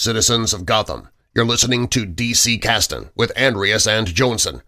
[0.00, 1.08] citizens of Gotham.
[1.34, 4.62] You're listening to DC Caston with Andreas and Johnson.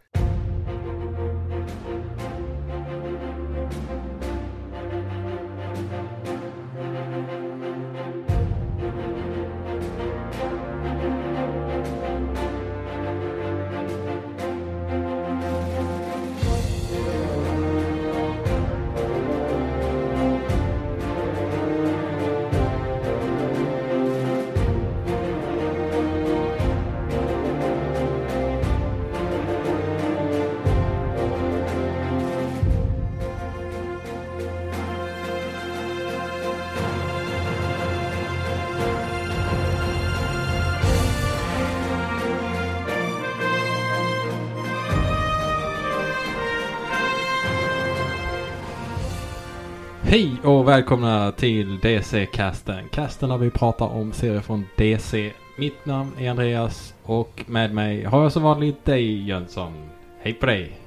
[50.62, 52.88] Och välkomna till DC-casten.
[52.92, 55.32] Casten där vi pratar om serier från DC.
[55.58, 59.72] Mitt namn är Andreas och med mig har jag som vanligt dig Jönsson.
[60.20, 60.78] Hej på dig!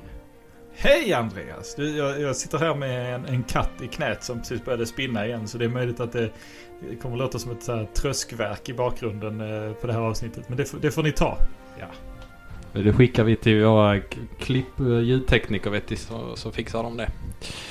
[0.75, 1.75] Hej Andreas!
[1.75, 5.25] Du, jag, jag sitter här med en, en katt i knät som precis började spinna
[5.27, 5.47] igen.
[5.47, 6.29] Så det är möjligt att det,
[7.01, 10.49] kommer låta som ett så här tröskverk i bakgrunden eh, på det här avsnittet.
[10.49, 11.37] Men det, får- det får ni ta.
[11.79, 11.87] Ja.
[12.81, 13.99] Det skickar vi till våra
[14.39, 17.09] klipp ljudtekniker vet du, så, så fixar de det.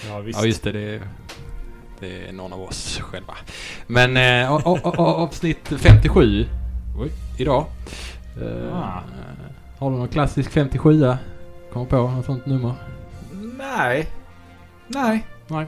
[0.09, 0.39] Ja visst.
[0.41, 1.01] Ja just det, det är,
[2.05, 3.35] det är någon av oss själva.
[3.87, 4.53] Men eh,
[5.01, 6.47] avsnitt 57
[6.99, 7.67] oj, idag.
[8.43, 9.03] Eh, Ah.
[9.79, 11.15] Har du någon klassisk 57
[11.73, 12.75] Kommer på något sånt nummer?
[13.59, 14.09] Nej.
[14.87, 15.27] Nej.
[15.49, 15.67] Nej.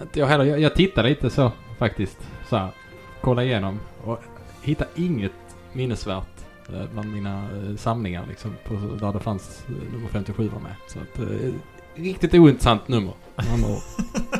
[0.00, 0.44] Inte jag heller.
[0.44, 2.18] Jag, jag tittade lite så faktiskt.
[2.48, 2.70] Så här,
[3.20, 4.18] kolla igenom och
[4.62, 5.32] hittade inget
[5.72, 8.54] minnesvärt eh, bland mina eh, samlingar liksom.
[8.64, 10.74] På, där det fanns eh, nummer 57 var med.
[10.88, 11.52] Så att, eh,
[11.94, 13.12] riktigt ointressant nummer.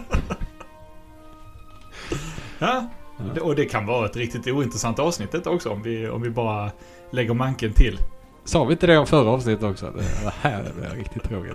[2.58, 2.90] Ja.
[3.34, 3.42] Ja.
[3.42, 6.70] Och det kan vara ett riktigt ointressant avsnitt detta också om vi, om vi bara
[7.10, 7.98] lägger manken till.
[8.44, 9.86] Sa vi inte det om förra avsnittet också?
[9.90, 11.52] Det, det här blir riktigt tråkigt.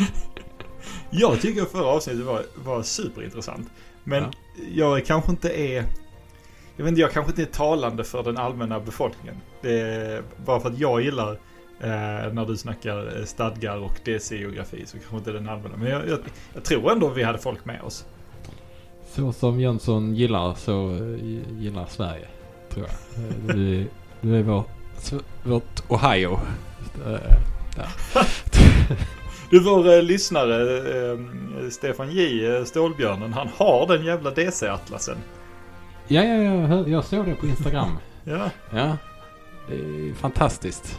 [1.10, 3.70] Jag tycker förra avsnittet var, var superintressant.
[4.04, 4.30] Men Ja.
[4.74, 5.84] jag kanske inte är...
[6.76, 9.36] Jag vet inte, jag kanske inte är talande för den allmänna befolkningen.
[9.62, 11.32] Det bara för att jag gillar
[11.80, 15.76] eh, när du snackar eh, stadgar och DC-geografi så kanske inte den allmänna.
[15.76, 16.18] Men jag, jag,
[16.54, 18.06] jag tror ändå vi hade folk med oss.
[19.16, 22.26] Så som Jönsson gillar så eh, gillar Sverige.
[22.70, 23.24] Tror jag.
[23.24, 23.86] Eh, Du, är-
[24.20, 24.64] du är vår,
[25.42, 26.32] vårt Ohio.
[27.06, 27.12] Eh,
[27.76, 27.88] där.
[29.50, 30.78] Du, vår eh, lyssnare
[31.12, 31.18] eh,
[31.70, 35.16] Stefan J, eh, Stålbjörnen, han har den jävla DC-atlasen.
[36.08, 37.88] Ja, ja, ja, jag såg det på Instagram.
[38.24, 38.96] Ja, Ja,
[39.68, 40.98] det är fantastiskt.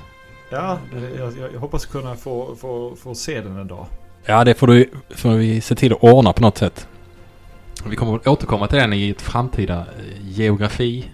[0.50, 0.77] ja
[1.17, 3.85] jag, jag, jag hoppas kunna få, få, få se den en dag.
[4.25, 6.88] Ja, det får, du, får vi se till att ordna på något sätt.
[7.89, 11.11] Vi kommer återkomma till den i ett framtida eh, geografi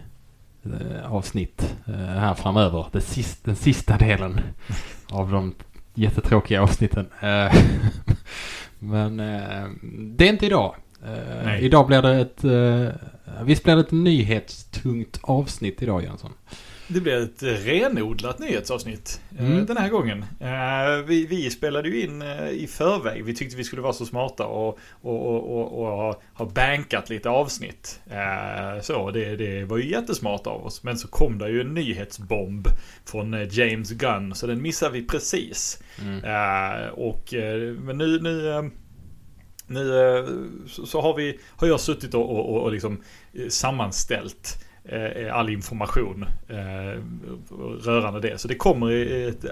[0.65, 2.85] eh, avsnitt eh, här framöver.
[2.91, 4.39] Det sist, den sista delen
[5.09, 5.55] av de
[5.93, 7.09] jättetråkiga avsnitten.
[8.79, 9.17] Men
[10.17, 10.75] det är inte idag.
[11.43, 11.61] Nej.
[11.61, 12.43] Idag blir det ett...
[13.43, 16.33] Visst blir det ett nyhetstungt avsnitt idag Jönsson?
[16.93, 19.65] Det blir ett renodlat nyhetsavsnitt eh, Mm.
[19.65, 20.25] den här gången.
[20.39, 23.25] Eh, Vi, vi spelade ju in eh, i förväg.
[23.25, 27.29] Vi tyckte vi skulle vara så smarta och, och, och, och, ha, ha bankat lite
[27.29, 27.99] avsnitt.
[28.81, 30.83] Så det, det var ju jättesmart av oss.
[30.83, 32.67] Men så kom det ju en nyhetsbomb
[33.05, 34.35] från James Gunn.
[34.35, 35.83] Så den missade vi precis.
[36.01, 36.89] Mm.
[36.93, 37.33] Och,
[37.79, 38.69] men nu, nu,
[39.67, 39.83] nu
[40.67, 43.01] så, har, vi, har jag suttit och, och, och, liksom
[43.49, 47.01] sammanställt Eh, eh, all information eh,
[47.81, 48.37] rörande det.
[48.37, 48.91] Så det kommer
[49.29, 49.45] ett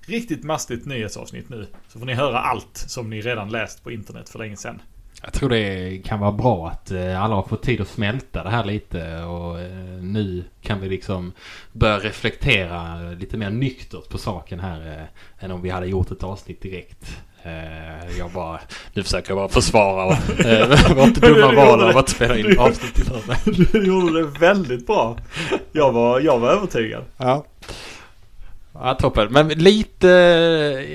[0.00, 1.66] riktigt mastigt nyhetsavsnitt nu.
[1.88, 4.82] Så får ni höra allt som ni redan läst på internet för länge sedan.
[5.22, 8.50] Jag tror det kan vara bra att eh, alla har fått tid att smälta det
[8.50, 11.32] här lite och eh, nu kan vi liksom
[11.72, 15.08] börja reflektera lite mer nyktert på saken här
[15.40, 17.22] eh, än om vi hade gjort ett avsnitt direkt.
[18.18, 18.60] Jag bara,
[18.94, 20.06] nu försöker jag bara försvara
[20.94, 23.68] vårt dumma val av att spela in avsnitt i förväg.
[23.72, 25.16] Du gjorde det väldigt bra.
[25.72, 27.04] Jag var, jag var övertygad.
[27.16, 27.44] Ja.
[28.72, 29.32] Ja, toppen.
[29.32, 30.10] Men lite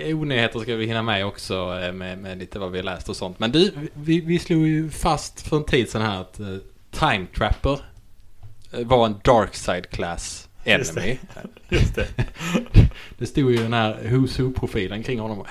[0.05, 3.09] eh, onyheter ska vi hinna med också eh, med, med lite vad vi har läst
[3.09, 3.39] och sånt.
[3.39, 6.57] Men du, vi, vi slog ju fast för en tid sedan här att uh,
[6.91, 7.79] Time Trapper
[8.71, 11.01] eh, var en Dark Side Class Just det.
[11.01, 11.17] Enemy.
[11.69, 12.07] Just det.
[13.17, 15.45] Det stod ju den här Who's Who-profilen kring honom.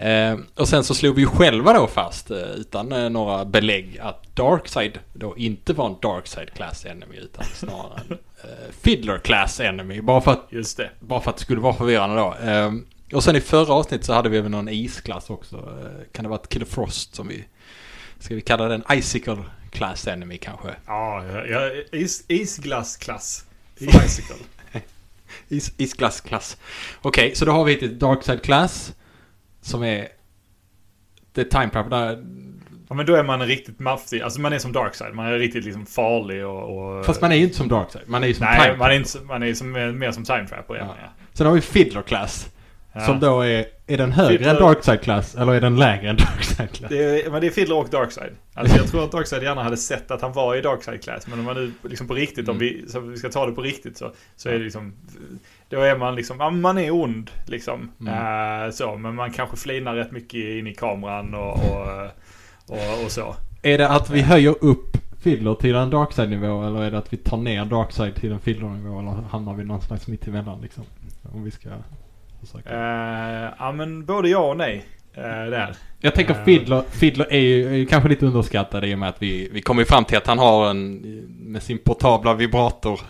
[0.00, 3.98] Eh, och sen så slog vi ju själva då fast, eh, utan eh, några belägg,
[3.98, 9.60] att Darkseid då inte var en Darkside Class Enemy, utan snarare en eh, Fiddler Class
[9.60, 10.00] Enemy.
[10.00, 10.90] Bara för, att, Just det.
[11.00, 12.34] bara för att det skulle vara förvirrande då.
[12.50, 12.72] Eh,
[13.12, 15.56] och sen i förra avsnittet så hade vi väl någon isklass också.
[15.56, 17.44] Eh, kan det vara ett Killer Frost som vi...
[18.18, 19.38] Ska vi kalla den Icicle
[19.70, 20.68] Class Enemy kanske?
[20.86, 23.44] Ja, ja, is, isglassklass.
[23.78, 24.36] Icicle.
[25.48, 26.56] Is, isglassklass.
[27.02, 28.92] Okej, så då har vi ett Dark Side Class.
[29.60, 30.08] Som är...
[31.32, 32.24] Det är där...
[32.88, 34.20] Ja men då är man riktigt maffig.
[34.20, 35.14] Alltså man är som Darkside.
[35.14, 36.96] Man är riktigt liksom farlig och...
[36.98, 38.04] och Fast man är ju inte som Dark Side.
[38.06, 40.74] Man är ju som Nej, man är, inte, man är som, mer som Time Trapper.
[40.74, 40.96] Ja.
[41.02, 41.08] Ja.
[41.32, 42.48] Sen har vi Fiddler Class.
[42.92, 43.00] Ja.
[43.00, 43.66] Som då är...
[43.86, 45.34] Är den högre Fiddler- än Dark Side Class?
[45.34, 46.90] Eller är den lägre än Dark Side Class?
[46.90, 48.32] Det är, men det är Fiddler och Darkside.
[48.54, 51.26] Alltså jag tror att Darkside gärna hade sett att han var i Darkside Class.
[51.26, 52.68] Men om man nu liksom på riktigt, om Mm.
[52.68, 54.94] vi, så vi ska ta det på riktigt så, så är det liksom...
[55.70, 57.90] Då är man liksom, ja, man är ond liksom.
[58.00, 58.64] Mm.
[58.64, 61.86] Eh, så, men man kanske flinar rätt mycket in i kameran och, och,
[62.66, 63.34] och, och så.
[63.62, 66.98] Är det att vi höjer upp Fiddler till en Dark Side nivå eller är det
[66.98, 70.26] att vi tar ner Dark Side till en Fiddler nivå eller hamnar vi någonstans mitt
[70.26, 70.84] emellan liksom?
[71.32, 71.68] Om vi ska
[72.40, 72.70] försöka.
[72.70, 74.86] Eh, ja men både ja och nej.
[75.18, 75.76] Uh, där.
[76.00, 76.44] Jag tänker eh.
[76.44, 79.84] Fiddler, Fiddler är ju är kanske lite underskattad i och med att vi, vi kommer
[79.84, 80.96] fram till att han har en,
[81.28, 83.00] med sin portabla vibrator,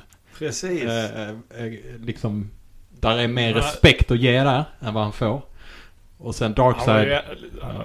[0.41, 0.83] Precis.
[0.85, 2.51] eh, eh, liksom,
[2.91, 5.43] där är mer respekt att ge där än vad han får.
[6.19, 7.19] Och sen ju, Darkside,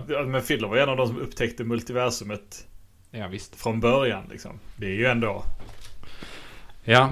[0.08, 0.24] ja.
[0.26, 2.66] Men Fiddler var en av de som upptäckte multiversumet
[3.12, 3.56] ja visst.
[3.56, 4.60] från början liksom.
[4.76, 5.44] Det är ju ändå...
[6.84, 7.10] Ja.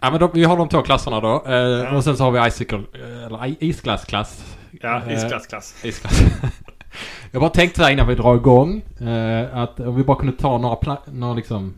[0.00, 1.44] Ja men då, vi har de två klasserna då.
[1.46, 1.96] Eh, Ja.
[1.96, 4.56] Och sen så har vi Icicle, eh, eller isglassklass.
[4.80, 5.84] Ja, Eh, isklassklass.
[5.84, 6.20] Isglass.
[7.32, 8.82] Jag bara tänkte här innan vi drar igång.
[9.00, 11.74] Eh, att om vi bara kunde ta några, några liksom...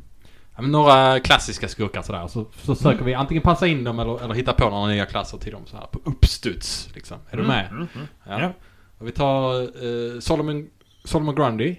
[0.60, 2.26] Några klassiska skurkar sådär.
[2.26, 5.38] Så, så söker vi antingen passa in dem eller, eller hitta på några nya klasser
[5.38, 6.88] till dem så här på uppstuds.
[6.94, 7.18] Liksom.
[7.30, 7.66] Är du med?
[7.70, 8.06] Mm, mm.
[8.26, 8.40] Ja.
[8.40, 8.52] Ja.
[8.98, 10.70] Och vi tar eh, Solomon,
[11.04, 11.76] Solomon Grundy.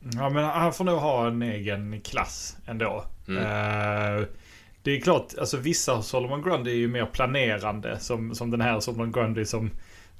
[0.00, 3.04] Ja men han får nog ha en egen klass ändå.
[3.28, 3.42] Mm.
[3.42, 4.26] Eh,
[4.82, 7.98] det är klart, alltså vissa Solomon Grundy är ju mer planerande.
[7.98, 9.70] Som, som den här Solomon Grundy som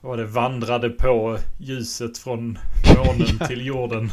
[0.01, 2.59] vad var det, vandrade på ljuset från
[2.97, 4.11] månen till jorden.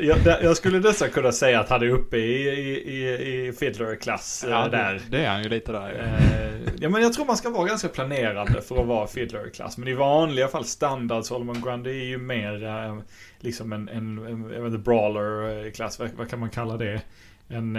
[0.00, 4.70] Jag, jag skulle nästan kunna säga att han är uppe i, i, i, Fiddler-klass eh,
[4.70, 5.00] där.
[5.10, 5.92] Det, är han ju lite där.
[5.92, 6.36] Ja.
[6.36, 9.78] Eh, ja men jag tror man ska vara ganska planerande för att vara fiddler-klass.
[9.78, 12.98] Men i vanliga fall standard Solomon Grundy är ju mer eh,
[13.40, 15.98] liksom en, en, en inte, brawler-klass.
[15.98, 17.02] Vad, vad kan man kalla det?
[17.48, 17.78] En,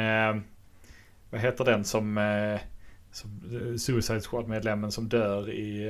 [1.30, 2.20] vad heter den som,
[3.12, 3.30] som
[3.80, 5.90] Suicide Squad-medlemmen som dör i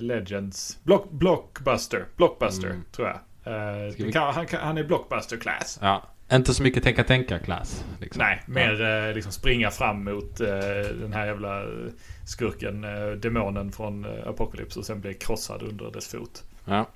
[0.00, 0.78] Legends?
[0.82, 2.82] Block, blockbuster, Blockbuster Mm.
[2.92, 3.18] tror jag.
[3.50, 5.78] Eh, vi- kan, han, han är Blockbuster-klass.
[5.82, 6.02] ja.
[6.32, 7.84] Inte så mycket tänka tänka klass.
[8.00, 8.22] Liksom.
[8.22, 10.48] Nej, mer eh, liksom springa fram mot eh,
[11.00, 11.62] den här jävla
[12.26, 12.86] skurken,
[13.20, 16.42] demonen från Apocalypse och sen bli krossad under dess fot.
[16.64, 16.86] Ja.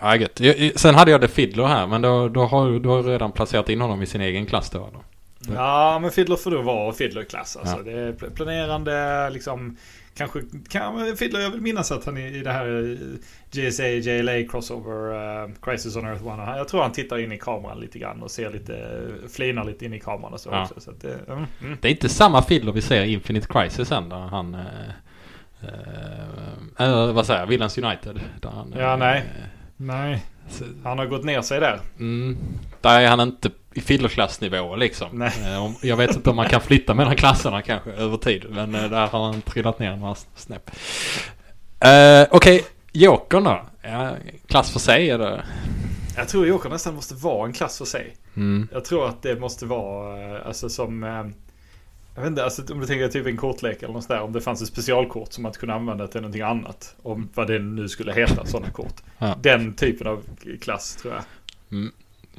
[0.00, 0.40] Ja, gött.
[0.76, 3.68] Sen hade jag The Fiddler här, men då, då, har, då har du redan placerat
[3.68, 4.78] in honom i sin egen klass då.
[4.92, 5.00] då.
[5.38, 5.52] Ja.
[5.54, 7.56] Ja, men Fiddler får då vara Fiddler-klass.
[7.56, 7.76] Alltså.
[7.76, 7.82] Ja.
[7.82, 9.76] Det är pl- planerande, liksom...
[10.14, 13.18] Kanske, kan, Fiddler, jag vill minnas att han är i det här eh,
[13.50, 16.56] GSA, JLA crossover, eh, Crisis on Earth One.
[16.56, 19.94] Jag tror han tittar in i kameran lite grann och ser lite, flinar lite in
[19.94, 20.62] i kameran och så Ja.
[20.62, 20.80] också.
[20.80, 21.78] Så att det, mm, mm.
[21.80, 24.54] Det är inte samma Fiddler vi ser i Infinite Crisis än, där han...
[24.54, 24.60] Eh,
[26.78, 27.46] eh, eh, vad säger jag?
[27.46, 28.20] Villains United.
[28.40, 29.24] Där han, Ja, eh, nej.
[29.76, 30.24] Nej,
[30.84, 31.80] han har gått ner sig där.
[31.98, 32.36] Mm,
[32.80, 35.08] där är han inte i Fiddler-klassnivå liksom.
[35.12, 35.32] Nej.
[35.44, 38.44] Eh, om- jag vet inte om man kan flytta mellan klasserna kanske över tid.
[38.50, 40.70] Men eh, där har han trillat ner några snäpp.
[41.84, 43.62] Uh, Okej, Jokern då?
[43.82, 44.16] Ja,
[44.46, 45.42] klass för sig är det?
[46.16, 48.16] Jag tror Joker nästan måste vara en klass för sig.
[48.36, 48.68] Mm.
[48.72, 51.04] Jag tror att det måste vara eh, alltså som...
[51.04, 51.10] eh,
[52.14, 54.20] Jag vet inte, alltså om du tänker typ en kortlek eller något där.
[54.20, 56.94] Om det fanns ett specialkort som man kunde använda till någonting annat.
[57.02, 58.94] Om vad det nu skulle heta, sådana kort.
[59.18, 59.36] Ja.
[59.42, 60.22] Den typen av
[60.60, 61.22] klass tror jag.
[61.78, 61.92] Mm.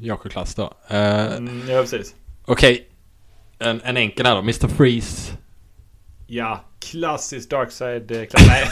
[0.04, 0.64] Joker-klass då.
[0.92, 0.98] Uh,
[1.38, 2.16] Mm, ja, precis.
[2.46, 2.90] Okej,
[3.60, 4.40] en, en enkel här då.
[4.42, 4.68] Mr.
[4.68, 5.34] Freeze.
[6.28, 8.48] Ja, klassisk Darkside-klass.
[8.48, 8.68] Nej.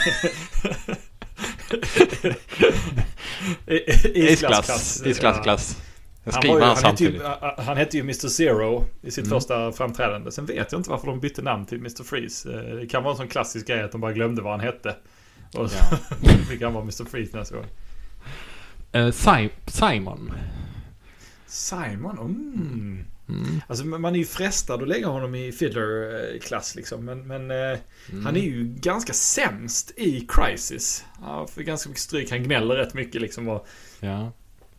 [3.74, 5.02] I- i- Isklass.
[5.06, 5.76] Isklass-klass.
[6.24, 7.22] Jag Han, var ju, han hette ju, samtidigt.
[7.22, 8.28] ä- han hette ju Mr.
[8.28, 9.38] Zero i sitt Mm.
[9.40, 10.32] första framträdande.
[10.32, 12.04] Sen vet jag inte varför de bytte namn till Mr.
[12.04, 12.52] Freeze.
[12.52, 14.96] Eh, Det kan vara en sån klassisk grej att de bara glömde vad han hette.
[15.54, 15.76] Och så
[16.22, 16.28] Ja.
[16.50, 17.04] fick han vara Mr.
[17.10, 17.66] Freeze nästa gång.
[19.12, 20.32] Si- Simon.
[21.52, 23.04] Simon, mm.
[23.28, 23.60] Mm.
[23.66, 27.04] Alltså man är ju frestad att lägga honom i Fiddler-klass liksom.
[27.04, 27.78] Men, men eh,
[28.12, 28.24] Mm.
[28.26, 31.04] han är ju ganska sämst i Crisis.
[31.22, 32.30] Han får ganska mycket stryk.
[32.30, 33.66] Han gnäller rätt mycket liksom och
[34.00, 34.32] Ja.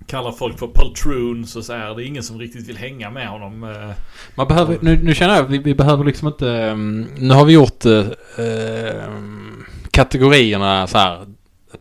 [0.07, 1.95] kallar folk för poltroons och så här.
[1.95, 3.63] Det är ingen som riktigt vill hänga med honom.
[3.63, 3.91] eh.
[4.35, 6.45] Man behöver, nu, nu känner jag vi, vi behöver liksom inte...
[6.47, 11.25] um, nu har vi gjort um, kategorierna så här.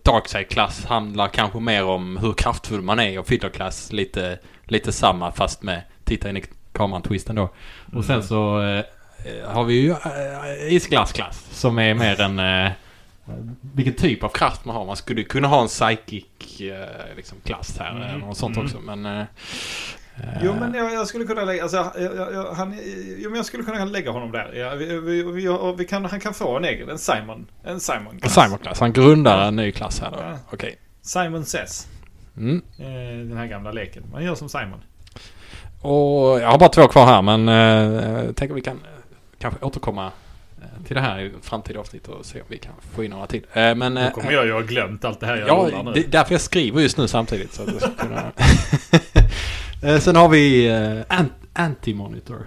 [0.03, 4.39] Darkside-klass handlar kanske mer om hur kraftfull man är och Fiddler-klass lite,
[4.73, 7.51] lite samma fast med titta in i kameran-twisten då.
[7.93, 8.85] Och sen så eh,
[9.49, 12.39] har vi ju uh, isglass-klass som är mer en...
[12.39, 12.73] eh,
[13.75, 14.87] vilken typ av kraft man har.
[14.87, 18.03] Man skulle kunna ha en psychic eh, liksom, klass här Mm.
[18.03, 18.67] eller något sånt Mm.
[18.67, 19.07] också men...
[19.21, 19.25] eh,
[20.43, 22.79] Jo men jag, jag skulle kunna lägga, alltså, jag, jag, han,
[23.19, 24.53] jo, men jag skulle kunna lägga honom där.
[24.55, 27.47] Ja, vi, vi, vi, vi kan, han kan få en egen, en Simon.
[27.65, 28.35] En Simon klass.
[28.35, 28.81] Simon klass.
[28.81, 30.17] Han grundar en ny klass här då.
[30.21, 30.39] Ja.
[30.47, 30.57] Okej.
[30.57, 30.75] Okay.
[31.03, 31.87] Simon Says.
[32.37, 32.63] Mm.
[32.79, 34.03] Eh, den här gamla leken.
[34.13, 34.83] Man gör som Simon.
[35.81, 38.81] Och jag har bara två kvar här men eh, jag tänker vi kan
[39.39, 40.07] kanske återkomma
[40.61, 43.27] eh, till det här i framtida avsnitt och se om vi kan få in några
[43.27, 43.47] till.
[43.53, 46.09] Eh, men, Då kommer jag ju ha glömt allt det här jag Ja, det är
[46.09, 47.53] därför jag skriver just nu samtidigt.
[47.53, 48.33] Så att kunna...
[50.01, 50.71] Sen har vi
[51.09, 52.43] Ant Anti-Monitor.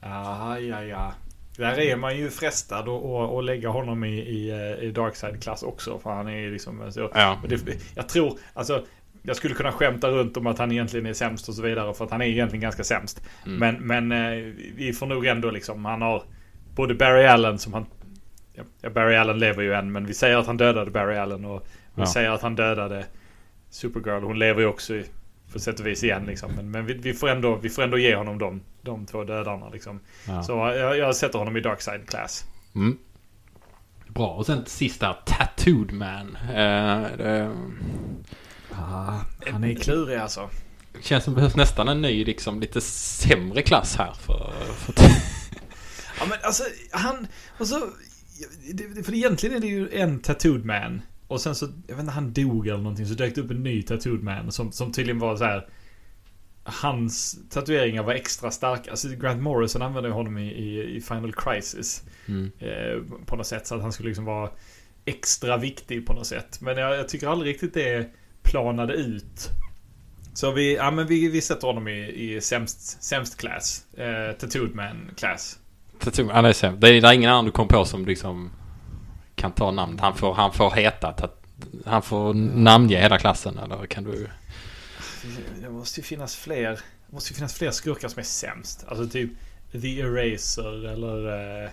[0.00, 1.12] Ja, ja, ja.
[1.60, 4.50] Där är man ju frestad att lägga honom i, i,
[4.80, 5.98] i Darkside-klass också.
[5.98, 6.92] För han är liksom...
[6.92, 7.42] Så, ja.
[7.48, 8.84] det, jag tror, alltså
[9.22, 11.94] jag skulle kunna skämta runt om att han egentligen är sämst och så vidare.
[11.94, 13.22] För att han är egentligen ganska sämst.
[13.46, 13.58] Mm.
[13.58, 16.22] Men, men eh, vi får nog ändå liksom, han har
[16.74, 17.86] både Barry Allen som han...
[18.80, 21.66] Ja, Barry Allen lever ju än men vi säger att han dödade Barry Allen och
[21.94, 22.06] vi ja.
[22.06, 23.04] säger att han dödade
[23.70, 24.22] Supergirl.
[24.22, 25.04] Hon lever ju också i,
[25.52, 26.52] på sätt och vis igen liksom.
[26.56, 29.68] Men, men vi, vi, får ändå, vi får ändå ge honom de, de två dödarna
[29.68, 30.00] liksom.
[30.26, 30.42] Ja.
[30.42, 32.44] Så jag, jag sätter honom i Dark Side Class.
[32.74, 32.98] Mm.
[34.06, 34.28] Bra.
[34.28, 36.36] Och sen sista Tattooed Man.
[36.36, 37.56] Uh, det,
[38.80, 39.20] Ah,
[39.52, 40.50] han är klurig alltså.
[41.00, 44.52] Känns som det behövs nästan en ny, liksom lite sämre klass här för...
[44.76, 44.94] för
[46.18, 47.26] ja men alltså, han...
[47.58, 47.90] Och så,
[49.04, 51.02] för egentligen är det ju en tattooed man.
[51.30, 53.06] Och sen så, jag vet inte, han dog eller någonting.
[53.06, 55.68] Så dök det upp en ny tattooed man som, som tydligen var så här.
[56.62, 58.90] Hans tatueringar var extra starka.
[58.90, 62.02] Alltså Grant Morrison använde honom i, i, i Final Crisis.
[62.26, 62.50] Mm.
[62.58, 63.66] Eh, på något sätt.
[63.66, 64.50] Så att han skulle liksom vara
[65.04, 66.60] extra viktig på något sätt.
[66.60, 68.10] Men jag, jag tycker aldrig riktigt det
[68.42, 69.48] planade ut.
[70.34, 73.84] Så vi, ja, men vi, vi sätter honom i, i sämst, sämst class.
[73.96, 75.58] Eh, Tattooed man class.
[75.98, 76.80] Tattooed, han är sämst.
[76.80, 78.50] Det är, det är ingen annan du kom på som liksom
[79.40, 79.98] kan ta namn.
[79.98, 81.14] Han får, han får heta,
[81.86, 84.28] han får namnge hela klassen eller kan du?
[85.62, 86.70] Det måste ju finnas fler.
[87.06, 88.84] Det måste ju finnas fler skurkar som är sämst.
[88.88, 89.30] Alltså typ
[89.72, 91.62] The Eraser eller...
[91.64, 91.70] Eh,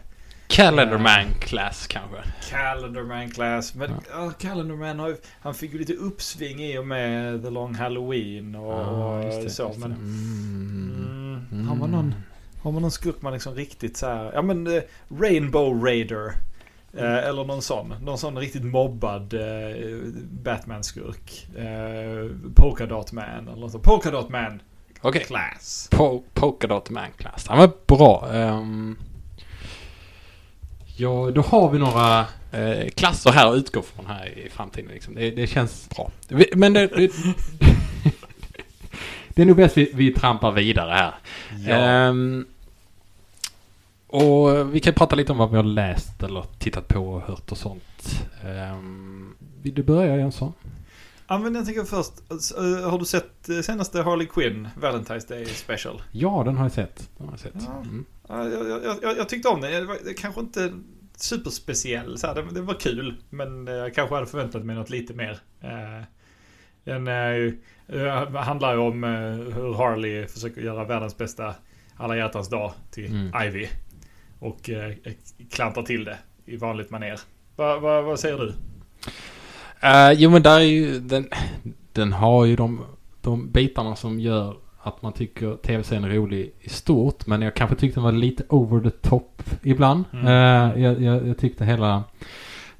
[0.47, 2.17] Calendarman class kanske?
[2.49, 3.75] Calendarman class.
[3.75, 4.25] Men ja.
[4.25, 8.73] uh, Calendarman har han fick ju lite uppsving i och med The Long Halloween och,
[8.73, 9.73] ja, det, så.
[9.77, 12.15] Men, mm, mm, Har man någon,
[12.61, 16.33] har man någon skurk man liksom riktigt så här, ja men uh, Rainbow Raider.
[16.97, 17.93] Uh, eller någon sån.
[18.01, 19.41] Någon sån riktigt mobbad uh,
[20.43, 21.47] Batman-skurk.
[21.57, 23.83] Uh, Polkadot Man eller något sånt.
[23.83, 24.61] Polkadot Man
[25.01, 25.23] okay.
[25.23, 25.89] class.
[25.91, 27.47] Po Polkadot Man class.
[27.47, 28.29] Han var bra.
[28.33, 28.97] Um,
[30.99, 32.19] Ja, då har vi några
[32.51, 34.91] eh, klasser här att utgå från här i framtiden.
[34.93, 35.15] Liksom.
[35.15, 36.11] Det, det känns bra.
[36.55, 37.11] Men det, det,
[39.29, 41.13] det är nog bäst vi, vi trampar vidare här.
[41.67, 42.07] Ja.
[42.07, 42.45] Um,
[44.07, 47.51] och vi kan prata lite om vad vi har läst eller tittat på och hört
[47.51, 47.83] och sånt.
[48.73, 50.53] Um, vill du börja Jönsson?
[51.27, 52.13] Ja men jag tänker först,
[52.59, 56.01] uh, har du sett uh, senaste Harley Quinn Valentine's Day Special?
[56.11, 57.09] Ja, den har jag sett.
[57.17, 57.53] Den har jag, sett.
[57.67, 57.81] Ja.
[57.81, 58.05] Mm.
[58.31, 59.71] Uh, jag, jag, jag, tyckte om den.
[59.71, 60.73] Det var kanske inte
[61.15, 62.17] superspeciell.
[62.17, 65.39] Så här, det, det, var kul, men jag kanske hade förväntat mig något lite mer.
[66.83, 67.07] Den
[68.35, 69.03] handlar ju om
[69.55, 71.55] hur Harley försöker göra världens bästa
[71.97, 73.47] alla hjärtans dag till mm.
[73.47, 73.67] Ivy.
[74.39, 74.69] Och
[75.51, 77.19] klantar till det i vanligt maner.
[77.55, 78.53] Va, va, vad säger du?
[79.83, 81.29] Uh, jo men där är ju, den,
[81.93, 82.85] den har ju de,
[83.21, 84.55] de bitarna som gör
[84.87, 87.27] att man tycker tv-serien är rolig i stort.
[87.27, 90.03] Men jag kanske tyckte den var lite over the top ibland.
[90.13, 90.25] Mm.
[90.25, 92.03] Uh, jag, jag, jag, tyckte hela,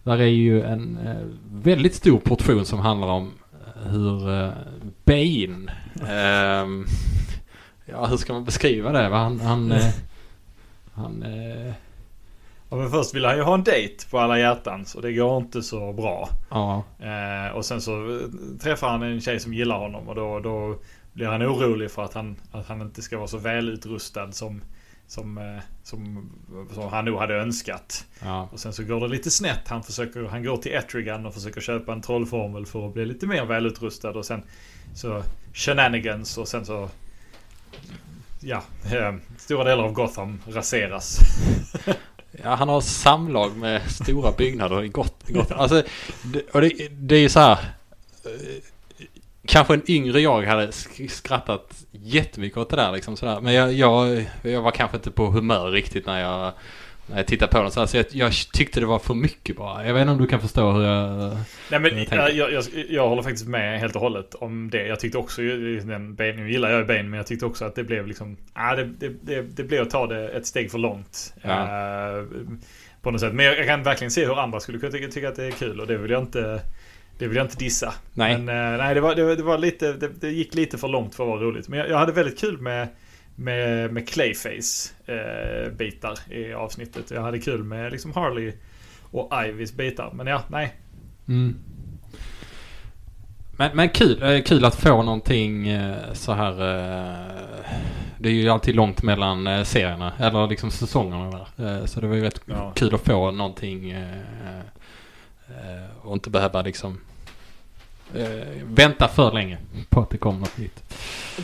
[0.04, 3.32] där är ju en uh, väldigt stor portion som handlar om
[3.84, 4.50] hur uh,
[5.06, 5.72] Bane,
[6.08, 6.86] ehm,
[7.86, 9.16] ja hur ska man beskriva det?
[9.16, 9.74] Han, han,
[10.98, 11.24] han
[12.70, 15.38] Ja, men först vill han ju ha en dejt på alla hjärtans och det går
[15.38, 16.30] inte så bra.
[16.50, 16.84] Ja.
[17.00, 18.28] Eh, och sen så eh,
[18.62, 20.80] träffar han en tjej som gillar honom och då, då
[21.14, 24.62] blir han orolig för att han, att han inte ska vara så välutrustad som,
[25.08, 26.30] som, eh, som,
[26.74, 28.06] som han nog hade önskat.
[28.24, 28.50] Ja.
[28.52, 29.68] Och sen så går det lite snett.
[29.68, 33.28] Han, försöker, han går till Etrigan och försöker köpa en trollformel för att bli lite
[33.28, 34.10] mer välutrustad.
[34.10, 34.44] Och sen
[34.96, 35.24] så
[35.54, 36.90] shenanigans och sen så
[38.50, 41.20] Ja, eh, stora delar av Gotham raseras.
[42.44, 45.34] Ja, han har samlag med stora byggnader i Gotham.
[45.36, 45.84] Got alltså,
[46.24, 47.52] det, och det, det är ju så här.
[47.52, 48.64] Eh,
[49.46, 50.72] kanske en yngre jag hade
[51.10, 53.42] skrattat jättemycket åt det där liksom sådär.
[53.42, 56.54] Men jag, jag, jag var kanske inte på humör riktigt när jag
[57.08, 59.58] när jag tittar på den så, här, så jag, jag, tyckte det var för mycket
[59.58, 59.88] bara.
[59.88, 61.38] Jag vet inte om du kan förstå hur jag...
[61.72, 64.88] Nej men jag, jag, jag, håller faktiskt med helt och hållet om det.
[64.88, 67.84] Jag tyckte också, den Bane, nu gillar jag Bane, men jag tyckte också att det
[67.84, 68.38] blev liksom...
[68.54, 71.34] Ah, det, det, det, det blev att ta det ett steg för långt.
[71.42, 71.68] Ja.
[72.18, 72.26] Uh,
[73.02, 73.34] på något sätt.
[73.34, 75.80] Men jag, kan verkligen se hur andra skulle kunna tycka, tycka att det är kul
[75.80, 76.62] och det vill jag inte...
[77.20, 77.94] Det vill jag inte dissa.
[78.14, 78.38] Nej.
[78.38, 81.16] Men eh, nej, det var, det, det var lite, det, det gick lite för långt
[81.16, 81.68] för att vara roligt.
[81.68, 82.88] Men jag, jag hade väldigt kul med,
[83.40, 87.12] med, med Clayface eh, i avsnittet.
[87.12, 88.54] Jag hade kul med liksom Harley
[89.12, 90.12] och Ivys bitar.
[90.14, 90.76] Men ja, nej.
[91.28, 91.56] Mm.
[93.52, 96.52] Men, men kul, eh, kul att få någonting eh, så här.
[96.52, 97.72] eh,
[98.20, 101.86] Det är ju alltid långt mellan serierna, eller liksom säsongerna där.
[101.86, 102.72] Så det var ju rätt Ja.
[102.76, 103.96] kul att få någonting
[106.02, 107.00] och inte behöva liksom
[108.16, 109.58] eh, vänta för länge
[109.90, 110.84] på att det kommer något nytt.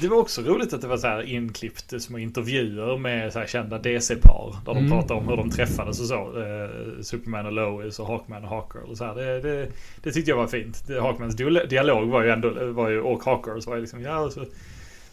[0.02, 3.78] Det var också roligt att det var så här inklippt små intervjuer med så kända
[3.78, 4.56] DC-par.
[4.66, 4.92] Där de Mm.
[4.92, 6.16] pratade om hur de träffades och så.
[6.16, 8.90] Eh, Superman och Lois och Hawkman och Hawker.
[8.90, 9.16] Och så här.
[9.16, 9.68] Det, det,
[10.04, 10.84] det tyckte jag var fint.
[10.88, 14.30] Det, Hawkmans dial- dialog var ju ändå, var ju, och Hawkers var ju liksom, ja
[14.30, 14.46] så,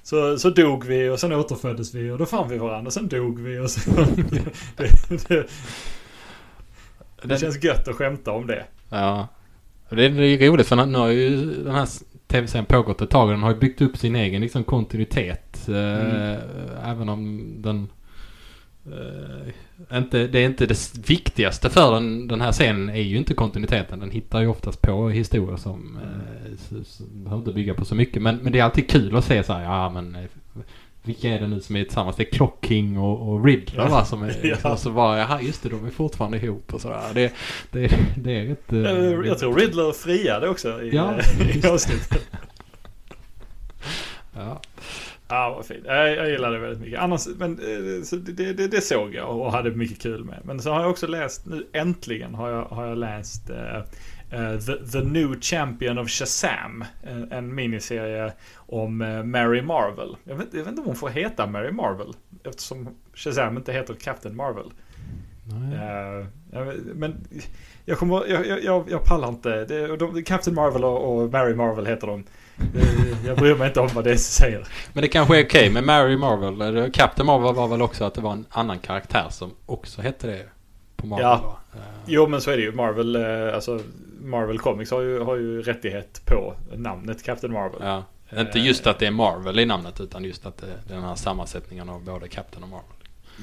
[0.03, 3.09] så, så dog vi och sen återföddes vi och då fann vi varandra och sen
[3.09, 3.91] dog vi och så.
[4.77, 5.47] det, det,
[7.23, 8.65] det känns gött att skämta om det.
[8.89, 9.29] Ja.
[9.91, 11.89] Det är, det är roligt för nu har ju den här
[12.27, 15.69] tv-serien pågått ett tag och den har ju byggt upp sin egen liksom, kontinuitet.
[15.69, 16.41] Eh, Mm.
[16.85, 17.89] Även om den...
[18.87, 23.35] Eh, inte, det är inte det viktigaste för den, den här scenen är ju inte
[23.35, 24.01] kontinuiteten.
[24.01, 26.77] Den hittar ju oftast på historier som eh,
[27.13, 28.23] behöver inte bygga på så mycket.
[28.23, 30.25] Men, men det är alltid kul att se så här, ja men eh,
[31.03, 32.17] vilka är det nu som är tillsammans?
[32.17, 34.05] Det är Clock King och, och Riddler va?
[34.05, 34.73] Som är, Ja.
[34.73, 37.01] Och så bara, jaha just det, de är fortfarande ihop och sådär.
[37.15, 37.33] Det,
[37.71, 38.73] det, det är rätt...
[38.73, 41.71] eh, Eh, Jag tror Riddler friade också i, Ja, i just det.
[41.73, 42.29] avsnittet.
[44.37, 44.61] Ja.
[45.29, 45.85] Ja, vad fint.
[45.87, 47.01] Jag, jag gillar det väldigt mycket.
[47.01, 50.41] Annars, men eh, så det, det, det såg jag och hade mycket kul med.
[50.45, 53.83] Men så har jag också läst, nu äntligen har jag, har jag läst eh,
[54.31, 56.85] eh, The, The New Champion of Shazam.
[57.03, 60.17] En, en miniserie om eh, Mary Marvel.
[60.25, 62.13] Jag vet, jag vet inte om hon får heta Mary Marvel.
[62.45, 64.67] Eftersom Shazam inte heter Captain Marvel.
[65.73, 66.27] Eh,
[66.65, 67.29] vet- men
[67.85, 69.65] jag, kommer, jag, jag- jag, pallar inte.
[69.65, 72.25] Det, de, Captain Marvel och, och Mary Marvel heter de.
[72.75, 74.67] Eh, Jag bryr mig inte om vad det säger.
[74.93, 76.91] Men det kanske är okej med Mary Marvel.
[76.93, 80.43] Captain Marvel var väl också att det var en annan karaktär som också hette det
[81.01, 81.59] på Marvel Ja.
[81.75, 82.73] Eh, Jo men så är det ju.
[82.73, 83.81] Marvel, eh, alltså
[84.21, 87.81] Marvel Comics har ju, har ju rättighet på namnet Captain Marvel.
[87.83, 88.05] Ja.
[88.41, 91.05] Inte just att det är Marvel i namnet utan just att det det är den
[91.05, 92.97] här sammansättningen av både Captain och Marvel.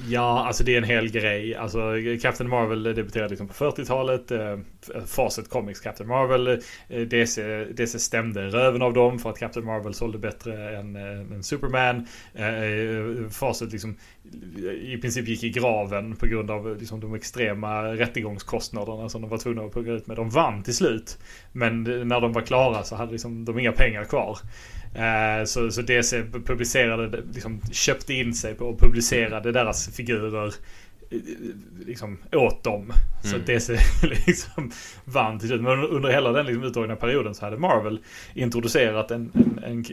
[0.06, 1.54] Ja, alltså det är en hel grej.
[1.54, 4.30] Alltså Captain Marvel debuterade liksom på 40-talet.
[4.30, 4.58] Eh,
[5.06, 6.48] Facit Comics Captain Marvel.
[6.88, 11.34] Eh, DC, DC stämde röven av dem för att Captain Marvel sålde bättre än, eh,
[11.34, 12.06] än Superman.
[12.34, 13.96] Eh, eh, Facit liksom
[14.82, 19.38] i princip gick i graven på grund av liksom, de extrema rättegångskostnaderna som de var
[19.38, 20.16] tvungna att pugga ut med.
[20.16, 21.18] De vann till slut.
[21.52, 24.38] Men när de var klara så hade liksom, de inga pengar kvar.
[24.98, 30.46] Eh, Så, så DC publicerade, liksom köpte in sig på och publicerade deras figurer
[31.10, 31.18] eh,
[31.86, 32.92] liksom åt dem.
[33.22, 33.46] Så Mm.
[33.46, 33.78] DC
[34.26, 34.70] liksom
[35.04, 35.62] vann till slut.
[35.62, 38.00] Men under hela den liksom utdragna perioden så hade Marvel
[38.34, 39.84] introducerat en, en, en...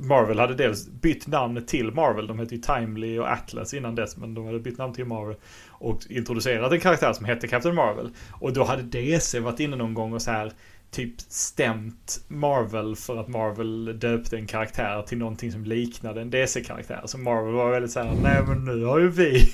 [0.00, 2.26] Marvel hade dels bytt namn till Marvel.
[2.26, 4.16] De hette ju Timely och Atlas innan dess.
[4.16, 5.36] Men de hade bytt namn till Marvel.
[5.68, 8.10] Och introducerat en karaktär som hette Captain Marvel.
[8.40, 10.52] Och då hade DC varit inne någon gång och så här
[10.92, 17.02] typ stämt Marvel för att Marvel döpte en karaktär till någonting som liknade en DC-karaktär.
[17.04, 19.52] Så Marvel var väldigt såhär, nej men nu har ju vi...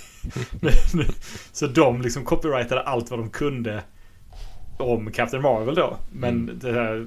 [1.53, 3.83] så de liksom copyrightade allt vad de kunde
[4.79, 5.97] om Captain Marvel då.
[6.13, 6.59] Men Mm.
[6.59, 7.07] det här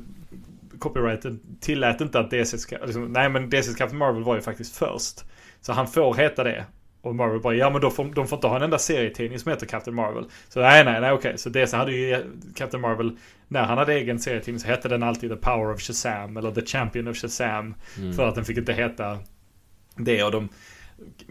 [0.79, 5.23] copyrighten tillät inte att DC liksom, nej men DC's Captain Marvel var ju faktiskt först.
[5.61, 6.65] Så han får heta det.
[7.01, 9.51] Och Marvel bara, ja men då får, de får inte ha en enda serietidning som
[9.51, 10.25] heter Captain Marvel.
[10.49, 11.37] Så nej, nej, nej, okej.
[11.37, 12.23] Så DC hade ju
[12.55, 16.37] Captain Marvel, när han hade egen serietidning så hette den alltid The Power of Shazam
[16.37, 17.75] eller The Champion of Shazam.
[17.97, 18.13] Mm.
[18.13, 19.19] För att den fick inte heta
[19.95, 20.49] det och de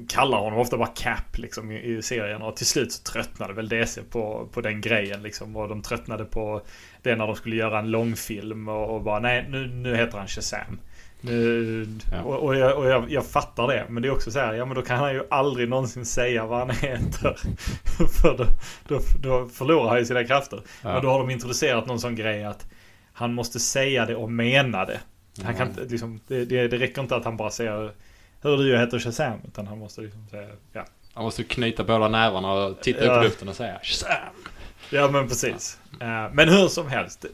[0.09, 3.69] kallar honom ofta bara Cap liksom i, i serien och till slut så tröttnade väl
[3.69, 6.63] DC på, på den grejen liksom och de tröttnade på
[7.03, 10.29] det när de skulle göra en långfilm och, och bara nej nu, nu heter han
[10.29, 10.81] Shazam.
[11.21, 12.23] Nu, Ja.
[12.23, 14.65] Och, och, jag, och jag, jag fattar det men det är också så här ja
[14.65, 17.37] men då kan han ju aldrig någonsin säga vad han heter.
[18.23, 18.45] För då,
[18.89, 20.61] då, då förlorar han ju sina krafter.
[20.83, 20.93] Ja.
[20.93, 22.67] Men då har de introducerat någon sån grej att
[23.13, 25.01] han måste säga det och mena det.
[25.45, 27.93] Han kan inte, liksom, det, det, det räcker inte att han bara säger
[28.43, 29.39] Hör du, jag heter Shazam.
[29.49, 30.85] Utan han måste liksom säga ja.
[31.15, 33.13] Han måste knyta båda nävarna och titta Ja.
[33.17, 34.35] upp i luften och säga Shazam!
[34.91, 35.79] Ja men precis.
[36.01, 37.25] Eh, Men hur som helst.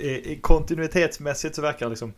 [0.40, 2.14] Kontinuitetsmässigt så verkar liksom eh,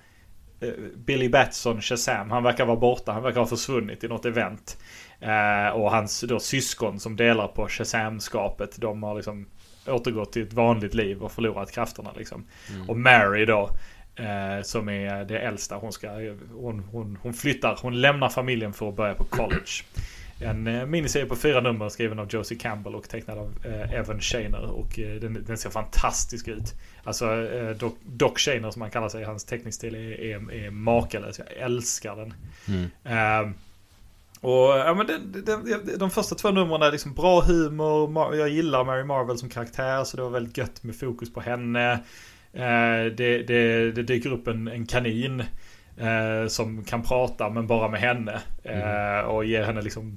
[0.97, 3.13] Billy Batson, Shazam, han verkar vara borta.
[3.13, 4.79] Han verkar ha försvunnit i något event.
[5.21, 8.81] Eh, Och hans då syskon som delar på Shazam-skapet.
[8.81, 9.47] De har liksom
[9.87, 12.47] återgått till ett vanligt liv och förlorat krafterna liksom.
[12.75, 12.91] Mm.
[12.91, 13.71] Och Mary då.
[14.17, 15.77] Eh, som är det äldsta.
[15.77, 16.09] Hon, ska,
[16.55, 17.79] hon, hon, hon flyttar.
[17.83, 19.85] Hon lämnar familjen för att börja på college.
[20.41, 24.21] En eh, miniserie på fyra nummer skriven av Josie Campbell och tecknad av eh, Evan
[24.21, 24.71] Shaner.
[24.71, 26.75] Och eh, den, den, ser fantastisk ut.
[27.05, 27.27] Alltså
[27.79, 31.39] Doc, Doc Shaner som han kallar sig, hans teckningsstil är, är, är makalös.
[31.39, 32.35] Jag älskar den.
[32.69, 32.91] Mm.
[33.05, 33.55] Ehm,
[34.41, 38.37] och ja, men den, den, de första två numren är liksom bra humor.
[38.37, 41.99] Jag gillar Mary Marvel som karaktär så det var väldigt gött med fokus på henne.
[43.17, 45.43] Det, det, det dyker upp en, en kanin
[46.01, 48.41] eh, som kan prata men bara med henne.
[48.65, 49.27] Mm.
[49.27, 50.17] och ger henne liksom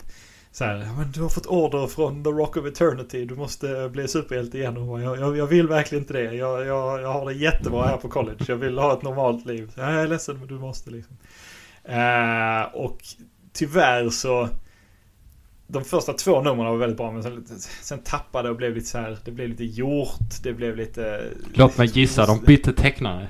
[0.51, 3.25] så här, men du har fått order från The Rock of Eternity.
[3.25, 4.77] Du måste bli superhjälte igen.
[4.77, 6.33] Och jag, jag, jag vill verkligen inte det.
[6.33, 8.45] Jag, jag, jag har det jättebra här på college.
[8.47, 9.71] Jag vill ha ett normalt liv.
[9.75, 11.17] Jag är ledsen men du måste liksom.
[11.83, 12.97] Eh, och
[13.53, 14.49] tyvärr så
[15.67, 17.45] de första två numren var väldigt bra men sen,
[17.81, 19.17] sen tappade och blev lite så här.
[19.25, 20.43] Det blev lite gjort.
[20.43, 21.23] Det blev lite...
[21.53, 23.27] Låt mig gissa, de bytte tecknare.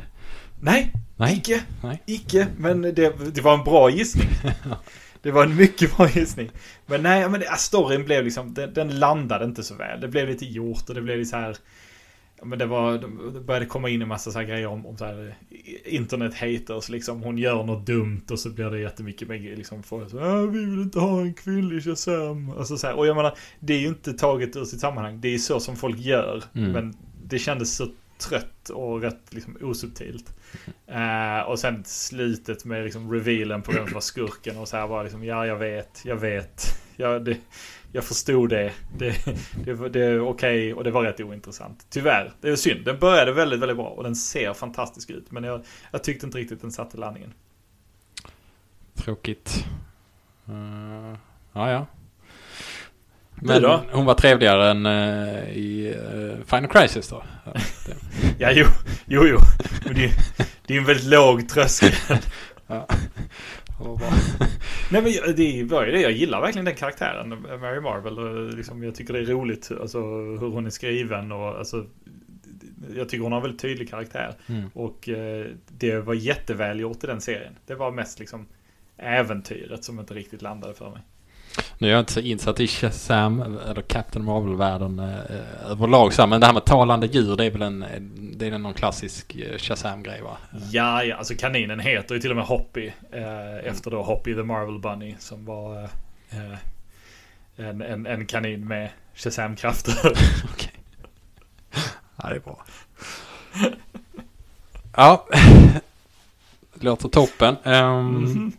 [0.61, 1.37] Nej, Nej.
[1.37, 1.63] icke.
[1.83, 2.01] Nej.
[2.05, 4.27] Icke, men det, det var en bra gissning.
[5.21, 6.49] det var en mycket bra gissning.
[6.85, 10.01] Men nej, men det, storyn blev liksom, den, den, landade inte så väl.
[10.01, 11.55] Det blev lite gjort och det blev lite så här
[12.43, 12.97] men det var,
[13.33, 15.35] det började komma in en massa så här grejer om, om så här
[15.85, 17.23] internet haters liksom.
[17.23, 20.65] Hon gör något dumt och så blir det jättemycket med liksom folk så ah, vi
[20.65, 22.49] vill inte ha en kvinnlig Shazam.
[22.49, 25.21] Alltså så här, och jag menar, det är ju inte taget ur sitt sammanhang.
[25.21, 26.43] Det är så som folk gör.
[26.53, 26.71] Mm.
[26.71, 30.33] Men det kändes så trött och rätt liksom osubtilt.
[30.91, 34.87] Uh, och sen slutet med liksom revealen på vem som var skurken och så här
[34.87, 36.63] var liksom, ja jag vet, jag vet.
[36.95, 37.37] Ja, det,
[37.91, 38.71] jag förstod det.
[38.97, 39.25] Det,
[39.65, 41.85] det, det är okej okay, och det var rätt ointressant.
[41.89, 42.31] Tyvärr.
[42.41, 42.85] Det är synd.
[42.85, 45.31] Den började väldigt, väldigt bra och den ser fantastisk ut.
[45.31, 45.61] Men jag,
[45.91, 47.33] jag tyckte inte riktigt den satte landningen.
[48.95, 49.65] Tråkigt.
[50.49, 51.17] Uh,
[51.53, 51.85] ja, ja.
[53.35, 57.23] Men hon var trevligare än uh, i uh, Final Crisis då?
[58.41, 58.65] ja, jo,
[59.05, 59.37] jo, jo.
[59.85, 60.11] Men det,
[60.65, 61.91] det är en väldigt låg tröskel.
[62.67, 62.87] ja.
[64.91, 66.01] Nej men det var ju det.
[66.01, 67.29] Jag gillar verkligen den karaktären.
[67.29, 68.55] Mary Marvel.
[68.55, 71.31] Liksom, jag tycker det är roligt alltså, hur hon är skriven.
[71.31, 71.85] Och, alltså,
[72.95, 74.35] jag tycker hon har en väldigt tydlig karaktär.
[74.47, 74.69] Mm.
[74.73, 77.53] Och eh, det var jättevälgjort i den serien.
[77.65, 78.47] Det var mest liksom
[78.97, 81.01] äventyret som inte riktigt landade för mig.
[81.77, 86.39] Nu är jag inte så insatt i Shazam eller Captain Marvel-världen eh, överlag så men
[86.39, 87.85] det här med talande djur det är väl en,
[88.37, 90.37] det är någon klassisk eh, Shazam-grej va?
[90.71, 92.91] Ja, ja, alltså kaninen heter ju till och med Hoppy.
[93.11, 95.83] Eh, efter då Hoppy the Marvel Bunny som var
[96.31, 96.57] eh,
[97.55, 99.95] en, en, en, kanin med Shazam-krafter.
[100.53, 100.73] Okej.
[102.15, 102.65] Ja, det är bra.
[104.95, 105.27] ja,
[106.73, 107.55] låter toppen.
[107.63, 108.51] Um, mm -hmm.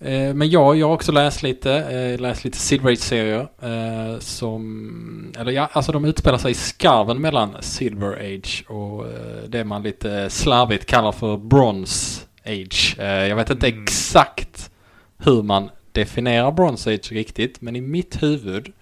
[0.00, 3.48] Eh, men ja, jag har också läst lite, eh, läst lite Silver Age-serier.
[3.62, 9.06] Eh, som, eller ja, alltså de utspelar sig i skarven mellan Silver Age och
[9.48, 12.96] det man lite slarvigt kallar för Bronze Age.
[12.98, 13.82] Jag vet inte mm.
[13.82, 14.70] exakt
[15.18, 18.72] hur man definierar Bronze Age riktigt, men i mitt huvud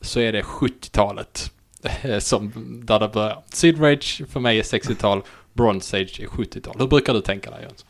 [0.00, 1.50] så är det 70-talet
[2.18, 2.52] som
[2.84, 3.42] där det börjar.
[3.48, 6.74] Silver Age för mig är 60-tal, Bronze Age är 70-tal.
[6.78, 7.88] Hur brukar du tänka dig Jönsson?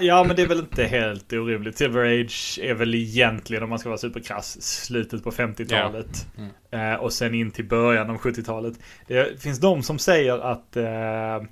[0.00, 1.78] Ja, men det är väl inte helt orimligt.
[1.78, 6.26] Silver Age är väl egentligen, om man ska vara superkrass, slutet på 50-talet.
[6.36, 6.42] Ja.
[6.70, 6.92] Mm.
[6.92, 8.74] Eh, och sen in till början av 70-talet.
[9.06, 11.42] Det finns de som säger att eh,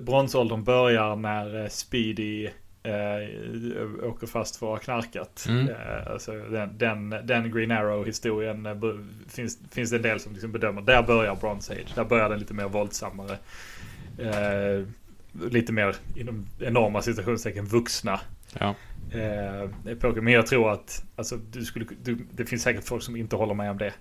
[0.00, 2.48] bronsåldern börjar när eh, Speedy
[2.82, 5.46] eh, åker fast för att ha knarkat.
[5.48, 5.68] Mm.
[5.68, 8.74] Eh, alltså den, den, den, Green Arrow-historien eh,
[9.28, 10.82] finns, finns det en del som liksom bedömer.
[10.82, 11.94] Där börjar Bronze Age.
[11.94, 13.38] Där börjar den lite mer våldsammare.
[14.18, 14.86] Eh,
[15.50, 18.20] lite mer inom enorma situationstecken vuxna.
[18.58, 18.74] Ja.
[19.12, 20.12] Eh.
[20.22, 23.54] Men jag tror att alltså, du skulle, du, det finns säkert folk som inte håller
[23.54, 23.92] med om det.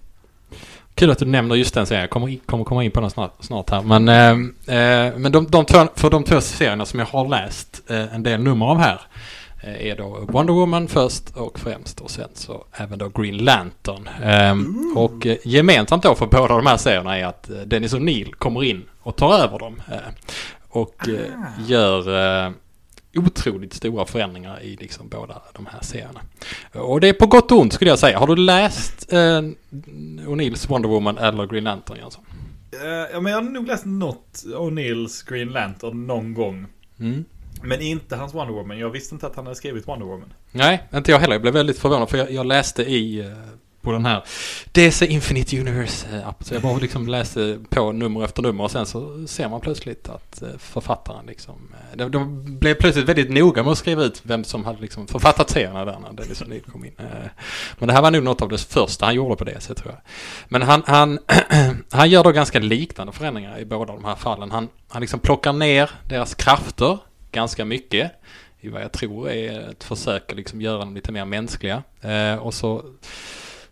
[0.95, 2.01] Kul att du nämner just den serien.
[2.01, 3.81] Jag kommer, kommer komma in på den snart, snart här.
[3.81, 7.83] Men, eh, eh, men de, de två, för de två serierna som jag har läst
[7.89, 9.01] eh, en del nummer av här
[9.63, 14.09] eh, är då Wonder Woman först och främst och sen så även då Green Lantern.
[14.51, 18.63] Um, och uh, gemensamt då för båda de här serierna är att Dennis O'Neill kommer
[18.63, 19.81] in och tar över dem.
[19.91, 19.97] Uh,
[20.69, 21.31] och eh,
[21.67, 22.51] gör eh,
[23.15, 26.21] otroligt stora förändringar i liksom båda de här serierna.
[26.73, 28.19] Och det är på gott och ont skulle jag säga.
[28.19, 29.41] Har du läst eh,
[30.27, 32.25] O'Neills Wonder Woman eller Green Lantern Jönsson?
[32.73, 36.65] Uh, ja men jag har nog läst något O'Neills Green Lantern någon gång.
[36.99, 37.25] Mm.
[37.61, 38.79] Men inte hans Wonder Woman.
[38.79, 40.33] Jag visste inte att han hade skrivit Wonder Woman.
[40.51, 41.33] Nej, inte jag heller.
[41.33, 43.33] Jag blev väldigt förvånad för jag, jag läste i
[43.81, 44.23] på den här
[44.71, 46.43] DC Infinite Universe eh, app.
[46.43, 50.09] Så jag bara liksom läste på nummer efter nummer och sen så ser man plötsligt
[50.09, 54.21] att eh, författaren liksom, eh, de, de blev plötsligt väldigt noga med att skriva ut
[54.23, 56.91] vem som hade liksom författat serierna där när Dennis O'Neill kom in.
[57.77, 60.01] Men det här var nog något av det första han gjorde på DC tror jag.
[60.47, 61.19] Men han, han,
[61.91, 64.51] han gör då ganska liknande förändringar i båda de här fallen.
[64.51, 66.97] Han, han liksom plockar ner deras krafter
[67.31, 68.11] ganska mycket
[68.59, 71.83] i vad jag tror är ett försök att liksom göra dem lite mer mänskliga.
[72.41, 72.85] Och så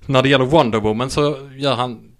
[0.06, 2.12] när det gäller Wonder Woman så gör han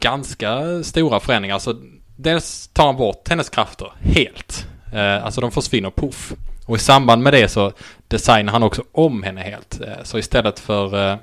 [0.00, 1.58] ganska stora förändringar.
[1.58, 1.74] Så
[2.16, 4.66] dels tar han bort hennes krafter helt.
[4.92, 6.32] Eh, alltså de försvinner poff.
[6.66, 7.72] Och i samband med det så
[8.08, 9.80] designar han också om henne helt.
[9.80, 11.16] Eh, så istället för eh,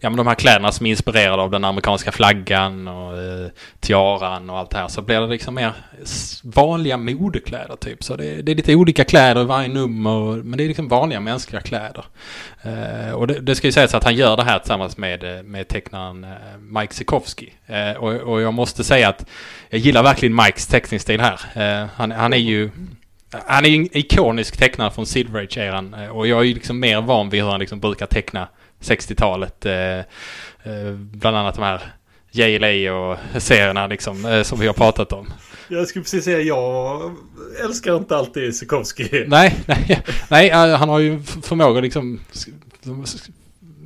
[0.00, 3.48] ja, men de här kläderna som är inspirerade av den amerikanska flaggan och eh,
[3.80, 5.72] tiaran och allt det här så blir det liksom mer
[6.42, 8.04] vanliga modekläder typ.
[8.04, 11.20] Så det, det är lite olika kläder i varje nummer men det är liksom vanliga
[11.20, 12.04] mänskliga kläder.
[12.62, 15.42] Eh, och det, det, ska ju sägas att han gör det här tillsammans med, eh,
[15.42, 17.52] med tecknaren eh, Mike Sikowski.
[17.66, 19.26] Eh, och, och, jag måste säga att
[19.70, 21.40] jag gillar verkligen Mikes teckningsstil här.
[21.54, 22.70] Eh, han, han är ju
[23.46, 27.00] han är en ikonisk tecknare från Silver Age-eran eh, och jag är ju liksom mer
[27.00, 28.48] van vid hur han liksom brukar teckna
[28.86, 29.66] 60-talet.
[29.66, 29.98] Eh,
[30.72, 31.80] eh, bland annat de här
[32.30, 35.32] JLA och serierna liksom, eh, som vi har pratat om.
[35.68, 37.00] Jag skulle precis säga, jag
[37.64, 39.24] älskar inte alltid Sikowski.
[39.26, 42.20] Nej, nej, nej, han har ju förmåga liksom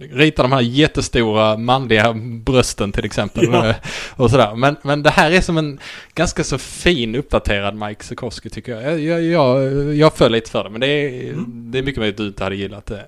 [0.01, 2.13] rita de här jättestora manliga
[2.45, 3.49] brösten till exempel.
[3.53, 3.75] Ja.
[4.17, 4.55] Och sådär.
[4.57, 5.79] Men, men det här är som en
[6.15, 9.01] ganska så fin uppdaterad Mike Sikowski tycker jag.
[9.01, 11.71] Jag, jag, jag, jag föll lite för det, men det är, mm.
[11.71, 13.07] det är mycket möjligt att du inte hade gillat det.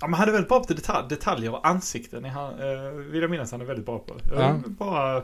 [0.00, 2.24] Ja, men han är väldigt bra på detalj, detaljer och ansikten.
[2.24, 4.16] Han, eh, vill jag minnas han är väldigt bra på.
[4.36, 4.60] Ja.
[4.66, 5.22] Bara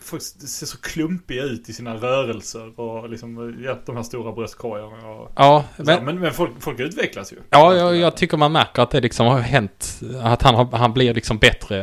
[0.00, 5.08] folk ser så klumpiga ut i sina rörelser och liksom ja, de här stora bröstkorgarna.
[5.08, 7.36] Och, ja, men, men, men, folk, folk utvecklas ju.
[7.50, 10.00] Ja, jag, jag, tycker man märker att det liksom har hänt.
[10.22, 11.78] Att han, han blir liksom bättre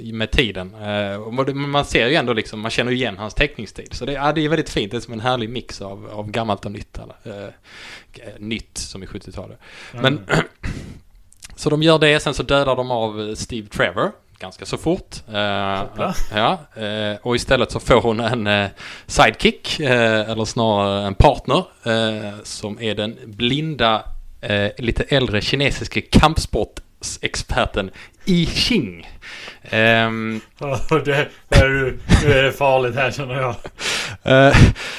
[0.00, 0.74] eh, med tiden.
[0.74, 3.88] Eh, man ser ju ändå liksom, man känner igen hans teckningstid.
[3.92, 4.90] Så det, ja, det är väldigt fint.
[4.90, 6.98] Det är som en härlig mix av, av gammalt och nytt.
[6.98, 7.52] Eller, eh,
[8.38, 9.58] nytt som i 70-talet.
[9.94, 10.18] Mm.
[11.58, 15.16] Så de gör det, sen så dödar de av eh, Steve Trevor ganska så fort.
[15.28, 18.68] Uh, ja, uh, och istället så får hon en uh,
[19.06, 21.64] sidekick, eller snarare en partner,
[22.44, 24.02] som är den blinda,
[24.76, 27.90] lite äldre kinesiske kampsportsexperten
[28.24, 29.08] I Ching.
[29.72, 30.40] Um,
[31.04, 33.54] det, det, är, det är farligt här känner jag.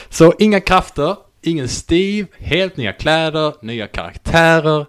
[0.09, 4.85] så inga krafter, ingen Steve, helt nya kläder, nya karaktärer.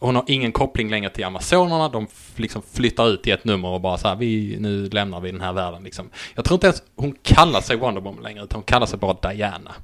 [0.00, 1.88] Hon har ingen koppling längre till Amazonerna.
[1.88, 2.06] De
[2.36, 5.40] liksom flyttar ut i ett nummer och bara så här, vi, nu lämnar vi den
[5.40, 6.10] här världen liksom.
[6.34, 9.32] Jag tror inte ens hon kallar sig Wonder Woman längre, utan hon kallar sig bara
[9.32, 9.74] Diana.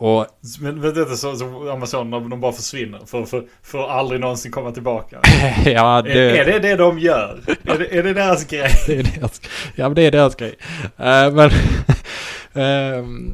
[0.00, 0.26] Och...
[0.60, 4.70] Men vet du, så, så Amazonerna, de bara försvinner för, för, för aldrig någonsin komma
[4.72, 5.20] tillbaka.
[5.64, 6.12] ja, det...
[6.12, 7.40] Är, är, det det de gör?
[7.64, 8.70] är, det, är det deras grej?
[8.86, 9.40] det är deras...
[9.74, 10.54] Ja, men det är deras grej.
[11.00, 11.50] Uh, men...
[12.56, 12.62] Uh,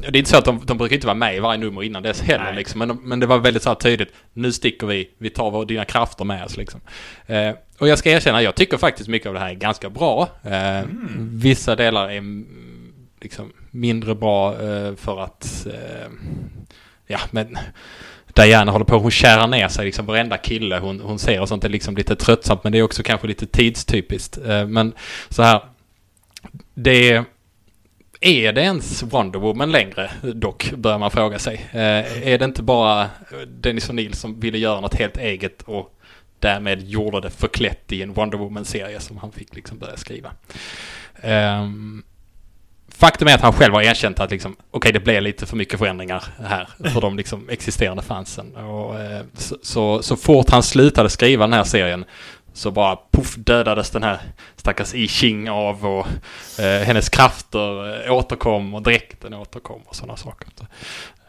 [0.01, 2.03] det är inte så att de, de brukar inte vara med i varje nummer innan
[2.03, 2.79] dess heller liksom.
[2.79, 4.13] Men, men det var väldigt så tydligt.
[4.33, 5.09] Nu sticker vi.
[5.17, 6.81] Vi tar vår, dina krafter med oss liksom.
[7.29, 10.29] Uh, och jag ska erkänna, jag tycker faktiskt mycket av det här är ganska bra.
[10.45, 11.29] Uh, mm.
[11.33, 12.23] Vissa delar är
[13.21, 15.67] liksom mindre bra eh, för att...
[15.73, 16.11] Eh,
[17.07, 17.57] ja, men...
[18.33, 21.63] Diana håller på, hon kärar ner sig liksom varenda kille hon, hon ser och sånt
[21.63, 24.37] är liksom lite tröttsamt men det är också kanske lite tidstypiskt.
[24.37, 24.93] Eh, men
[25.29, 25.61] så här,
[26.73, 27.23] det
[28.21, 31.67] är det ens Wonder Woman längre dock, börjar man fråga sig.
[31.71, 33.09] Eh, är det inte bara
[33.47, 35.93] Dennis O'Neill som ville göra något helt eget och
[36.39, 40.31] därmed gjorde det förklätt i en Wonder Woman-serie som han fick liksom börja skriva.
[41.21, 41.67] Eh,
[42.97, 45.55] faktum är att han själv har erkänt att liksom, okej okay, det blev lite för
[45.57, 48.55] mycket förändringar här för de liksom existerande fansen.
[48.55, 52.05] Och, eh, så, så, så fort han slutade skriva den här serien
[52.57, 54.19] så bara puff dödades den här
[54.55, 56.07] stackars I Ching av och
[56.59, 60.47] eh, hennes krafter eh, återkom och dräkten återkom och sådana saker.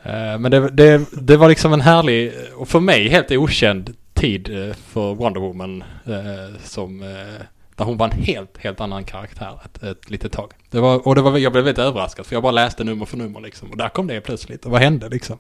[0.03, 4.69] Eh, men det, det, det, var liksom en härlig och för mig helt okänd tid
[4.69, 7.43] eh, för Wonder Woman eh, som eh,
[7.79, 10.53] där hon var en helt, helt annan karaktär ett, ett litet tag.
[10.71, 13.17] Det var, och det var, jag blev väldigt överraskad för jag bara läste nummer för
[13.17, 13.71] nummer liksom.
[13.71, 14.65] Och där kom det plötsligt.
[14.65, 15.39] Och vad hände liksom?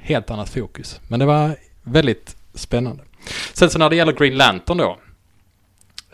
[0.00, 1.00] Helt annat fokus.
[1.08, 3.02] Men det var väldigt spännande.
[3.52, 4.98] Sen så när det gäller Green Lantern då.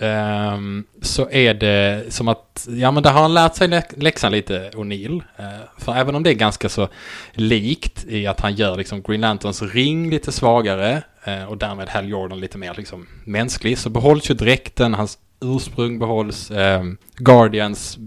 [0.01, 4.71] Um, så är det som att, ja men det har han lärt sig läxan lite,
[4.75, 5.17] O'Neill.
[5.17, 6.89] Uh, för även om det är ganska så
[7.33, 12.09] likt i att han gör liksom Green Lanterns ring lite svagare uh, och därmed Hal
[12.09, 17.99] Jordan lite mer liksom mänsklig så behålls ju dräkten, hans ursprung behålls, um, Guardians,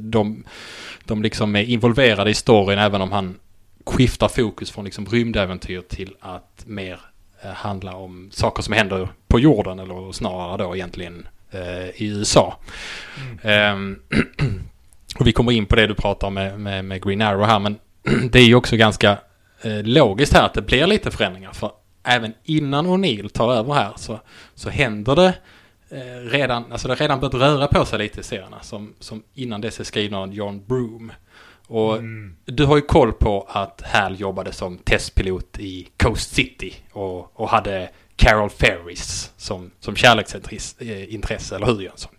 [0.00, 0.44] de,
[1.04, 3.38] de liksom är involverade i storyn även om han
[3.86, 7.00] skiftar fokus från liksom rymdäventyr till att mer
[7.44, 12.56] Eh, handla om saker som händer på jorden eller snarare då egentligen eh, i USA.
[13.42, 13.96] Mm.
[14.10, 14.18] Eh,
[15.18, 17.58] och vi kommer in på det du pratar om med, med, med Green Arrow här
[17.58, 17.78] men
[18.30, 19.18] det är ju också ganska
[19.62, 21.70] eh, logiskt här att det blir lite förändringar för
[22.04, 24.20] även innan O'Neill tar över här så,
[24.54, 25.34] så händer det eh,
[26.30, 29.60] redan, alltså det har redan börjat röra på sig lite i serierna som, som innan
[29.60, 31.12] dess är skrivna av John Broom.
[31.66, 32.36] Och Mm.
[32.44, 37.48] du har ju koll på att Hal jobbade som testpilot i Coast City och, och
[37.48, 42.12] hade Carol Ferris som, som kärleksintresse, eller hur Jönsson?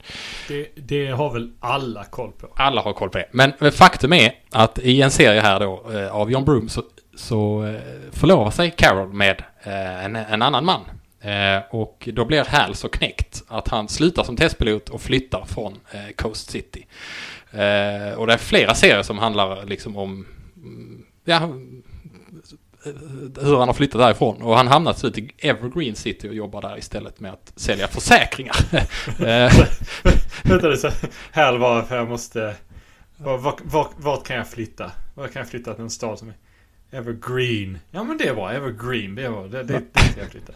[0.47, 2.47] Det, det har väl alla koll på.
[2.55, 3.27] Alla har koll på det.
[3.31, 6.83] Men men faktum är att i en serie här då eh, av John Broom så,
[7.15, 7.81] så eh,
[8.11, 10.81] förlovar sig Carol med eh, en, en annan man.
[11.23, 15.79] Eh, och då blir Hal så knäckt att han slutar som testpilot och flyttar från
[15.91, 16.85] eh, Coast City.
[17.51, 21.39] Eh, och det är flera serier som handlar liksom om mm, ja,
[23.41, 24.41] hur han har flyttat därifrån.
[24.41, 27.87] Och han hamnar till slut i Evergreen City och jobbar där istället med att sälja
[27.87, 28.55] försäkringar.
[30.43, 30.91] Vänta nu, Hal
[31.31, 32.55] här var för jag måste...
[33.17, 34.91] Vart, vart, vart, vart kan jag flytta?
[35.13, 36.35] Vart kan jag flytta till en stad som är
[36.93, 37.79] Evergreen?
[37.91, 39.63] Ja men det var Evergreen, det var det.
[39.63, 40.53] Det, det jag flytta.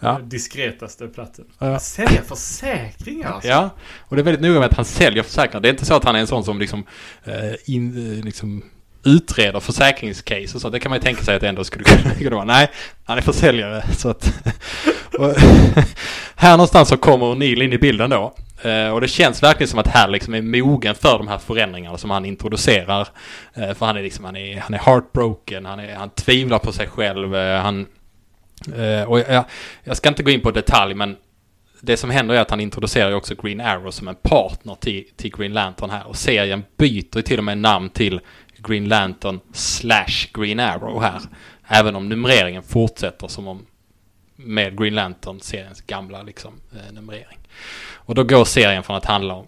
[0.00, 0.20] Ja.
[0.22, 1.44] Diskretaste platsen.
[1.58, 1.78] Ja.
[1.78, 3.48] Sälja försäkringar alltså.
[3.48, 5.60] Ja, och det är väldigt noga med att han säljer försäkringar.
[5.60, 6.84] Det är inte så att han är en sån som liksom,
[7.24, 8.64] eh, in, eh, liksom
[9.04, 10.70] utreder försäkringscase och så.
[10.70, 12.44] Det kan man ju tänka sig att det ändå skulle kunna vara.
[12.44, 12.70] Nej,
[13.04, 13.84] han är försäljare.
[13.96, 14.34] Så att,
[16.34, 18.34] här någonstans så kommer O'Neill in i bilden då.
[18.62, 21.98] Eh, och det känns verkligen som att här liksom är mogen för de här förändringarna
[21.98, 23.08] som han introducerar.
[23.54, 26.72] Eh, för han är liksom, han är, han är heartbroken, han, är, han tvivlar på
[26.72, 27.86] sig själv, eh, han...
[29.06, 29.44] Och jag,
[29.84, 31.16] jag ska inte gå in på detalj men
[31.80, 35.04] det som händer är att han introducerar ju också Green Arrow som en partner till,
[35.16, 36.06] till Green Lantern här.
[36.06, 38.20] Och serien byter ju till och med namn till
[38.56, 41.20] Green Lantern slash Green Arrow här.
[41.66, 43.66] Även om numreringen fortsätter som om
[44.36, 47.38] med Green Lantern, seriens gamla liksom, eh, numrering.
[48.04, 49.46] Och då går serien från att handla om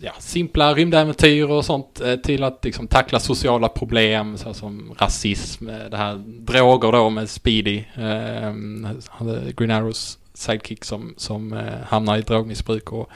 [0.00, 5.84] ja, simpla rymdäventyr och sånt eh, till att liksom, tackla sociala problem såsom rasism, eh,
[5.90, 8.52] det här droger då med Speedy, eh,
[9.56, 13.10] Green Arrows sidekick som, som eh, hamnar i drogmissbruk och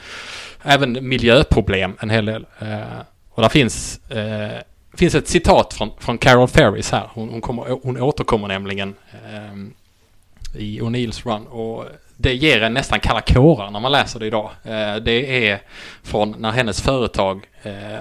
[0.63, 2.45] även miljöproblem en hel del.
[2.59, 2.99] Eh,
[3.29, 4.61] och där finns, eh,
[4.93, 7.09] finns ett citat från, från Carol Ferris här.
[7.13, 11.85] Hon, hon, kommer, hon återkommer nämligen eh, i O'Neills run och
[12.23, 14.51] det ger en nästan kalla kårar när man läser det idag.
[14.63, 15.61] Eh, det är
[16.03, 17.99] från när hennes företag eh,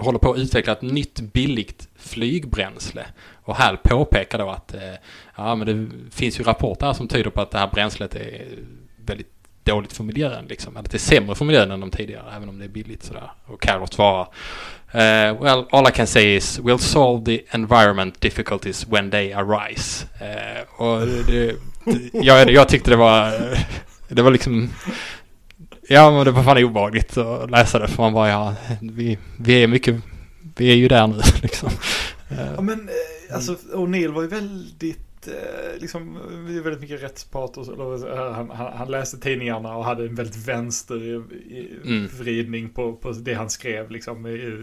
[0.00, 3.06] håller på att utveckla ett nytt billigt flygbränsle.
[3.32, 4.94] Och här påpekar då att eh,
[5.36, 8.44] ja, men det finns ju rapporter som tyder på att det här bränslet är
[8.96, 9.32] väldigt
[9.64, 10.46] dåligt för miljön.
[10.48, 10.76] Liksom.
[10.76, 13.30] Att det är sämre för miljön än de tidigare, även om det är billigt sådär.
[13.46, 14.28] Och Carlos svarar
[14.96, 20.06] Uh, Well, all I can say is we'll solve the environment difficulties when they arise.
[20.20, 21.54] Uh, och det, det,
[22.12, 23.32] jag, jag tyckte det var,
[24.08, 24.70] det var liksom
[25.88, 29.62] Ja men det var fan obehagligt att läsa det för man bara ja, vi, vi
[29.62, 29.96] är mycket,
[30.56, 31.70] vi är ju där nu liksom.
[32.28, 32.52] Eh.
[32.56, 32.88] Ja men
[33.34, 36.18] alltså O'Neill var ju väldigt, eh, liksom,
[36.64, 37.68] väldigt mycket rättspatos.
[38.16, 40.96] Han, han, han läste tidningarna och hade en väldigt vänster
[41.84, 42.06] Mm.
[42.06, 43.90] vridning på, på det han skrev.
[43.90, 44.22] Liksom.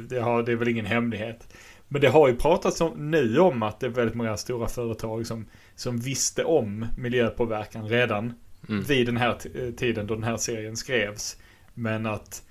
[0.09, 1.53] Det, har, det är väl ingen hemlighet.
[1.87, 5.27] Men det har ju pratats om, nu om att det är väldigt många stora företag
[5.27, 5.45] som,
[5.75, 8.33] som visste om miljöpåverkan redan
[8.69, 8.83] Mm.
[8.83, 9.37] vid den här
[9.77, 11.37] tiden då den här serien skrevs.
[11.73, 12.43] Men att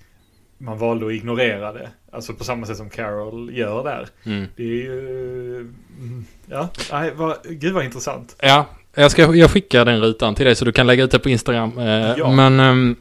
[0.62, 1.88] man valde att ignorera det.
[2.12, 4.08] Alltså på samma sätt som Carol gör där.
[4.24, 4.46] Mm.
[4.56, 5.56] Det är ju...
[5.98, 8.36] mm, Ja, nej, vad, gud vad intressant.
[8.42, 11.18] Ja, jag, ska, jag skickar den rutan till dig så du kan lägga ut det
[11.18, 11.78] på Instagram.
[11.78, 12.30] Eh, Ja.
[12.30, 12.96] Men, ehm,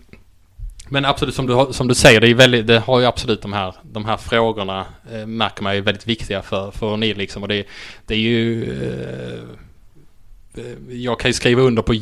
[0.89, 3.53] men absolut som du, som du säger, det, är väldigt, det har ju absolut de
[3.53, 7.41] här, de här frågorna eh, märker man är väldigt viktiga för, för O'Neill liksom.
[7.43, 7.65] Och det,
[8.05, 8.63] det är ju...
[8.63, 9.39] Eh,
[10.57, 11.93] Eh, jag kan ju skriva under på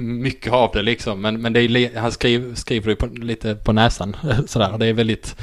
[0.00, 1.20] mycket av det liksom.
[1.20, 4.78] Men, men det är, han skriver, skriver det på, lite på näsan sådär.
[4.78, 5.36] Det är väldigt...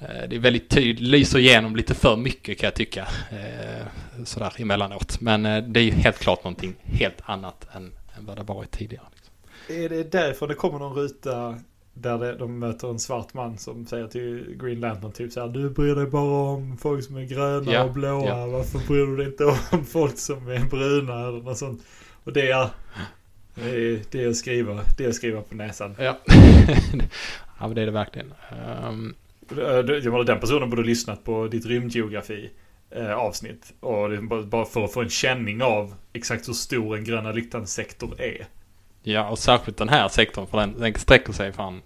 [0.00, 3.08] Eh, det är väldigt tydligt, lyser igenom lite för mycket kan jag tycka.
[3.30, 3.86] Eh,
[4.24, 5.20] sådär emellanåt.
[5.20, 9.06] Men det är ju helt klart någonting helt annat än, än vad det varit tidigare.
[9.14, 9.34] Liksom.
[9.84, 11.58] Är det därför det kommer någon ruta
[12.00, 15.48] där det, de möter en svart man som säger till Green Lantern typ så här
[15.48, 18.26] Du bryr dig bara om folk som är gröna Ja, och blåa.
[18.26, 18.46] ja.
[18.46, 21.82] Varför bryr du dig inte om folk som är bruna eller något sånt?
[22.24, 22.68] Och det är...
[24.10, 25.94] Det är, att skriva, det är att skriva på näsan.
[25.98, 26.18] Ja.
[27.60, 28.32] ja, men det är det verkligen.
[29.50, 32.50] Menar, den personen borde ha lyssnat på ditt rymdgeografi
[32.90, 33.72] eh, avsnitt.
[33.80, 34.08] Och
[34.46, 38.46] bara- för att få en känning av exakt hur stor en gröna lyktans sektor är.
[39.12, 41.80] Ja, och särskilt den här sektorn för den, den sträcker sig fan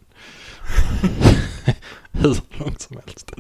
[2.13, 3.33] hur långt som helst.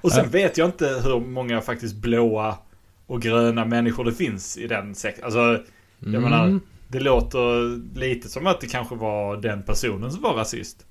[0.00, 2.58] Och sen vet jag inte hur många faktiskt blåa
[3.06, 5.24] och gröna människor det finns i den sektorn.
[5.24, 5.62] Alltså,
[5.98, 6.60] jag menar, Mm.
[6.88, 10.86] det låter lite som att det kanske var den personen som var rasist.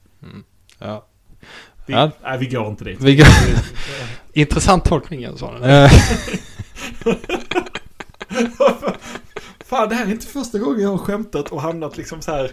[0.80, 1.06] Ja.
[1.86, 2.12] Vi, Ja.
[2.24, 3.02] Nej, vi går inte dit.
[3.02, 3.28] Vi går-
[4.34, 5.56] Intressant tolkning Jönsson.
[9.70, 12.52] Fan, det här är inte första gången jag har skämtat och hamnat liksom så här.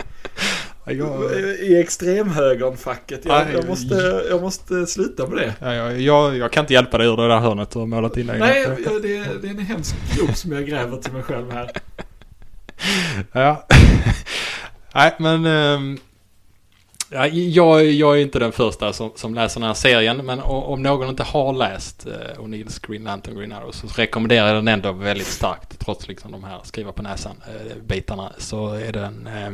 [0.88, 3.20] Jag, I extremhögern-facket.
[3.24, 3.46] Jag, Aj.
[3.52, 5.54] jag, måste, jag måste sluta med det.
[5.60, 8.26] ja, jag, jag, jag kan inte hjälpa dig ur det där hörnet och målat in.
[8.38, 11.52] Nej, jag- det, är- det är en hemsk grop som jag gräver till mig själv
[11.52, 11.70] här.
[13.32, 13.66] Ja.
[14.94, 15.98] Nej, men
[17.10, 20.16] ja, jag, jag är inte den första som, som läser den här serien.
[20.16, 24.56] Men om någon inte har läst eh, O'Neills Green Lantern Green Arrow så rekommenderar jag
[24.56, 25.78] den ändå väldigt starkt.
[25.78, 28.32] Trots liksom de här skriva på näsan eh, bitarna.
[28.38, 29.26] Så är den...
[29.26, 29.46] Eh,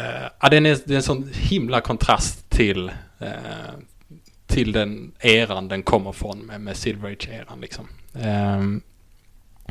[0.00, 2.88] eh, ja, den är, det är en sån himla kontrast till...
[3.18, 3.28] eh,
[4.46, 7.88] till den eran den kommer från med, med Silver Age-eran liksom.
[8.14, 8.82] Ehm,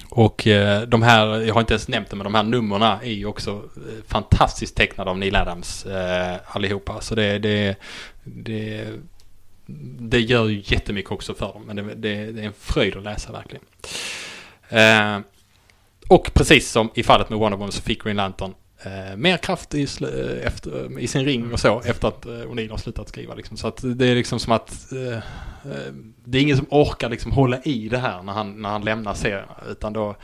[0.09, 3.03] och eh, de här, jag har inte ens nämnt det, men de här numren är
[3.03, 7.01] ju också eh, fantastiskt tecknade av Neil Adams eh, allihopa.
[7.01, 7.75] Så det, det,
[8.23, 8.87] det,
[9.99, 11.63] det gör ju jättemycket också för dem.
[11.65, 13.65] Men det, det, det är en fröjd att läsa verkligen.
[14.69, 15.19] Eh,
[16.07, 19.73] och precis som i fallet med Wonder Woman så fick Green Lantern eh, mer kraft
[19.73, 23.09] i, sl- eh, efter, i sin ring och så efter att eh, O'Neill har slutat
[23.09, 23.35] skriva.
[23.35, 23.57] Liksom.
[23.57, 25.17] Så att det är liksom som att eh,
[25.71, 28.85] eh, det är ingen som orkar liksom hålla i det här när han, när han
[28.85, 29.47] lämnar serien.
[29.69, 30.15] Utan då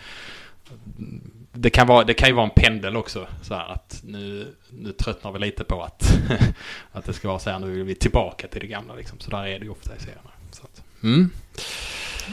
[1.53, 3.27] det kan, vara, det kan ju vara en pendel också.
[3.41, 6.19] Så här att nu, nu tröttnar vi lite på att,
[6.91, 7.59] att det ska vara så här.
[7.59, 9.19] Nu vill vi tillbaka till det gamla liksom.
[9.19, 10.31] Så där är det ju ofta i serierna.
[10.51, 11.29] Så att, mm.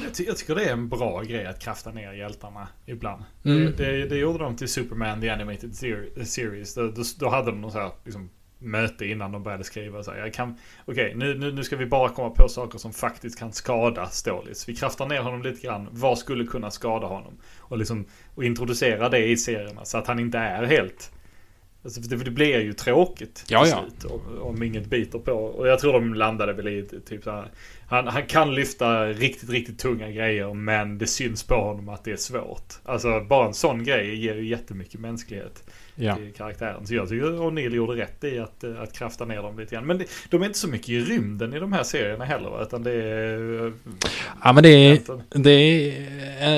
[0.03, 3.25] Jag, ty- jag tycker det är en bra grej att krafta ner hjältarna ibland.
[3.45, 3.65] Mm.
[3.65, 6.75] Det, det, det gjorde de till Superman The Animated Ser- Series.
[6.75, 10.03] Då, då, då hade de någon så här, liksom, möte innan de började skriva.
[10.03, 12.93] Så här, jag kan, okej, nu, nu, nu ska vi bara komma på saker som
[12.93, 14.69] faktiskt kan skada Stålis.
[14.69, 15.89] Vi kraftar ner honom lite grann.
[15.91, 17.39] Vad skulle kunna skada honom?
[17.59, 21.11] Och, liksom, och introducera det i serierna så att han inte är helt...
[21.85, 23.85] Alltså, för det, blir ju tråkigt Ja, till ja.
[23.89, 25.33] slut om, om inget biter på.
[25.33, 27.51] Och jag tror de landade väl i typ så här.
[27.89, 32.13] Han, han kan lyfta riktigt, riktigt tunga grejer men det syns på honom att det
[32.13, 32.75] är svårt.
[32.85, 35.65] Alltså bara en sån grej ger ju jättemycket mänsklighet
[35.97, 36.17] Ja.
[36.17, 36.87] till karaktären.
[36.87, 39.87] Så jag tycker O'Neill gjorde rätt i att, eh, att krafta ner dem lite grann.
[39.87, 42.63] Men det, de är inte så mycket i rymden i de här serierna heller va?
[42.63, 43.67] Utan det är...
[43.67, 43.73] eh,
[44.45, 45.89] ja, men det är, det är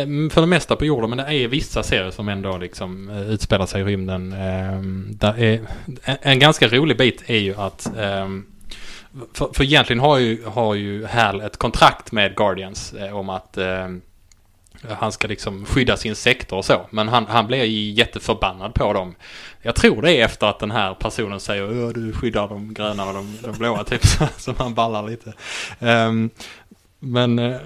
[0.01, 1.11] eh, för det mesta på jorden.
[1.11, 4.33] Men det är vissa serier som ändå liksom utspelar sig i rymden.
[4.33, 4.81] Eh,
[5.11, 5.61] Där är,
[6.03, 8.47] en, ganska rolig bit är ju att ehm,
[9.33, 13.89] för, för egentligen har ju, har ju Hal ett kontrakt med Guardians om att eh,
[14.91, 16.87] han ska liksom skydda sin sektor och så.
[16.91, 19.15] Men han, han blir ju jätteförbannad på dem.
[19.63, 23.05] Jag tror det är efter att den här personen säger att du skyddar de gröna
[23.05, 24.07] och de, de blåa typ.
[24.07, 25.33] Så, som han ballar lite.
[25.81, 26.31] Ehm,
[27.01, 27.57] men eh,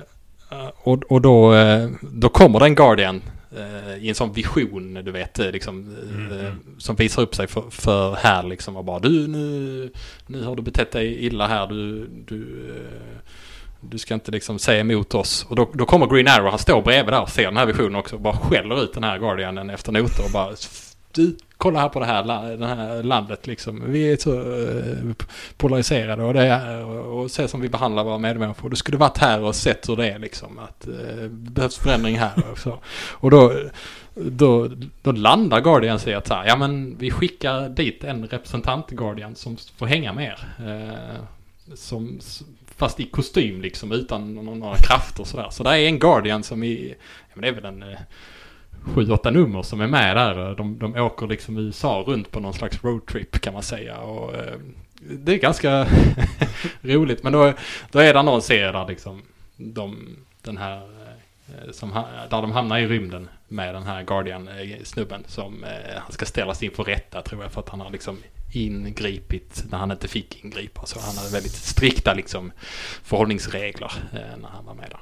[0.82, 3.22] och, och då, eh, då kommer det en Guardian
[3.56, 5.96] eh, i en sån vision, du vet, liksom,
[6.40, 9.92] eh, som visar upp sig för, för här liksom och bara du nu,
[10.26, 12.72] nu har du betett dig illa här, du, du,
[13.80, 15.46] du ska inte liksom säga emot oss.
[15.48, 17.94] Och då, då kommer Green Arrow, han står bredvid där och ser den här visionen
[17.94, 20.54] också och bara skäller ut den här Guardianen efter noter och bara
[21.12, 23.82] du, kolla här på det här, det här landet liksom.
[23.86, 25.14] Vi är så eh,
[25.56, 28.70] polariserade och det är, och se som vi behandlar våra medmänniskor.
[28.70, 30.58] Du skulle varit här och sett hur det är liksom.
[30.58, 32.78] Att eh, det behövs förändring här och så.
[33.10, 33.52] Och då,
[34.14, 34.68] då,
[35.02, 39.34] då landar Guardians i att så här, ja men vi skickar dit en representant Guardian
[39.34, 40.68] som får hänga med er.
[40.68, 41.24] Eh,
[41.74, 42.20] som,
[42.80, 45.48] fast i kostym liksom utan några, krafter sådär.
[45.50, 46.94] Så där är en Guardian som i,
[47.28, 47.98] ja men det är väl en eh,
[48.82, 50.54] sju, åtta nummer som är med där.
[50.54, 53.98] De, de åker liksom i USA runt på någon slags roadtrip kan man säga.
[53.98, 54.58] Och, eh,
[55.00, 55.86] det är ganska
[56.80, 57.22] roligt.
[57.22, 57.52] Men då,
[57.90, 59.22] då är det någon serie där liksom
[59.56, 60.76] de, den här
[61.48, 61.90] eh, som,
[62.30, 66.62] där de hamnar i rymden med den här Guardian-snubben eh, som eh, han ska ställas
[66.62, 68.18] inför rätta tror jag för att han har liksom
[68.52, 70.86] ingripit när han inte fick ingripa.
[70.86, 72.52] Så han hade väldigt strikta liksom
[73.02, 75.00] förhållningsregler eh, när han var med där.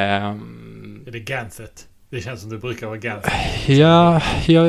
[0.00, 1.86] Ehm, Är det Ganthet?
[2.10, 3.32] Det känns som det brukar vara Ganthet.
[3.68, 4.64] Ja, jag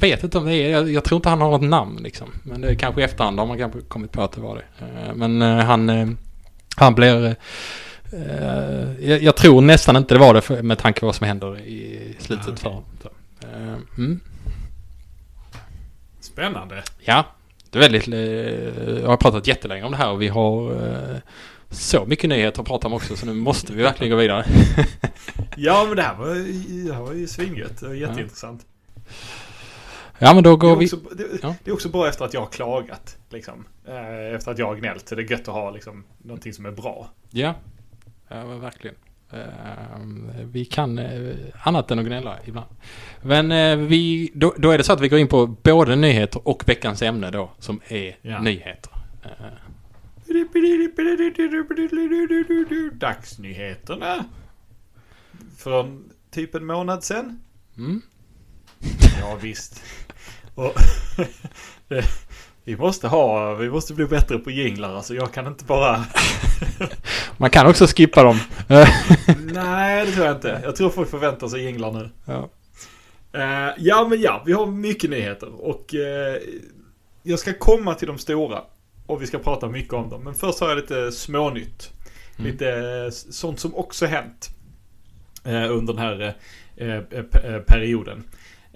[0.00, 0.70] vet inte om det är.
[0.70, 2.28] Jag, jag tror inte han har något namn liksom.
[2.42, 4.84] Men det är kanske i efterhand har man kanske kommit på att det var det.
[4.86, 6.08] Eh, Men eh, han, eh,
[6.76, 7.36] han blir...
[9.00, 11.58] jag, jag tror nästan inte det var det för, med tanke på vad som händer
[11.60, 12.62] i slutet Ah, okej.
[12.62, 13.86] för honom.
[13.98, 14.20] Mm.
[16.20, 16.82] Spännande.
[16.98, 17.24] Ja,
[17.70, 18.08] det är väldigt...
[18.08, 21.16] eh, Jag har pratat jättelänge om det här och vi har eh,
[21.70, 24.44] så mycket nyheter att prata om också så nu måste vi verkligen gå vidare.
[25.56, 26.26] Ja men det här var,
[26.88, 27.80] det här var ju svingött.
[27.80, 28.66] Det var jätteintressant.
[30.18, 30.86] Ja men då Det går vi...
[30.86, 31.54] också, det, Ja.
[31.64, 33.16] det är också bra efter att jag har klagat.
[33.30, 33.64] Liksom.
[33.88, 35.08] Eh, Efter att jag har gnällt.
[35.08, 37.10] Så det är gött att ha liksom, någonting som är bra.
[37.30, 37.54] Ja,
[38.28, 38.96] ja verkligen.
[39.44, 42.66] Ehm, vi kan eh, annat än att gnälla ibland.
[43.22, 46.48] Men eh, vi, då, då är det så att vi går in på både nyheter
[46.48, 48.40] och veckans ämne då som är Ja.
[48.40, 48.92] nyheter.
[49.22, 49.30] Eh,
[52.92, 54.24] Dagsnyheterna.
[55.56, 57.40] Från typ en månad sen.
[57.76, 58.02] mm.
[59.20, 59.82] Ja visst.
[60.54, 60.72] Och
[61.88, 62.04] det,
[62.66, 64.94] vi måste ha, vi måste bli bättre på jinglar.
[64.94, 66.04] Alltså jag kan inte bara...
[67.36, 68.40] Man kan också skippa dem.
[69.52, 70.60] Nej, det tror jag inte.
[70.64, 72.10] Jag tror folk förväntar sig jinglar nu.
[72.24, 72.48] ja.
[73.32, 75.64] Eh, ja, men ja, vi har mycket nyheter.
[75.64, 76.38] Och eh,
[77.22, 78.60] jag ska komma till de stora.
[79.06, 80.24] Och vi ska prata mycket om dem.
[80.24, 81.92] Men först har jag lite smånytt.
[82.38, 82.50] Mm.
[82.50, 84.50] Lite eh, sånt som också hänt.
[85.44, 86.34] Eh, under den här
[87.60, 88.24] perioden.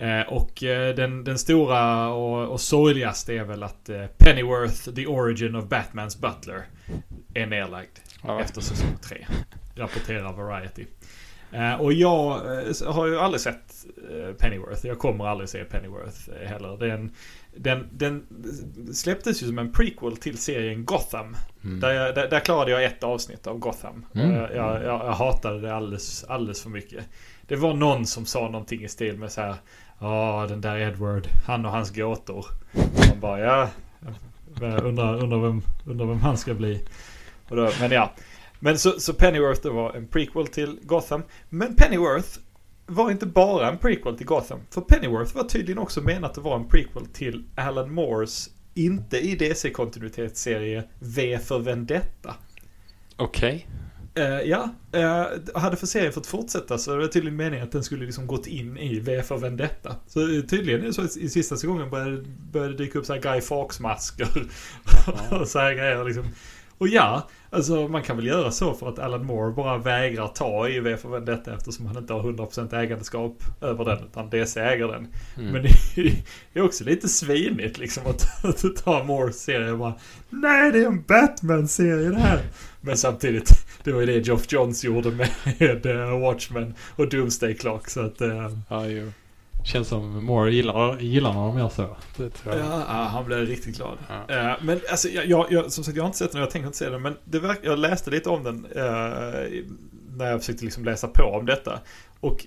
[0.01, 5.07] Eh, och eh, den, den stora och, och sorgligaste är väl att eh, Pennyworth, The
[5.07, 6.63] Origin of Batmans Butler,
[7.35, 8.41] är nedlagd Ja.
[8.41, 9.27] efter säsong 3.
[9.77, 10.85] Rapporterar Variety.
[11.79, 12.41] Och jag
[12.87, 13.87] har ju aldrig sett
[14.39, 14.87] Pennyworth.
[14.87, 16.77] Jag kommer aldrig se Pennyworth heller.
[16.77, 17.13] Den,
[17.57, 18.27] den, den
[18.93, 21.37] släpptes ju som en prequel till serien Gotham.
[21.65, 21.81] Mm.
[21.81, 24.07] Där, jag, där, där klarade jag ett avsnitt av Gotham.
[24.15, 24.31] Mm.
[24.35, 27.05] Jag, jag, jag hatade det alldeles, alldeles för mycket.
[27.43, 29.55] Det var någon som sa någonting i stil med så här.
[30.01, 31.29] Ja, den där Edward.
[31.47, 32.47] Han och hans gåtor.
[33.09, 33.69] Man bara, ja.
[34.61, 36.85] Undrar, undrar, vem, undrar vem han ska bli.
[37.49, 38.13] Och då, men ja.
[38.59, 41.23] Men så, så Pennyworth det var en prequel till Gotham.
[41.49, 42.29] Men Pennyworth
[42.87, 44.61] var inte bara en prequel till Gotham.
[44.71, 49.37] För Pennyworth var tydligen också menat att vara en prequel till Alan Moores inte i
[49.37, 52.35] DC-kontinuitetsserie V för Vendetta.
[53.17, 53.67] Okej.
[54.15, 57.85] Eh, ja, eh, hade för serien fått fortsätta så var det tydligen meningen att den
[57.85, 59.97] skulle liksom gått in i V för Vendetta.
[60.07, 63.41] Så eh, tydligen så att i sista säsongen började, började dyka upp så här Guy
[63.41, 64.49] Fawkes-masker
[65.31, 66.25] och så här grejer liksom.
[66.79, 70.69] Och ja, alltså man kan väl göra så för att Alan Moore bara vägrar ta
[70.69, 74.89] i V för Vendetta eftersom han inte har 100% ägandeskap över den utan DC äger
[74.89, 75.09] den.
[75.39, 75.53] Mm.
[75.53, 75.63] Men
[76.53, 79.95] det är också lite svinigt liksom att, att ta Moores serie och bara
[80.31, 82.43] Nej det är en Batman-serie det här.
[82.81, 83.51] Men samtidigt,
[83.85, 85.11] det var ju det Geoff Johns gjorde
[85.59, 89.13] med eh, Watchmen och Doomsday Clock så att eh, Ja, ju.
[89.65, 91.97] Känns som Moore gillar, gillar de gör så.
[92.17, 92.67] Det tror jag.
[92.67, 93.99] Ja, han blev riktigt glad.
[94.09, 94.35] Ja.
[94.35, 96.51] Eh, men alltså, jag, jag, jag, som sagt, jag har inte sett den och jag
[96.51, 97.03] tänker inte se den.
[97.03, 99.63] Men det verk, jag läste lite om den eh,
[100.17, 101.81] när jag försökte liksom läsa på om detta.
[102.23, 102.47] Och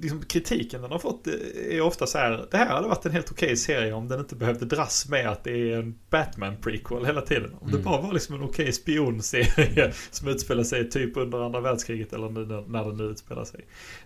[0.00, 1.26] liksom, kritiken den har fått
[1.70, 2.46] är ofta så här.
[2.50, 5.44] Det här hade varit en helt okej serie om den inte behövde dras med att
[5.44, 7.50] det är en Batman-prequel hela tiden.
[7.60, 7.84] Om det Mm.
[7.84, 12.46] bara var liksom en okej spionserie som utspelar sig typ under andra världskriget eller nu,
[12.68, 13.60] när- den nu utspelar sig.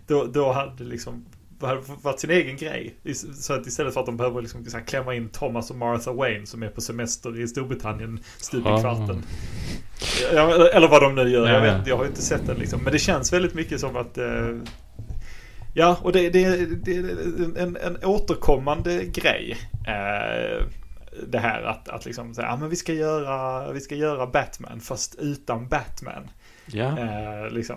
[0.06, 1.24] Då, då hade det liksom
[1.60, 2.94] det varit sin egen grej.
[3.34, 6.12] Så att istället för att de behöver liksom så här klämma in Thomas och Martha
[6.12, 8.80] Wayne som är på semester i Storbritannien stup i Ah.
[8.80, 9.22] kvarten.
[10.74, 11.48] Eller vad de nu gör.
[11.48, 12.80] Jag, Ja, vet, jag har ju inte sett den liksom.
[12.82, 14.18] Men det känns väldigt mycket som att...
[14.18, 14.56] Eh,
[15.78, 19.56] ja, och det, det, det är en, en återkommande grej.
[19.86, 20.66] Eh,
[21.26, 24.80] det här att, att liksom säga, ja men vi ska göra, vi ska göra Batman
[24.80, 26.30] fast utan Batman.
[26.66, 26.98] Ja.
[26.98, 27.76] Eh, liksom.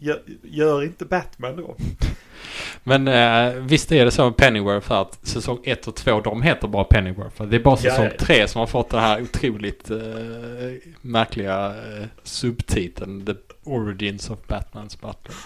[0.00, 1.76] Gör, gör inte Batman då.
[2.84, 6.68] Men eh, visst är det så med Pennyworth att säsong 1 och 2 de heter
[6.68, 7.42] bara Pennyworth.
[7.42, 8.26] Det är bara säsong ja, ja.
[8.26, 9.98] 3 som har fått den här otroligt eh,
[11.00, 13.32] märkliga eh, subtiteln The
[13.64, 15.36] Origins of Batman's Butler.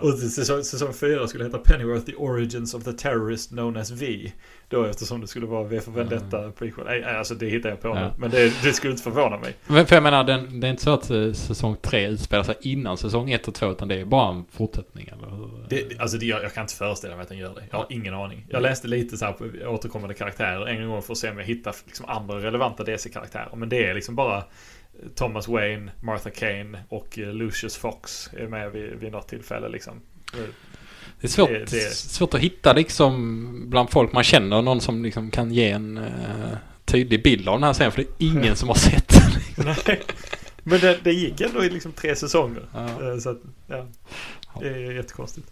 [0.00, 4.32] Och säsong, säsong 4 skulle heta Pennyworth The Origins of the Terrorist Known as V.
[4.68, 6.84] Då eftersom det skulle vara V för Vendetta prequel.
[6.86, 8.00] Nej, alltså det hittar jag på nu.
[8.00, 8.12] Ja.
[8.18, 9.56] Men det, det skulle inte förvåna mig.
[9.66, 12.56] Men för jag menar, den, det är inte så att eh, säsong 3 utspelar sig
[12.60, 15.50] innan säsong 1 och 2 utan det är bara en fortsättning eller?
[15.68, 17.62] Det, alltså det, jag, jag kan inte föreställa mig att den gör det.
[17.70, 18.46] Jag har ingen aning.
[18.48, 21.44] Jag läste lite så här på återkommande karaktärer en gång för att se om jag
[21.44, 23.56] hittar liksom andra relevanta DC-karaktärer.
[23.56, 24.44] Men det är liksom bara
[25.14, 30.00] Thomas Wayne, Martha Kane och eh, Lucius Fox är med vid, vid något tillfälle liksom.
[31.20, 35.02] Det är svårt, Det- det- svårt att hitta liksom bland folk man känner någon som
[35.04, 36.04] liksom kan ge en eh,
[36.84, 39.66] tydlig bild av den här serien för det är ingen som har sett den.
[39.86, 40.02] Nej.
[40.62, 42.62] Men det, det gick ändå i liksom tre säsonger.
[42.74, 42.84] Ja.
[43.12, 43.86] Eh, Så att, ja.
[44.60, 45.46] Det är jättekonstigt.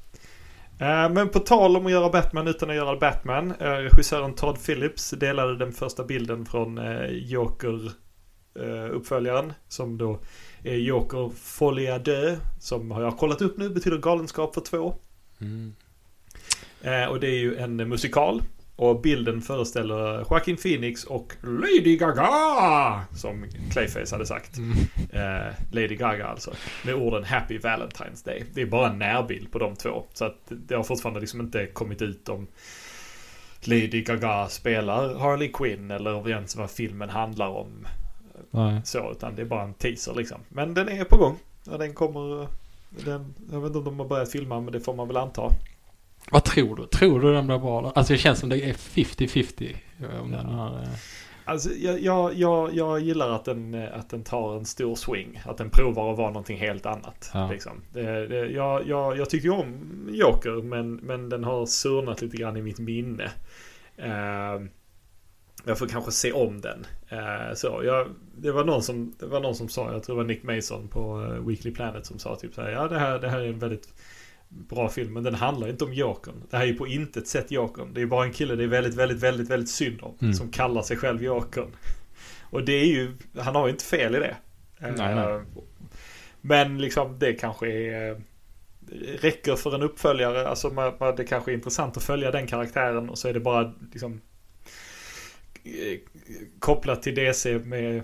[1.11, 3.53] Men på tal om att göra Batman utan att göra Batman.
[3.59, 6.81] Regissören Todd Phillips delade den första bilden från
[7.11, 7.91] Joker
[8.91, 9.53] uppföljaren.
[9.69, 10.19] Som då
[10.63, 12.39] är Joker Folie à Deux.
[12.61, 14.95] Som har jag kollat upp nu betyder galenskap för två.
[15.41, 15.75] Mm.
[16.83, 18.43] Eh, Och det är ju en musikal.
[18.77, 23.05] Och bilden föreställer Joaquin Phoenix och Lady Gaga!
[23.17, 24.57] Som Clayface hade sagt.
[24.57, 24.73] Mm.
[25.13, 26.53] Eh, Lady Gaga alltså.
[26.85, 28.45] Med orden Happy Valentine's Day.
[28.55, 30.05] Det är bara en närbild på de två.
[30.13, 32.47] Så att det har fortfarande liksom inte kommit ut om
[33.61, 37.87] Lady Gaga spelar Harley Quinn eller ens vad filmen handlar om.
[38.55, 38.81] Nej.
[38.85, 40.39] Så, utan det är bara en teaser liksom.
[40.49, 41.37] Men den är på gång.
[41.71, 42.47] Och den kommer...
[43.05, 45.51] Den, jag vet inte om de har börjat filma men det får man väl anta.
[46.31, 46.87] Vad tror du?
[46.87, 47.81] Tror du den blir bra?
[47.83, 47.89] då?
[47.89, 49.77] Alltså det känns som det är 50-50.
[50.23, 50.89] Om den har, eh,
[51.47, 55.43] Alltså jag, jag, jag, jag gillar att den, eh, att den tar en stor swing.
[55.45, 57.31] Att den provar att vara någonting helt annat.
[57.35, 57.51] Ja.
[57.51, 57.73] Liksom.
[57.93, 62.37] Det, det, jag, jag, jag tycker ju om Joker men, men den har surnat lite
[62.37, 63.31] grann i mitt minne.
[63.97, 64.61] Eh,
[65.65, 66.87] jag får kanske se om den.
[67.09, 70.23] Eh, så jag, det, var någon som, det var någon som sa, jag tror det
[70.23, 73.19] var Nick Mason på eh, Weekly Planet som sa typ så här, ja det här,
[73.19, 73.95] det här är en väldigt
[74.49, 76.43] bra film, men den handlar inte om Jokern.
[76.51, 77.95] Det här är ju på intet sätt Jokern.
[77.95, 80.15] Det är bara en kille det är väldigt, väldigt, väldigt, väldigt synd om.
[80.21, 80.35] Mm.
[80.35, 81.77] Som kallar sig själv Jokern.
[82.43, 84.37] Och det är ju, han har ju inte fel i det.
[84.79, 85.35] Nej, nej.
[85.35, 85.41] Eh,
[86.41, 88.21] Men liksom det kanske är
[89.21, 90.49] räcker för en uppföljare.
[90.49, 94.13] Alltså det kanske är intressant att följa den karaktären och så är det bara liksom
[94.13, 94.19] eh,
[96.59, 98.03] kopplat till DC med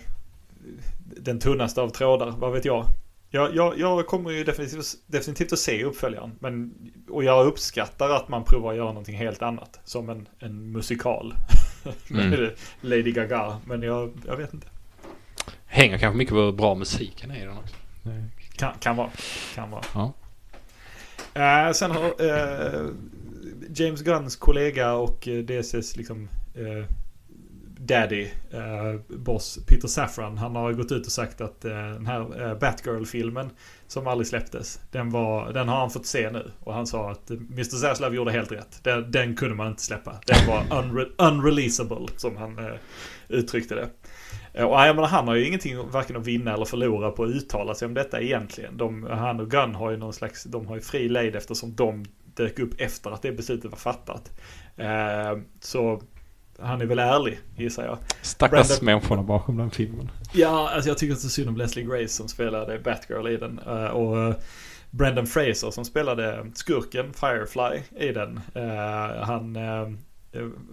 [1.16, 2.30] den tunnaste av trådar.
[2.30, 2.86] Vad vet jag.
[3.32, 6.32] Jag, jag, jag kommer ju definitivt, definitivt att se uppföljaren.
[6.40, 6.74] Men,
[7.08, 9.80] och jag uppskattar att man provar att göra någonting helt annat.
[9.84, 11.34] Som en, en musikal.
[12.10, 12.50] Mm.
[12.80, 13.60] Lady Gaga.
[13.64, 14.66] Men jag, jag vet inte.
[15.66, 17.74] Hänger kanske mycket på hur bra musiken är i den också.
[18.56, 19.10] Kan, kan vara.
[19.54, 19.82] Kan vara.
[19.94, 20.12] Ja.
[21.34, 22.90] Eh, sen har eh,
[23.74, 26.94] James Gunns kollega och eh, DCs liksom eh,
[27.86, 30.38] daddy, eh, boss Peter Safran.
[30.38, 33.50] Han har gått ut och sagt att eh, den här eh, Batgirl-filmen
[33.86, 34.80] som aldrig släpptes.
[34.90, 36.50] Den, var, den har han fått se nu.
[36.60, 37.62] Och han sa att eh, Mr.
[37.62, 38.80] Zaslav gjorde helt rätt.
[38.82, 40.20] Den, den kunde man inte släppa.
[40.26, 42.74] Den var unre unreleasable som han eh,
[43.28, 43.88] uttryckte det.
[44.52, 47.30] Eh, och jag menar, han har ju ingenting varken att vinna eller förlora på att
[47.30, 48.76] uttala sig om detta egentligen.
[48.76, 52.04] De, han och Gunn har ju någon slags, de har ju fri lejd eftersom de
[52.34, 54.40] dök upp efter att det beslutet var fattat.
[54.76, 56.02] Eh, så
[56.62, 57.98] han är väl ärlig gissar jag.
[58.22, 60.10] Stackars Brandon- människorna bakom den filmen.
[60.32, 63.36] Ja, alltså jag tycker att det är synd om Leslie Grace som spelade Batgirl i
[63.36, 63.58] den.
[63.66, 64.34] Eh, och eh,
[64.90, 68.40] Brendan Fraser som spelade skurken Firefly i den.
[68.54, 69.56] Eh, han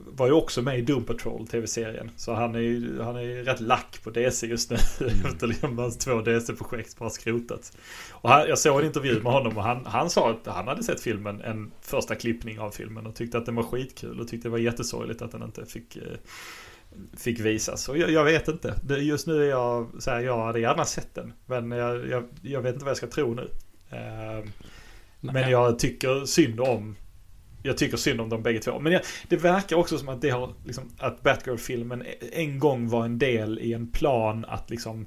[0.05, 2.11] var ju också med i Doom Patrol tv-serien.
[2.15, 4.75] Så han är ju han är ju rätt lack på DC just nu.
[5.25, 7.77] Efter liksom hans två DC-projekt bara skrotats.
[8.11, 10.83] Och han, jag såg en intervju med honom och han, han sa att han hade
[10.83, 14.47] sett filmen, en första klippning av filmen och tyckte att den var skitkul och tyckte
[14.47, 16.03] det var jättesorgligt att den inte fick eh,
[17.17, 17.89] fick visas.
[17.89, 18.73] Och jag, jag vet inte.
[18.99, 21.33] Just nu är jag så här, jag hade gärna sett den.
[21.45, 23.49] Men jag, jag, jag vet inte vad jag ska tro nu.
[23.89, 24.49] Eh,
[25.19, 26.95] men jag tycker synd om
[27.67, 28.79] jag tycker synd om dem bägge två.
[28.79, 33.05] Men jag, det verkar också som att det har liksom, att Batgirl-filmen en gång var
[33.05, 35.05] en del i en plan att liksom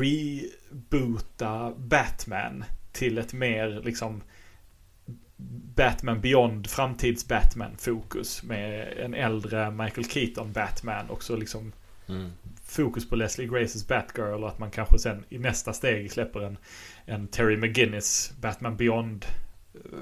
[0.00, 4.22] reboota Batman till ett mer liksom
[5.76, 11.72] Batman Beyond, framtids-Batman-fokus med en äldre Michael Keaton Batman och så liksom
[12.08, 12.32] Mm.
[12.64, 16.58] fokus på Leslie Graces Batgirl och att man kanske sen i nästa steg släpper en,
[17.04, 19.26] en Terry McGinnis Batman Beyond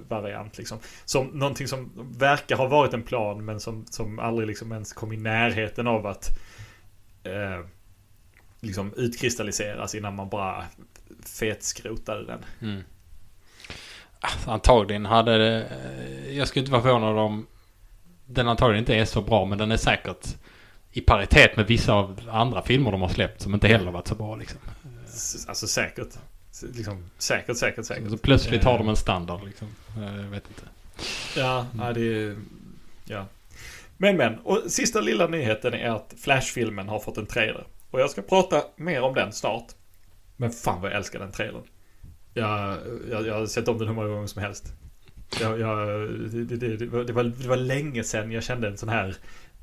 [0.09, 0.79] variant liksom.
[1.05, 5.13] Som någonting som verkar ha varit en plan men som, som aldrig liksom ens kom
[5.13, 6.39] i närheten av att
[7.25, 7.67] eh,
[8.61, 10.65] liksom utkristalliseras innan man bara
[11.27, 12.45] fetskrotade den.
[12.61, 12.83] Mm.
[14.21, 15.65] Alltså, antagligen hade det...
[16.27, 17.47] eh, Jag skulle inte vara förvånad om
[18.27, 20.27] den antagligen inte är så bra men den är säkert
[20.91, 24.15] i paritet med vissa av andra filmer de har släppt som inte heller varit så
[24.15, 24.61] bra liksom.
[25.49, 26.19] Alltså säkert.
[26.73, 28.11] Liksom, säkert, säkert, säkert.
[28.11, 29.69] Så plötsligt har Eh, de en standard liksom.
[29.97, 30.63] Eh, Jag vet inte.
[31.37, 32.37] Ja, ja det är...
[33.05, 33.27] Ja.
[33.97, 37.67] Men men, och sista lilla nyheten är att Flash-filmen har fått en trailer.
[37.91, 39.67] Och jag ska prata mer om den snart.
[40.37, 41.63] Men fan vad jag älskar den trailern.
[42.35, 42.79] Jag,
[43.11, 44.73] jag, jag har sett om den hur många gånger som helst.
[45.41, 45.89] Jag, jag,
[46.31, 49.17] det, det, det, var, det, var, det var länge sedan jag kände en sån här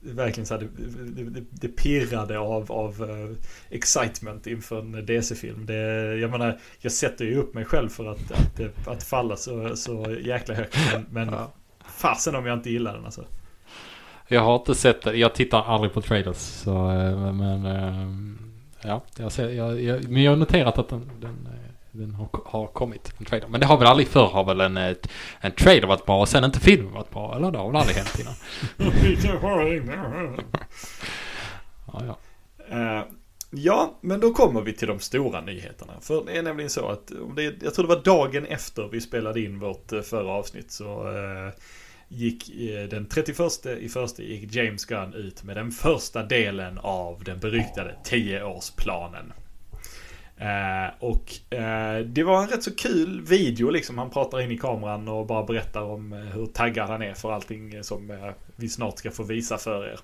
[0.03, 0.67] Verkligen så här,
[1.15, 3.35] det, det, det pirrade av, av uh,
[3.69, 5.65] excitement inför en DC-film.
[5.65, 5.73] Det,
[6.15, 10.15] jag menar, jag sätter ju upp mig själv för att, att, att falla så, så
[10.21, 10.77] jäkla högt.
[10.93, 11.51] Men, men Ja.
[11.85, 13.25] fasen om jag inte gillar den alltså.
[14.27, 15.13] Jag har inte sett det.
[15.13, 16.37] Jag tittar aldrig på trailers.
[16.37, 18.07] Så, eh, men eh,
[18.89, 21.60] ja, jag ser, jag, jag, men jag har noterat att den, den, eh,
[22.01, 23.13] den har, har kommit.
[23.17, 23.47] En trailer.
[23.47, 24.77] Men det har väl aldrig förr har väl en,
[25.41, 27.35] en trailer varit bra och sen inte filmen varit bra.
[27.35, 28.33] Eller det har väl aldrig hänt innan.
[31.93, 32.17] Ja, ja.
[32.69, 33.03] Eh,
[33.49, 35.93] ja, men då kommer vi till de stora nyheterna.
[36.01, 39.01] För det är nämligen så att, om det, jag tror det var dagen efter vi
[39.01, 41.53] spelade in vårt eh, förra avsnitt så eh,
[42.07, 42.51] gick
[42.89, 47.95] den 31 i första gick James Gunn ut med den första delen av den beryktade
[48.05, 49.31] 10-årsplanen.
[50.41, 53.97] Eh, och eh, det var en rätt så kul video liksom.
[53.97, 57.31] Han pratar in i kameran och bara berättar om eh, hur taggad han är för
[57.31, 59.99] allting som eh, vi snart ska få visa för er.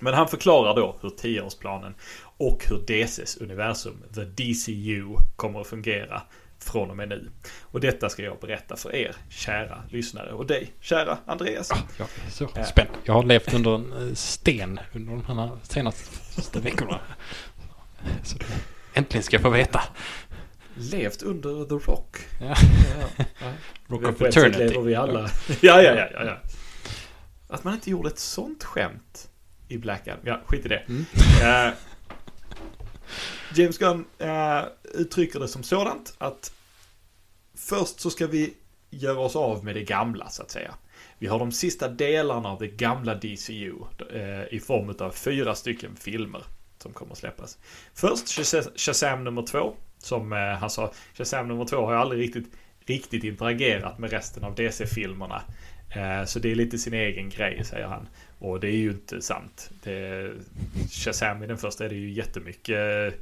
[0.00, 1.92] Men han förklarar då hur 10-årsplanen
[2.38, 5.04] och hur DCs universum, the DCU,
[5.36, 6.22] kommer att fungera
[6.58, 7.30] från och med nu.
[7.62, 11.70] Och detta ska jag berätta för er, kära lyssnare, och dig, kära Andreas.
[11.98, 12.64] Jag är så Ja.
[12.64, 12.88] spänd.
[13.04, 17.00] Jag har levt under en eh, sten under de här senaste veckorna.
[18.24, 18.44] Så det,
[18.98, 19.82] äntligen ska jag få veta.
[20.74, 22.16] Levt under the rock.
[22.40, 22.46] Ja.
[22.46, 23.52] Ja, ja.
[23.86, 24.58] Rock of Eternity.
[24.58, 25.20] lever vi alla.
[25.60, 26.38] Ja, ja, ja, ja.
[27.48, 29.30] att man inte gjorde ett sånt skämt
[29.68, 30.20] i Black Adam.
[30.24, 30.82] Ja, skit i det.
[30.88, 31.04] Mm.
[31.42, 31.72] Eh,
[33.54, 34.62] James Gunn eh,
[34.94, 36.52] uttrycker det som sådant att
[37.56, 38.54] först så ska vi
[38.90, 40.74] göra oss av med det gamla så att säga.
[41.18, 43.72] Vi har de sista delarna av det gamla DCU
[44.12, 46.42] eh, i form av fyra stycken filmer
[46.82, 47.58] som kommer att släppas.
[47.94, 49.74] Först Shaz- Shazam nummer två.
[49.98, 52.52] Som eh, han sa, Shazam nummer två har ju aldrig riktigt,
[52.86, 55.42] riktigt interagerat med resten av DC-filmerna.
[55.90, 58.08] Eh, så det är lite sin egen grej, säger han.
[58.38, 59.70] Och det är ju inte sant.
[59.82, 60.32] Det,
[60.90, 63.14] Shazam i den första är det ju jättemycket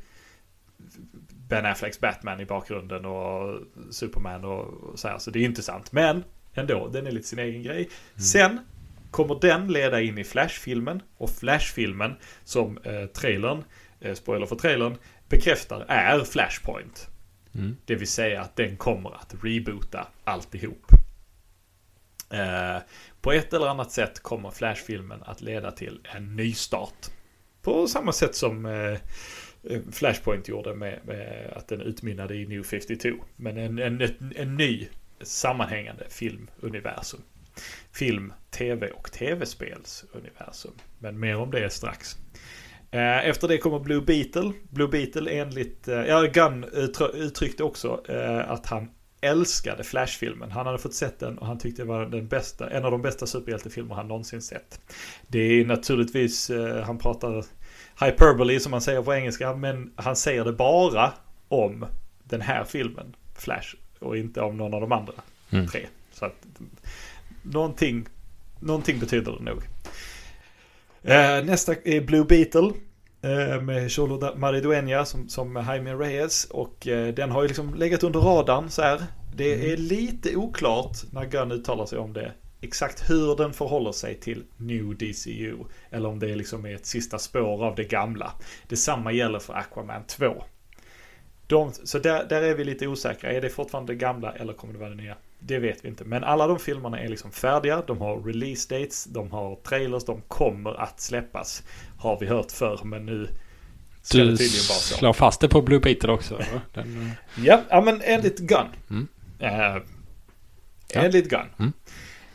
[1.49, 5.19] Ben Afflecks Batman i bakgrunden och Superman och så här.
[5.19, 5.93] Så det är inte sant.
[5.93, 7.89] Men ändå, den är lite sin egen grej.
[8.17, 8.61] Sen
[9.11, 11.03] kommer den leda in i Flash-filmen.
[11.17, 13.65] Och Flash-filmen, som eh, trailern,
[14.01, 14.97] eh, spoiler för trailern,
[15.29, 17.09] bekräftar är Flashpoint.
[17.55, 17.77] Mm.
[17.85, 20.87] Det vill säga att den kommer att reboota alltihop.
[22.31, 22.79] Eh,
[23.21, 27.07] på ett eller annat sätt kommer Flash-filmen att leda till en ny start.
[27.63, 28.99] På samma sätt som eh,
[29.93, 33.09] Flashpoint gjorde med, med att den utmynnade i New 52.
[33.37, 34.89] Men en, en, en ny
[35.21, 37.21] sammanhängande filmuniversum.
[37.99, 40.73] Film, tv och tv-spelsuniversum.
[40.99, 42.17] Men mer om det strax.
[42.91, 44.53] Eh, Efter det kommer Blue Beetle.
[44.71, 48.91] Blue Beetle enligt, eh, ja Gunn uttr- uttryckte också eh, att han
[49.21, 50.51] älskade Flash-filmen.
[50.51, 53.03] Han hade fått sett den och han tyckte det var den bästa, en av de
[53.03, 54.81] bästa superhjältefilmer han någonsin sett.
[55.29, 56.51] Det är naturligtvis,
[56.85, 57.45] han pratar
[58.01, 61.13] hyperbole som man säger på engelska, men han säger det bara
[61.49, 61.87] om
[62.25, 65.13] den här filmen, Flash, och inte om någon av de andra
[65.51, 65.67] Mm.
[65.67, 65.87] tre.
[66.13, 66.47] Så att
[67.53, 68.07] någonting,
[68.61, 69.63] någonting betyder det nog.
[71.03, 72.71] Eh, nästa är Blue Beetle.
[73.23, 76.45] eh, Med Cholo Maridueña som, som Jaime Reyes.
[76.45, 79.01] Och eh, den har ju liksom legat under radarn så här.
[79.37, 82.33] Det är lite oklart när Gunn uttalar sig om det.
[82.61, 85.57] Exakt hur den förhåller sig till New DCU.
[85.91, 88.33] Eller om det liksom är ett sista spår av det gamla.
[88.69, 90.45] Detsamma gäller för Aquaman 2.
[91.47, 93.33] De, så där, där är vi lite osäkra.
[93.33, 95.17] Är det fortfarande det gamla eller kommer det vara det nya?
[95.39, 96.05] Det vet vi inte.
[96.05, 97.82] Men alla de filmerna är liksom färdiga.
[97.87, 101.62] De har release dates, de har trailers, de kommer att släppas.
[101.99, 103.28] Har vi hört förr, men nu
[104.03, 104.95] ska Du det tydligen vara så.
[104.99, 106.41] slår fast det på Blue Beetle också?
[106.74, 108.66] Den, eh, Ja, ja men enligt Gunn.
[108.91, 109.09] Mm.
[109.39, 109.82] Eh,
[110.95, 111.01] Ja.
[111.03, 111.49] enligt Gunn.
[111.59, 111.72] Mm.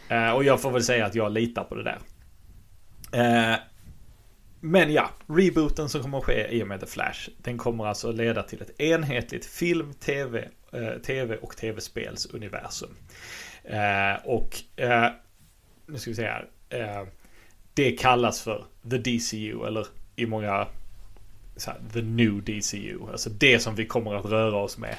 [0.09, 1.99] Eh, och jag får väl säga att jag litar på det där.
[3.11, 3.55] Eh,
[4.59, 7.29] men ja, rebooten som kommer att ske i och med The Flash.
[7.37, 10.47] Den kommer alltså leda till ett enhetligt film, tv, eh,
[11.05, 12.95] tv och tv-spelsuniversum.
[13.63, 15.09] Eh, och eh,
[15.85, 16.49] nu ska vi se här.
[16.69, 17.07] Eh,
[17.73, 20.67] det kallas för The DCU eller i många
[21.67, 22.99] här, The New DCU.
[23.11, 24.95] Alltså det som vi kommer att röra oss med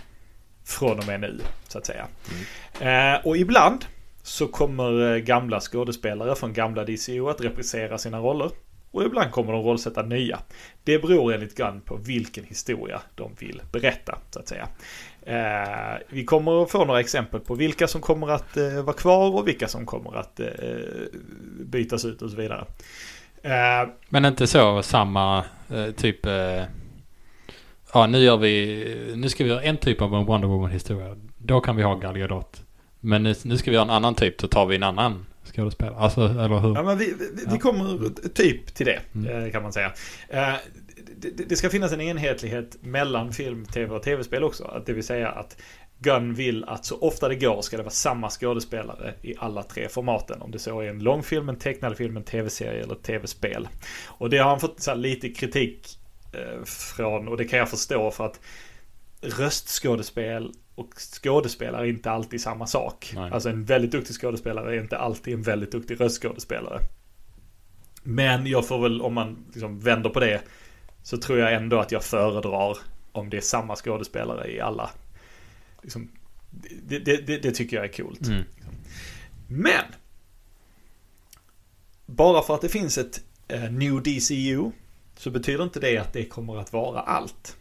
[0.65, 2.07] från och med nu, så att säga.
[2.81, 3.85] Eh, och ibland
[4.23, 8.51] så kommer eh, gamla skådespelare från gamla DCU att reprisera sina roller.
[8.91, 10.39] Och ibland kommer de rollsätta nya.
[10.85, 14.69] Det beror enligt Gunn på vilken historia de vill berätta, så att säga.
[15.27, 19.35] Eh, vi kommer att få några exempel på vilka som kommer att eh, vara kvar
[19.35, 20.47] och vilka som kommer att eh,
[21.61, 22.65] bytas ut och så vidare.
[23.43, 26.27] Eh, Men inte så samma eh, typ...
[26.27, 26.63] Eh,
[27.95, 29.13] ja, nu gör vi...
[29.17, 31.17] Nu ska vi göra en typ av en Wonder Woman-historia.
[31.39, 32.63] Då kan vi ha Gal Gadot.
[33.01, 35.97] Men nu, nu ska vi göra en annan typ, då tar vi en annan skådespelare.
[35.97, 36.75] Alltså, eller hur?
[36.75, 37.59] Ja, men vi, vi, vi Ja.
[37.59, 39.51] kommer typ till det, Mm.
[39.53, 39.93] kan man säga.
[41.23, 44.65] Det, det- ska finnas en enhetlighet mellan film, tv och tv-spel också.
[44.65, 45.57] Att Det vill säga att
[45.99, 49.89] Gunn vill att så ofta det går ska det vara samma skådespelare i alla tre
[49.89, 50.43] formaten.
[50.43, 53.69] Om det så är en långfilm, en tecknad film, en tv-serie eller ett tv-spel.
[54.07, 55.99] Och det har han fått så här, lite kritik
[56.33, 58.41] eh, från, och det kan jag förstå för att
[59.21, 60.91] röstskådespel och
[61.23, 63.13] skådespelare är inte alltid samma sak.
[63.15, 63.31] Nej.
[63.33, 66.79] Alltså en väldigt duktig skådespelare är inte alltid en väldigt duktig röstskådespelare.
[68.03, 70.43] Men jag får väl, om man liksom vänder på det,
[71.03, 72.79] så tror jag ändå att jag föredrar
[73.13, 74.91] om det är samma skådespelare i alla.
[75.83, 76.11] Liksom,
[76.87, 78.27] det, det, det, det tycker jag är coolt.
[78.27, 78.43] Mm.
[79.49, 79.85] Men!
[82.07, 84.71] Bara för att det finns ett eh, New DCU
[85.17, 87.57] så betyder inte det att det kommer att vara allt.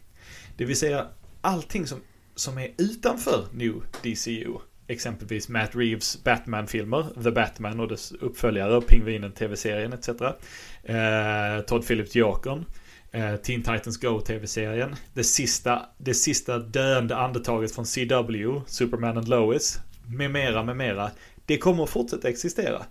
[0.56, 1.06] Det vill säga
[1.40, 2.00] allting som,
[2.34, 4.54] som är utanför New DCU.
[4.86, 10.08] Exempelvis Matt Reeves Batman-filmer, The Batman och dess uppföljare, Pingvinen TV-serien etc.
[10.08, 12.64] Eh, Todd Phillips Jokern.
[13.12, 14.96] Eh, Teen Titans Go TV-serien.
[15.14, 19.78] Det sista, det sista döende andetaget från CW, Superman and Lois.
[20.06, 21.10] Med mera, med mera.
[21.46, 22.82] Det kommer att fortsätta existera.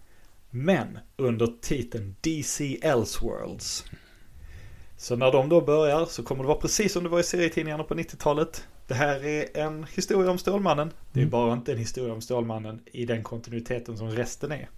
[0.50, 3.86] Men under titeln DC Elseworlds.
[4.98, 7.84] Så när de då börjar så kommer det vara precis som det var i serietidningarna
[7.84, 8.66] på 90-talet.
[8.88, 10.92] Det här är en historia om Stålmannen.
[11.12, 11.30] Det är Mm.
[11.32, 14.70] bara inte en historia om Stålmannen i den kontinuiteten som resten är.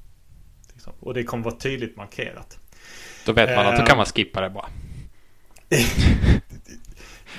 [0.73, 0.93] Liksom.
[0.99, 2.57] Och det kommer vara tydligt markerat.
[3.25, 3.87] Då vet man att då Eh.
[3.87, 4.69] kan man skippa det bara.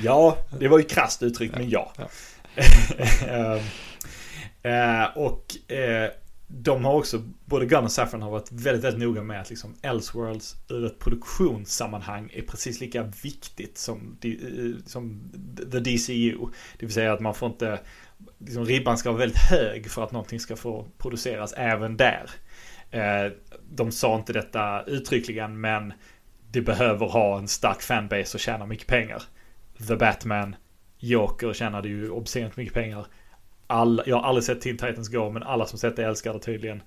[0.03, 1.93] Ja, det var ju krasst uttryckt, men ja.
[1.97, 3.61] Ja.
[4.62, 6.11] Eh, och eh,
[6.47, 9.74] de har också, både Gunn och Saffron har varit väldigt, väldigt noga med att liksom
[9.82, 15.32] Elseworlds ur ett produktionssammanhang är precis lika viktigt som, eh, som
[15.72, 16.39] The DCU.
[16.78, 17.80] Det vill säga att man får inte,
[18.39, 22.30] liksom ribban ska vara väldigt hög för att någonting ska få produceras även där.
[23.70, 25.93] De sa inte detta uttryckligen, men
[26.55, 29.23] det behöver ha en stark fanbase och tjäna mycket pengar.
[29.89, 30.57] The Batman,
[30.99, 33.07] Joker tjänade ju obscent mycket pengar.
[33.67, 36.39] Alla, jag har aldrig sett Teen Titans Go, men alla som sett det älskar det
[36.41, 36.83] tydligen.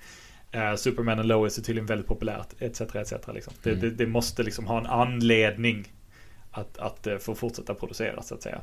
[0.52, 2.82] Eh, Superman och Lois är tydligen väldigt populärt, etc.
[2.82, 3.14] etc.
[3.34, 3.54] Liksom.
[3.64, 3.82] Det, Mm.
[3.82, 5.94] det, det måste liksom ha en anledning
[6.52, 8.62] att, att eh, få fortsätta producera, så att säga.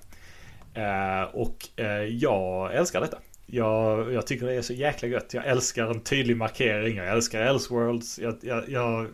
[0.75, 3.19] Eh, och eh, jag älskar detta.
[3.47, 5.35] Jag, jag tycker det är så jäkla gött.
[5.35, 6.97] Jag älskar en tydlig markering.
[6.97, 8.19] Jag älskar Elseworlds.
[8.19, 9.09] Jag, jag, jag,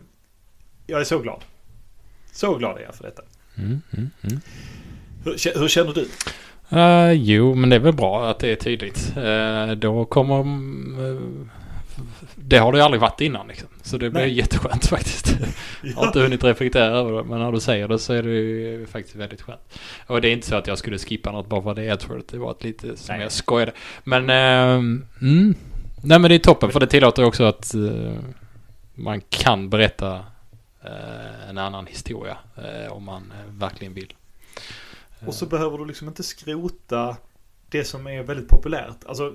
[0.87, 1.43] jag är så glad.
[2.31, 3.21] Så glad är jag för detta.
[3.57, 4.41] Mm, mm, mm.
[5.23, 6.07] Hur, hur känner du?
[6.71, 9.13] Eh, jo, men det är väl bra att det är tydligt.
[9.17, 10.39] Eh, då kommer...
[10.39, 11.21] eh,
[12.35, 13.67] det har det ju aldrig varit innan liksom.
[13.81, 14.33] Så det blir Nej.
[14.33, 15.37] jätteskönt faktiskt.
[15.83, 18.29] Jag har inte hunnit reflektera över det, men när du säger det så är det
[18.29, 19.79] ju faktiskt väldigt skönt.
[20.07, 22.23] Och det är inte så att jag skulle skippa något bara för det är Edward.
[22.31, 23.23] Det var ett lite som Nej.
[23.23, 23.71] jag skojade.
[24.03, 25.55] Men, ehm, mm.
[26.03, 28.13] Nej men det är toppen för det tillåter också att eh,
[28.95, 30.19] man kan berätta
[31.49, 34.13] en annan historia eh, om man eh, verkligen vill.
[35.25, 37.17] Och så behöver du liksom inte skrota
[37.69, 39.05] det som är väldigt populärt.
[39.05, 39.33] Alltså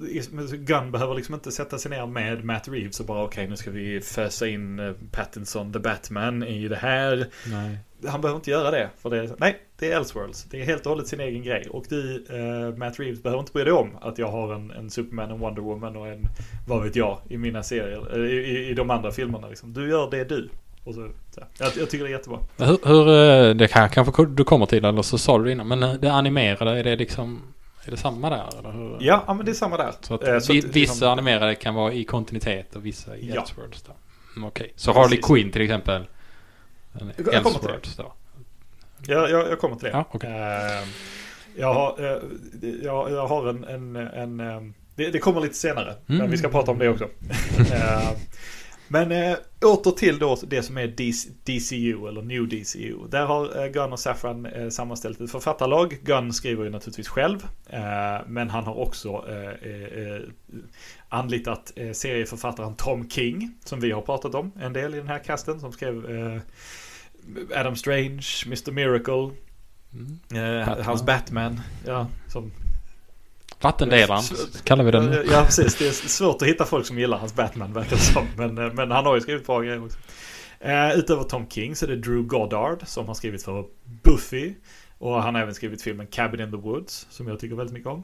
[0.52, 3.70] Gunn behöver liksom inte sätta sig ner med Matt Reeves och bara okej nu ska
[3.70, 7.28] vi fösa in eh, Pattinson the Batman i det här.
[7.46, 7.78] Nej.
[8.06, 8.90] Han behöver inte göra det.
[8.98, 10.44] För det nej, det är Elseworlds.
[10.44, 11.68] Det är helt och hållet sin egen grej.
[11.70, 14.90] Och du, eh, Matt Reeves, behöver inte bry dig om att jag har en, en
[14.90, 16.28] Superman, en Wonder Woman och en,
[16.68, 18.16] vad vet jag, i mina serier.
[18.16, 19.72] eh, I, i, i de andra filmerna liksom.
[19.72, 20.48] Du gör det du.
[20.86, 21.42] Och så, så.
[21.58, 22.38] Jag, jag tycker det är jättebra.
[22.56, 23.08] Hur, hur,
[23.48, 25.68] eh, det kan, kanske du kommer till eller så sa du det innan.
[25.68, 27.42] Men eh, det animerade, är det liksom...
[27.84, 28.96] Är det samma där eller hur?
[29.00, 29.92] Ja, ja men det är samma där.
[30.00, 33.16] Så att, Eh, så vi, att, vissa liksom- animerade kan vara i kontinuitet och vissa
[33.16, 33.40] i Ja.
[33.42, 33.92] Elseworlds då.
[34.36, 34.72] Mm, Okej.
[34.76, 35.26] Så Harley Precis.
[35.26, 36.06] Quinn till exempel.
[37.32, 38.02] Jag kommer till det.
[38.02, 38.12] Då.
[39.06, 39.90] Jag, jag, jag kommer till det.
[39.90, 40.30] Ja, okej.
[40.30, 40.88] Eh,
[41.56, 42.00] jag, har,
[42.82, 43.64] jag, jag har en...
[43.64, 43.96] en,
[44.40, 46.30] en det, det kommer lite senare, men Mm.
[46.30, 47.04] vi ska prata om det också.
[48.88, 52.96] Men eh, åter till då det som är DC, DCU eller New DCU.
[53.10, 55.98] Där har eh, Gunn och Safran eh, sammanställt ett författarlag.
[56.02, 57.46] Gunn skriver ju naturligtvis själv.
[57.66, 60.20] Eh, men han har också eh, eh,
[61.08, 63.54] anlitat serieförfattaren Tom King.
[63.64, 65.60] Som vi har pratat om en del i den här casten.
[65.60, 66.04] Som skrev
[67.54, 68.72] Adam Strange, Mr.
[68.72, 69.30] Miracle,
[70.32, 70.82] Mm.
[70.84, 71.60] hans Batman.
[71.86, 72.52] Ja, som
[73.66, 74.22] Vattendelaren
[74.64, 75.12] kallar vi den.
[75.30, 75.74] Ja, precis.
[75.74, 78.26] Det är svårt att hitta folk som gillar hans Batman, verkar det som.
[78.36, 79.98] Men, eh, men han har ju skrivit bra grejer också.
[80.60, 83.64] Eh, utöver Tom King så är det Drew Goddard som har skrivit för
[84.02, 84.54] Buffy.
[84.98, 87.88] Och han har även skrivit filmen Cabin in the Woods, som jag tycker väldigt mycket
[87.88, 88.02] om.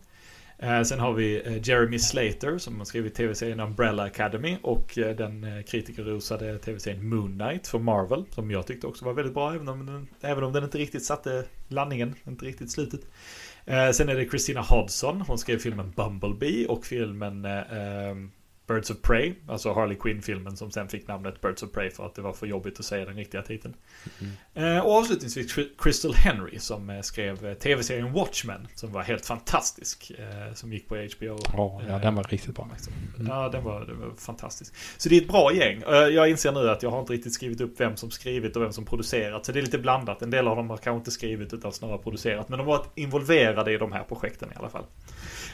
[0.59, 6.59] Eh, sen har vi Jeremy Slater som har skrivit tv-serien Umbrella Academy och den kritikerrosade
[6.59, 8.25] tv-serien Moon Knight för Marvel.
[8.31, 11.05] Som jag tyckte också var väldigt bra, även om den, även om den inte riktigt
[11.05, 13.01] satte landningen, inte riktigt slutet.
[13.67, 15.21] Eh, sen är det Christina Hodson.
[15.21, 18.15] Hon skrev filmen Bumblebee och filmen eh, eh
[18.67, 19.35] Birds of Prey.
[19.49, 22.47] Alltså Harley Quinn-filmen som sen fick namnet Birds of Prey för att det var för
[22.47, 23.75] jobbigt att säga den riktiga titeln.
[24.55, 28.69] Eh, och avslutningsvis Cry- Crystal Henry som eh, skrev eh, tv-serien Watchmen.
[28.75, 30.13] Som var helt fantastisk.
[30.19, 31.39] Eh, som gick på HBO.
[31.53, 32.69] Ja, ja, den var riktigt bra.
[33.15, 33.27] Mm.
[33.27, 34.75] Ja, den var, den var fantastisk.
[34.99, 35.83] Så det är ett bra gäng.
[35.89, 38.73] Jag inser nu att jag har inte riktigt skrivit upp vem som skrivit och vem
[38.73, 39.47] som producerat.
[39.47, 40.23] Så det är lite blandat.
[40.23, 42.49] En del av dem har kanske inte skrivit utan snarare producerat.
[42.49, 44.85] Men de har varit involverade i de här projekten i alla fall.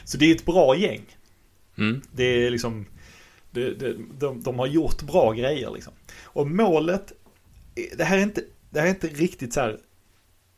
[0.03, 1.01] Så det är ett bra gäng.
[1.77, 2.01] Mm.
[2.11, 2.85] Det är liksom...
[3.51, 5.93] Det, det, de, de har gjort bra grejer liksom.
[6.23, 7.13] Och målet...
[7.97, 9.79] Det här är inte, det här är inte riktigt så här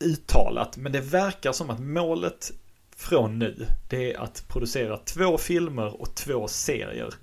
[0.04, 0.76] uttalat.
[0.76, 2.52] Men det verkar som att målet
[2.96, 7.14] från nu, det är att producera två filmer och två serier.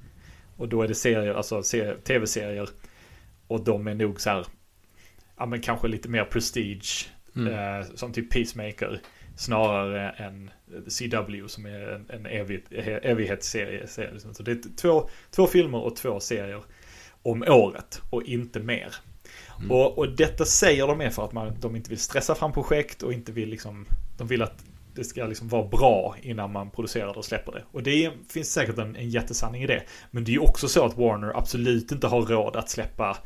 [0.58, 2.70] Och då är det serier, alltså se- tv-serier.
[3.48, 4.46] Och de är nog så här,
[5.38, 7.10] ja men kanske lite mer prestige.
[7.36, 7.54] Mm.
[7.54, 9.02] Eh, som typ Peacemaker.
[9.38, 10.52] Snarare än
[10.88, 12.64] CW som är en, en evig,
[13.04, 13.88] evighetsserie.
[13.88, 14.34] serie, liksom.
[14.34, 16.64] Så det är två, två filmer och två serier
[17.24, 18.96] om året och inte mer.
[19.58, 19.72] Mm.
[19.72, 23.04] Och, och detta säger de är för att man, de inte vill stressa fram projekt
[23.04, 23.86] och inte vill liksom,
[24.18, 24.64] de vill att
[24.94, 27.64] det ska liksom vara bra innan man producerar det och släpper det.
[27.72, 29.84] Och det är, finns säkert en, en jättesanning i det.
[30.12, 33.18] Men det är ju också så att Warner absolut inte har råd att släppa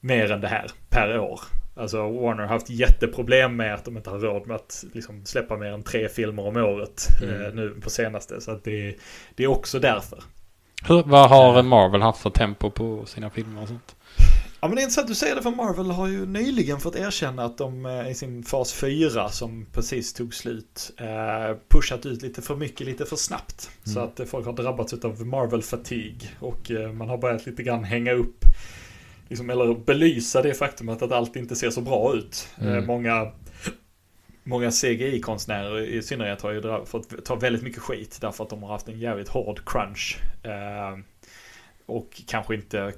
[0.00, 1.40] mer än det här per år.
[1.74, 5.56] Alltså Warner har haft jätteproblem med att de inte har råd med att liksom släppa
[5.56, 7.42] mer än tre filmer om året Mm.
[7.42, 8.40] eh, nu på senaste.
[8.40, 8.94] Så att det,
[9.34, 10.22] det är också därför.
[10.88, 11.62] Hur, vad har Eh.
[11.62, 13.96] Marvel haft för tempo på sina filmer och sånt?
[14.60, 17.44] Ja men det är intressant, du säger det för Marvel har ju nyligen fått erkänna
[17.44, 20.90] att de eh, i sin fas 4 som precis tog slut
[21.68, 23.70] pushat ut lite för mycket lite för snabbt.
[23.86, 23.94] Mm.
[23.94, 28.12] Så att folk har drabbats av Marvel fatigue och man har börjat lite grann hänga
[28.12, 28.44] upp
[29.32, 32.48] liksom, eller belysa det faktumet att allt inte ser så bra ut.
[32.60, 32.86] Mm.
[32.86, 33.32] många
[34.44, 38.70] Många CGI-konstnärer i synnerhet har ju fått ta väldigt mycket skit därför att de har
[38.70, 40.18] haft en jävligt hård crunch.
[41.86, 42.92] och kanske inte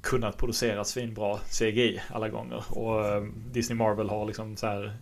[0.00, 2.64] kunnat producera svinbra CGI alla gånger.
[2.68, 3.22] Och eh,
[3.52, 4.96] Disney Marvel har liksom så här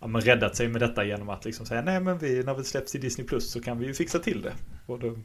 [0.00, 2.64] ja, men räddat sig med detta genom att liksom säga nej men vi, när vi
[2.64, 4.52] släpps i Disney Plus så kan vi ju fixa till det.
[4.86, 5.16] Då,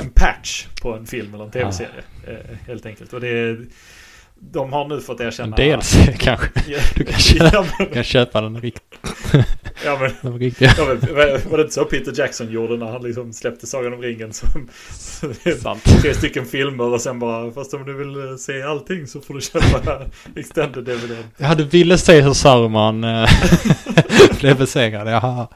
[0.00, 2.32] en patch på en film eller en tv-serie ja.
[2.32, 3.12] Eh, helt enkelt.
[3.12, 3.66] Och det är,
[4.50, 5.56] de har nu fått erkänna...
[5.56, 6.48] Dels kanske.
[6.94, 8.98] Du kan köpa, ja, kan köpa den riktigt.
[9.84, 10.74] Ja men, De riktiga.
[10.78, 11.00] Ja, men
[11.50, 14.32] var det inte så Peter Jackson gjorde när han liksom släppte Sagan om ringen?
[14.32, 14.68] Som.
[16.02, 19.34] Tre stycken filmer och sen bara, fast om du vill eh, se allting så får
[19.34, 20.02] du köpa
[20.36, 21.16] extended DVD.
[21.36, 23.28] Ja, du ville se hur Sauron äh,
[24.40, 25.48] blev besegrad, jaha.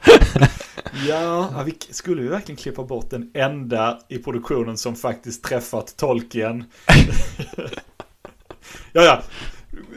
[1.07, 6.63] Ja, vi skulle vi verkligen klippa bort den enda i produktionen som faktiskt träffat Tolkien?
[9.01, 9.21] Ja, ja.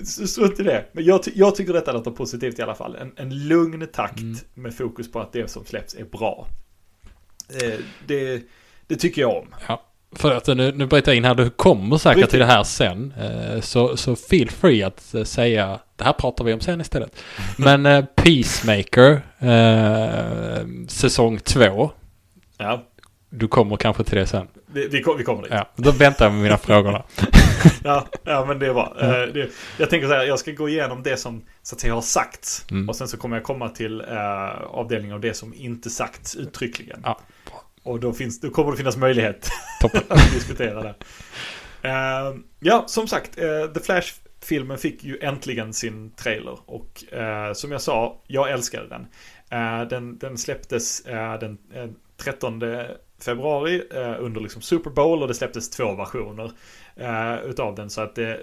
[0.04, 0.84] Strunt i det.
[0.92, 2.96] Men jag, jag tycker detta låter positivt i alla fall.
[2.96, 4.36] En, en lugn takt mm.
[4.54, 6.48] med fokus på att det som släpps är bra.
[7.48, 8.42] Eh, det,
[8.86, 9.54] det tycker jag om.
[9.68, 9.86] Ja.
[10.12, 12.62] För att nu, nu bryter jag in här, du kommer säkert Bryt till det här
[12.62, 13.14] sen.
[13.18, 17.22] Eh, så, så feel free att eh, säga, det här pratar vi om sen istället.
[17.58, 21.90] Men eh, Peacemaker, eh, säsong två.
[22.58, 22.84] Ja.
[23.30, 24.46] Du kommer kanske till det sen.
[24.72, 25.52] Vi, vi, vi kommer dit.
[25.52, 27.02] Ja, då väntar jag med mina frågor
[27.84, 28.96] ja, ja, men det är bra.
[29.00, 29.26] Ja.
[29.26, 31.94] Uh, det, jag tänker så här, jag ska gå igenom det som så att säga
[31.94, 32.66] har sagts.
[32.70, 32.88] Mm.
[32.88, 37.00] Och sen så kommer jag komma till uh, avdelningen av det som inte sagts uttryckligen.
[37.04, 37.20] Ja.
[37.82, 39.50] Och då, finns, då kommer det finnas möjlighet
[40.08, 40.94] att diskutera det.
[41.88, 43.32] Uh, ja, som sagt,
[43.74, 46.58] The Flash-filmen fick ju äntligen sin trailer.
[46.66, 47.04] Och
[47.54, 49.06] som jag sa, jag älskade den.
[49.88, 51.02] den, den släpptes
[51.40, 51.58] den
[52.16, 52.62] 13
[53.24, 56.52] februari eh, under liksom Super Bowl och det släpptes två versioner
[56.96, 57.90] eh, utav den.
[57.90, 58.40] Så att det,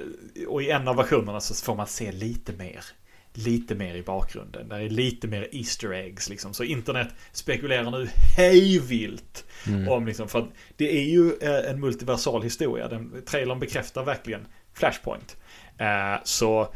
[0.47, 2.85] och i en av versionerna så får man se lite mer.
[3.33, 4.69] Lite mer i bakgrunden.
[4.69, 6.53] Där är lite mer Easter eggs liksom.
[6.53, 9.87] Så internet spekulerar nu hejvilt mm.
[9.87, 10.47] om liksom, för
[10.77, 12.87] det är ju eh, en multiversal historia.
[12.87, 15.37] Den, trailern bekräftar verkligen Flashpoint.
[15.77, 16.73] Eh, så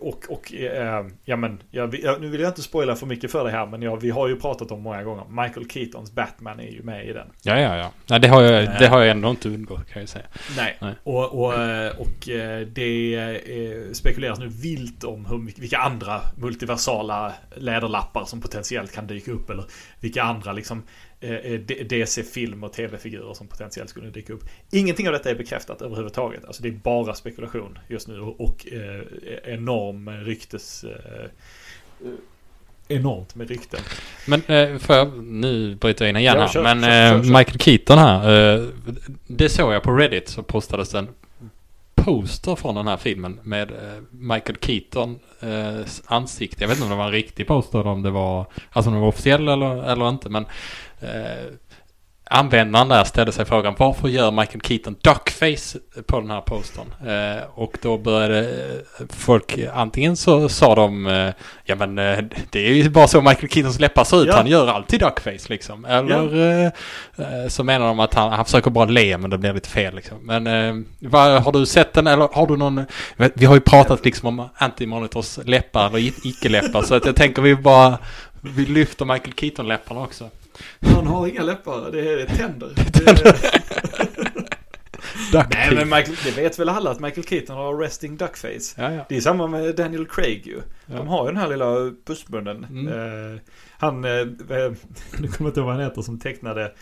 [0.00, 3.50] och, och äh, ja men, jag, nu vill jag inte spoila för mycket för det
[3.50, 5.24] här, men jag, vi har ju pratat om många gånger.
[5.42, 7.26] Michael Keatons Batman är ju med i den.
[7.42, 7.90] Ja, ja, ja.
[8.06, 10.26] Nej, det har jag, äh, det har jag ändå inte undgått kan jag säga.
[10.56, 10.94] Nej, nej.
[11.02, 12.28] och, och, eh, och
[12.72, 13.40] det
[13.92, 19.50] spekuleras nu vilt om hur, vilka andra multiversala läderlappar som potentiellt kan dyka upp.
[19.50, 19.64] Eller
[20.00, 20.82] vilka andra liksom
[21.15, 21.15] Eh, eh,
[21.88, 24.44] DC-film och tv-figurer som potentiellt skulle dyka upp.
[24.72, 26.44] Ingenting av detta är bekräftat överhuvudtaget.
[26.44, 30.84] Alltså det är bara spekulation just nu och eh, enorm ryktes...
[30.84, 31.30] Eh,
[32.88, 33.80] enormt med rykten.
[34.26, 36.48] Men eh, får jag nu bryta in igen här.
[36.48, 38.54] Kör, Men kör, kör, Michael Keaton här.
[38.54, 38.66] Eh,
[39.26, 41.08] det såg jag på Reddit så postades en
[41.94, 43.72] poster från den här filmen med
[44.10, 45.18] Michael Keaton
[46.04, 46.64] ansikte.
[46.64, 48.94] Jag vet inte om det var en riktig poster eller om det var, alltså om
[48.94, 50.28] det var officiell eller, eller inte.
[50.28, 50.46] Men
[51.00, 51.52] eh,
[52.30, 56.86] användaren där ställde sig frågan varför gör Michael Keaton duckface på den här postern?
[57.06, 61.30] Eh, och då började eh, folk, antingen så sa de, eh,
[61.64, 62.18] ja men eh,
[62.50, 64.36] det är ju bara så Michael Keatons läppar ser ut, ja.
[64.36, 65.84] han gör alltid duckface liksom.
[65.84, 66.72] Eller ja.
[67.24, 69.94] Eh, så menar de att han, han försöker bara le men det blir lite fel
[69.94, 70.18] liksom.
[70.22, 72.84] Men vad, har du sett den eller har du någon,
[73.34, 77.54] vi har ju pratat liksom om antimonitors läppar eller icke-läppar så att jag tänker vi
[77.54, 77.98] bara,
[78.40, 80.30] vi lyfter Michael Keaton-läpparna också.
[80.80, 82.74] Han har inga läppar, det är tänder.
[82.74, 83.36] tänder.
[85.50, 88.74] Nej men Michael, det vet väl alla att Michael Keaton har resting duckface.
[88.76, 89.04] Ja, ja.
[89.08, 90.60] Det är samma med Daniel Craig ju.
[90.86, 90.96] Ja.
[90.96, 92.64] De har ju den här lilla bussmunnen.
[92.64, 92.88] Mm.
[92.88, 93.40] Uh,
[93.78, 94.26] han, uh,
[95.18, 96.72] nu kommer jag inte ihåg vad han heter som tecknade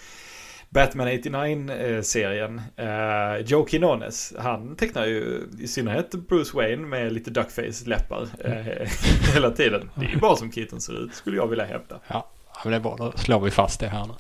[0.70, 2.62] Batman 89-serien.
[2.80, 8.88] Uh, Joe Quinones, han tecknar ju i synnerhet Bruce Wayne med lite duckface-läppar uh,
[9.34, 9.90] hela tiden.
[9.94, 12.00] Det är ju bara som Keaton ser ut, skulle jag vilja hävda.
[12.06, 12.30] Ja.
[12.64, 14.14] Men det är bra, då slår vi fast det här nu.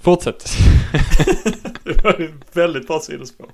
[0.00, 0.44] Fortsätt.
[1.84, 3.50] det var ju väldigt bra sidospår.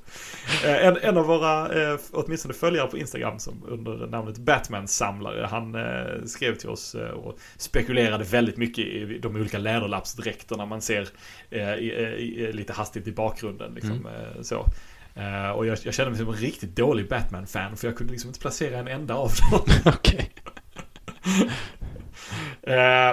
[0.64, 5.74] Eh, en, en av våra, eh, åtminstone följare på Instagram som under namnet Batman-samlare, han
[5.74, 11.08] eh, skrev till oss och spekulerade väldigt mycket i de olika läderlappsdräkterna man ser
[12.52, 13.74] lite hastigt i bakgrunden.
[13.74, 14.44] Liksom, mm.
[14.44, 14.58] så.
[15.56, 18.40] och jag, jag kände mig som en riktigt dålig Batman-fan för jag kunde liksom inte
[18.40, 19.60] placera en enda av dem.
[19.94, 20.30] Okej.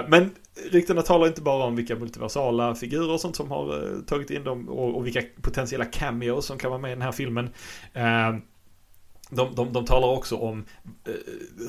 [0.08, 0.30] Men
[0.70, 4.44] ryktena talar inte bara om vilka multiversala figurer och sånt som har eh, tagit in
[4.44, 7.50] dem och, och, vilka potentiella cameos som kan vara med i den här filmen.
[7.92, 8.36] Eh,
[9.30, 10.64] de, de, de talar också om
[11.06, 11.14] eh,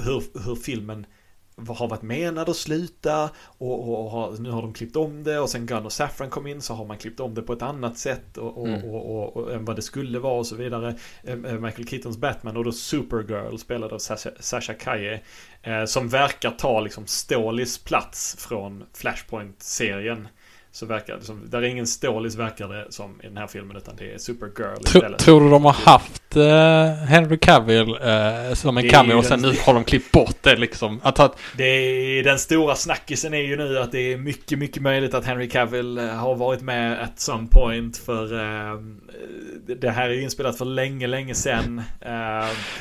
[0.06, 1.06] hur, hur filmen
[1.68, 5.40] har varit menad att sluta och, och, och har, nu har de klippt om det
[5.40, 7.62] och sen Gunn och Saffran kom in så har man klippt om det på ett
[7.62, 8.90] annat sätt och, Mm.
[8.90, 10.96] och, än vad det skulle vara och så vidare.
[11.24, 15.22] Eh, eh, Michael Keatons Batman och då Supergirl spelad av Sasha, Sasha Kaye
[15.64, 20.28] eh, som verkar ta liksom Stålis plats från Flashpoint-serien.
[20.74, 23.78] Så verkar det som, där är ingen Stålis verkar det som i den här filmen
[23.78, 25.20] utan det är Supergirl Tro, istället.
[25.20, 29.52] tror du de har haft eh, Henry Cavill eh, som en cameo och sen den-
[29.52, 31.00] nu har de klippt bort det liksom?
[31.04, 34.82] Att, att, Det är, den stora snackisen är ju nu att det är mycket, mycket
[34.84, 38.80] möjligt att Henry Cavill eh, har varit med at some point för eh,
[39.82, 41.82] det här är ju inspelat för länge, länge sedan.
[42.02, 42.12] Eh,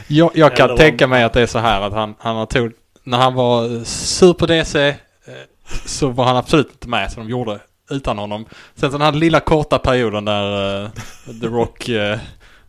[0.09, 2.37] jag, jag kan Eller om- tänka mig att det är så här att han, han
[2.37, 2.73] har tog,
[3.03, 4.95] när han var sur på DC eh,
[5.87, 7.59] så var han absolut inte med så de gjorde
[7.91, 8.47] utan honom.
[8.75, 10.91] Sen så den här lilla korta perioden där eh,
[11.41, 12.19] The Rock eh,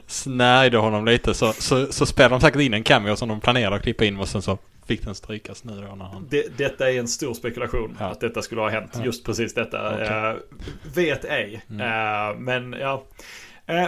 [0.07, 3.75] snärjde honom lite så, så, så spelade de säkert in en cameo som de planerade
[3.75, 4.57] att klippa in och sen så
[4.87, 6.27] fick den strykas nu då när han...
[6.29, 8.05] det, detta är en stor spekulation Ja.
[8.05, 8.91] att detta skulle ha hänt.
[8.97, 9.05] Ja.
[9.05, 9.93] Just precis detta.
[9.93, 10.07] Okej.
[10.07, 10.33] Eh,
[10.95, 11.61] vet ej.
[11.69, 11.81] Mm.
[11.81, 13.03] Eh, men ja.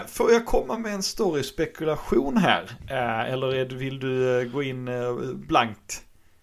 [0.08, 2.64] Får jag komma med en story-spekulation här?
[2.90, 4.90] Eh, eller vill du gå in
[5.48, 6.02] blankt?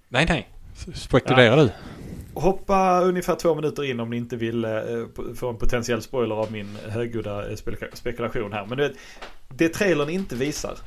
[0.09, 0.49] Nej, nej.
[0.95, 1.71] Spekulera du.
[2.35, 4.71] Hoppa ungefär två minuter in om ni inte vill eh,
[5.35, 8.67] få en potentiell spoiler av min högljudda eh, spek- spekulation här.
[8.67, 8.97] Men du vet,
[9.49, 10.79] det trailern inte visar,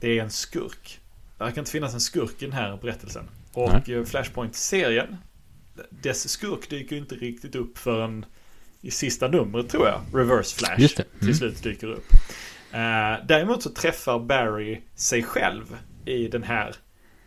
[0.00, 1.00] det är en skurk.
[1.38, 3.28] Det kan inte finnas en skurk i den här berättelsen.
[3.52, 5.16] Och eh, Flashpoint-serien,
[5.90, 8.24] dess skurk dyker inte riktigt upp förrän
[8.80, 10.00] i sista numret tror jag.
[10.14, 11.00] Reverse Flash.
[11.00, 11.08] Mm.
[11.20, 12.04] till slut dyker upp.
[12.72, 16.74] Eh, däremot så träffar Barry sig själv i den här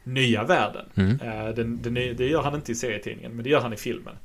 [0.05, 0.85] nya världen.
[0.95, 1.19] Mm.
[1.21, 3.77] Eh, Den, den är, det gör han inte i serietidningen, men det gör han i
[3.77, 4.15] filmen.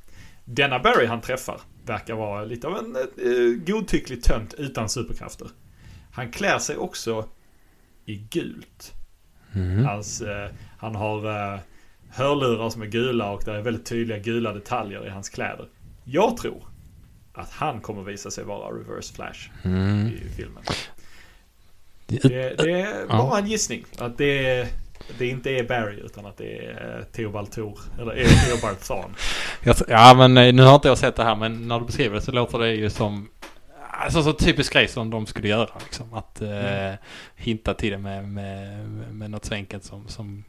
[0.45, 5.47] Denna Barry han träffar verkar vara lite av en eh, godtycklig tönt utan superkrafter.
[6.11, 7.29] Han klär sig också
[8.05, 8.91] i gult.
[9.55, 9.85] Mm.
[9.85, 11.59] Hans, eh, han har eh,
[12.09, 15.67] hörlurar som är gula och det är väldigt tydliga gula detaljer i hans kläder.
[16.03, 16.63] Jag tror
[17.33, 20.07] att han kommer visa sig vara Reverse Flash Mm.
[20.07, 20.63] i filmen.
[22.07, 23.17] Det- Det, är Ja.
[23.17, 23.85] bara en gissning.
[23.97, 24.67] Att det,
[25.17, 27.79] det inte är Barry utan att det är eh, Theobald Thor.
[27.99, 29.15] Eller eh, Theobald Thorn.
[29.87, 32.21] Ja men eh, nu har inte jag sett det här men när du beskriver det
[32.21, 33.29] så låter det ju som
[34.03, 36.13] Alltså så typisk grej som de skulle göra liksom.
[36.13, 36.97] Att eh, Mm.
[37.35, 40.43] hinta till det med, med, med något så enkelt som, som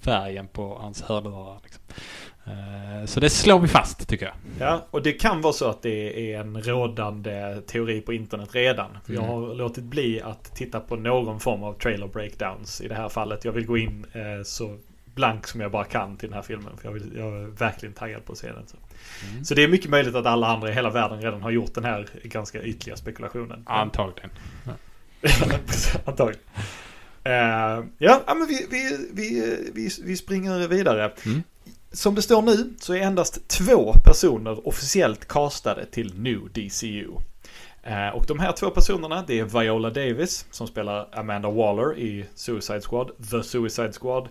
[0.00, 1.58] färgen på hans hörlurar.
[1.62, 1.82] Liksom.
[2.48, 4.34] Eh, så det slår vi fast tycker jag.
[4.60, 8.98] Ja, och det kan vara så att det är en rådande teori på internet redan.
[9.06, 9.34] För jag Mm.
[9.34, 13.44] har låtit bli att titta på någon form av trailer breakdowns i det här fallet.
[13.44, 14.76] Jag vill gå in eh, så
[15.14, 16.76] blank som jag bara kan till den här filmen.
[16.76, 18.66] För jag, vill, jag är verkligen taggad på att se den.
[18.66, 18.76] Så.
[19.30, 19.44] Mm.
[19.44, 21.84] så det är mycket möjligt att alla andra i hela världen redan har gjort den
[21.84, 23.62] här ganska ytliga spekulationen.
[23.66, 24.30] Antagligen.
[26.04, 26.42] Antagligen.
[27.22, 27.84] Ja,
[28.26, 31.12] ja, men vi, vi, vi, vi, vi springer vidare.
[31.26, 31.42] Mm.
[31.92, 37.10] Som det står nu så är endast två personer officiellt castade till New DCU.
[37.82, 42.26] Eh, och de här två personerna det är Viola Davis som spelar Amanda Waller i
[42.34, 44.28] Suicide Squad, The Suicide Squad.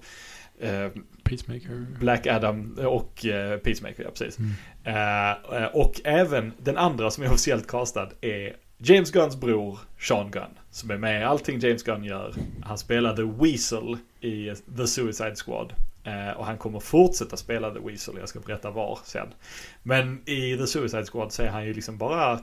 [0.60, 0.88] Eh,
[1.24, 1.86] Peacemaker.
[2.00, 4.38] Black Adam och eh, Peacemaker, ja precis.
[4.40, 4.52] Mm.
[4.84, 10.32] Eh, eh, och även den andra som är officiellt castad är James Gunns bror Sean
[10.32, 10.58] Gunn.
[10.72, 12.34] Som är med i allting James Gunn gör.
[12.64, 15.74] Han spelade Weasel i The Suicide Squad.
[16.08, 19.28] Eh, och han kommer fortsätta spela The Weasel, jag ska berätta var sen.
[19.84, 22.40] Men i The Suicide Squad så är han ju liksom bara...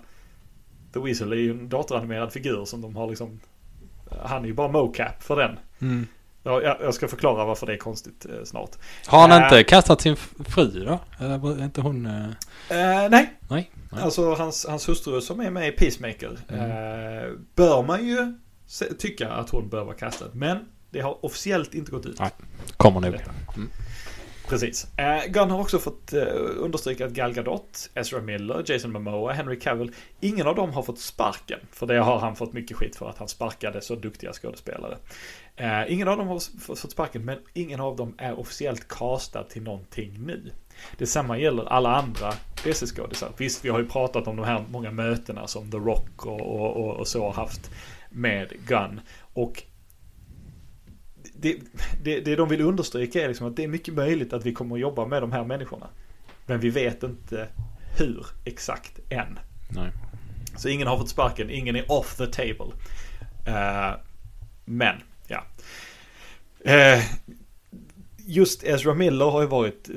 [0.93, 3.41] The Weasel är ju en datoranimerad figur som de har liksom...
[4.25, 5.59] Han är ju bara mocap för den.
[5.81, 6.07] Mm.
[6.43, 8.71] Ja, jag, ska förklara varför det är konstigt eh, snart.
[9.07, 9.37] Har han Äh.
[9.45, 10.99] inte kastat sin fru då?
[11.21, 12.07] Eller inte hon...
[12.07, 12.25] eh,
[12.71, 13.31] Eh, nej, nej?
[13.49, 13.71] nej.
[14.03, 16.39] Alltså hans, hans hustru som är med i Peacemaker.
[16.49, 16.71] Mm.
[16.71, 20.27] Eh, bör man ju se, tycka att hon bör vara kastad.
[20.33, 20.59] Men
[20.95, 22.19] det har officiellt inte gått ut.
[22.19, 22.31] Nej.
[22.77, 23.15] Kommer nog.
[23.57, 23.71] Mm.
[24.49, 24.87] Precis.
[24.97, 26.23] Eh, Gunn har också fått eh,
[26.59, 29.93] understryka att Gal Gadot, Ezra Miller, Jason Momoa, Henry Cavill.
[30.21, 31.59] Ingen av dem har fått sparken.
[31.71, 34.97] För det har han fått mycket skit för att han sparkade så duktiga skådespelare.
[35.57, 39.63] Eh, ingen av dem har fått sparken men ingen av dem är officiellt castad till
[39.63, 40.51] någonting nu.
[40.99, 42.33] Detsamma gäller alla andra
[42.65, 43.33] DC-skådisar.
[43.37, 46.77] Visst, vi har ju pratat om de här många mötena som The Rock och, och,
[46.77, 47.71] och, och så har haft
[48.11, 49.01] med Gunn.
[49.35, 49.63] Och
[51.45, 51.59] det,
[52.03, 54.75] det, det de vill understryka är liksom att det är mycket möjligt att vi kommer
[54.75, 55.87] att jobba med de här människorna.
[56.47, 57.49] Men vi vet inte
[57.99, 59.39] hur exakt än.
[59.69, 59.91] Nej.
[60.57, 62.75] Så ingen har fått sparken, ingen är off the table.
[63.47, 64.01] Eh,
[64.65, 64.97] men,
[65.27, 65.45] ja.
[66.65, 67.05] Eh,
[68.27, 69.95] just Ezra Miller har ju varit eh,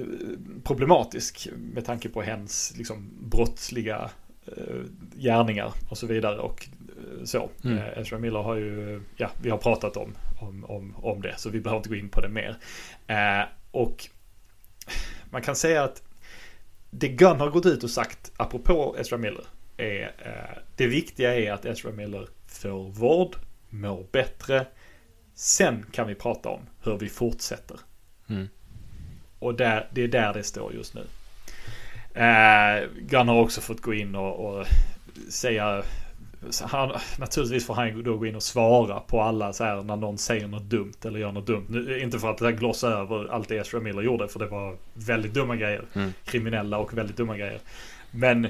[0.63, 4.09] problematisk med tanke på hens liksom, brottsliga
[5.15, 6.39] gärningar och så vidare.
[6.39, 6.67] Och
[7.25, 7.49] så.
[7.63, 7.77] Mm.
[7.77, 11.49] Eh, Ezra Miller har ju, ja, vi har pratat om, om, om, om det, så
[11.49, 12.57] vi behöver inte gå in på det mer.
[13.07, 14.07] Eh, och
[15.29, 16.03] man kan säga att
[16.89, 19.43] det Gunn har gått ut och sagt, apropå Ezra Miller,
[19.77, 23.35] är eh, det viktiga är att Ezra Miller får vård,
[23.69, 24.65] mår bättre.
[25.33, 27.79] Sen kan vi prata om hur vi fortsätter.
[28.29, 28.47] Mm.
[29.39, 31.03] Och där, det är där det står just nu.
[32.21, 34.65] Eh, Gunn har också fått gå in och, och
[35.29, 35.83] säga
[36.61, 40.17] han, naturligtvis får han då gå in och svara på alla så här när någon
[40.17, 41.65] säger något dumt eller gör något dumt.
[41.69, 44.77] Nu, inte för att det glossa över allt det Ezra Miller gjorde för det var
[44.93, 45.85] väldigt dumma grejer.
[45.93, 46.13] Mm.
[46.25, 47.59] Kriminella och väldigt dumma grejer.
[48.11, 48.45] Men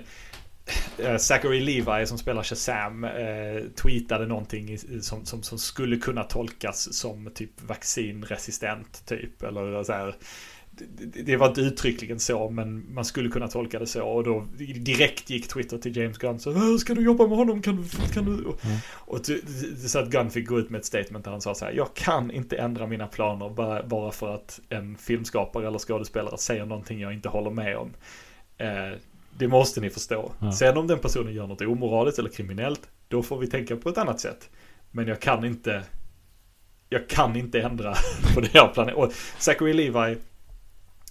[0.98, 6.24] eh, Zachary Levi som spelar Shazam eh, tweetade någonting i, som, som, som skulle kunna
[6.24, 9.44] tolkas som typ vaccinresistent typ.
[9.44, 10.16] Eller så här.
[11.26, 14.45] Det, var inte uttryckligen så men man skulle kunna tolka det så och då
[14.76, 18.14] direkt gick Twitter till James Gunn så "Äh, ska du jobba med honom kan du,
[18.14, 18.44] kan du?
[18.45, 18.60] Och,
[18.95, 19.20] och
[19.88, 21.94] så att Gunn fick gå ut med ett statement där han sa så här jag
[21.94, 26.99] kan inte ändra mina planer bara, bara för att en filmskapare eller skådespelare säger någonting
[26.99, 27.94] jag inte håller med om.
[28.58, 28.98] Eh,
[29.38, 30.32] det måste ni förstå.
[30.40, 30.52] Ja.
[30.52, 33.98] Sen om den personen gör något omoraliskt eller kriminellt, då får vi tänka på ett
[33.98, 34.49] annat sätt.
[34.91, 35.84] Men jag kan inte
[36.90, 37.94] jag kan inte ändra
[38.36, 38.95] på det här planet.
[38.95, 40.18] Och Zachary Levi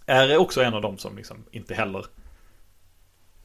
[0.07, 2.07] är också en av dem som liksom inte heller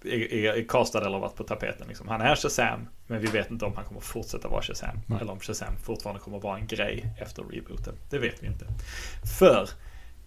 [0.03, 1.88] är, är, är castad eller varit på tapeten.
[1.88, 2.07] Liksom.
[2.07, 4.99] Han är Shazam, men vi vet inte om han kommer fortsätta vara Shazam.
[5.07, 5.19] Nej.
[5.21, 7.93] Eller om Shazam fortfarande kommer vara en grej efter rebooten.
[8.09, 8.65] Det vet vi inte.
[9.39, 9.69] För,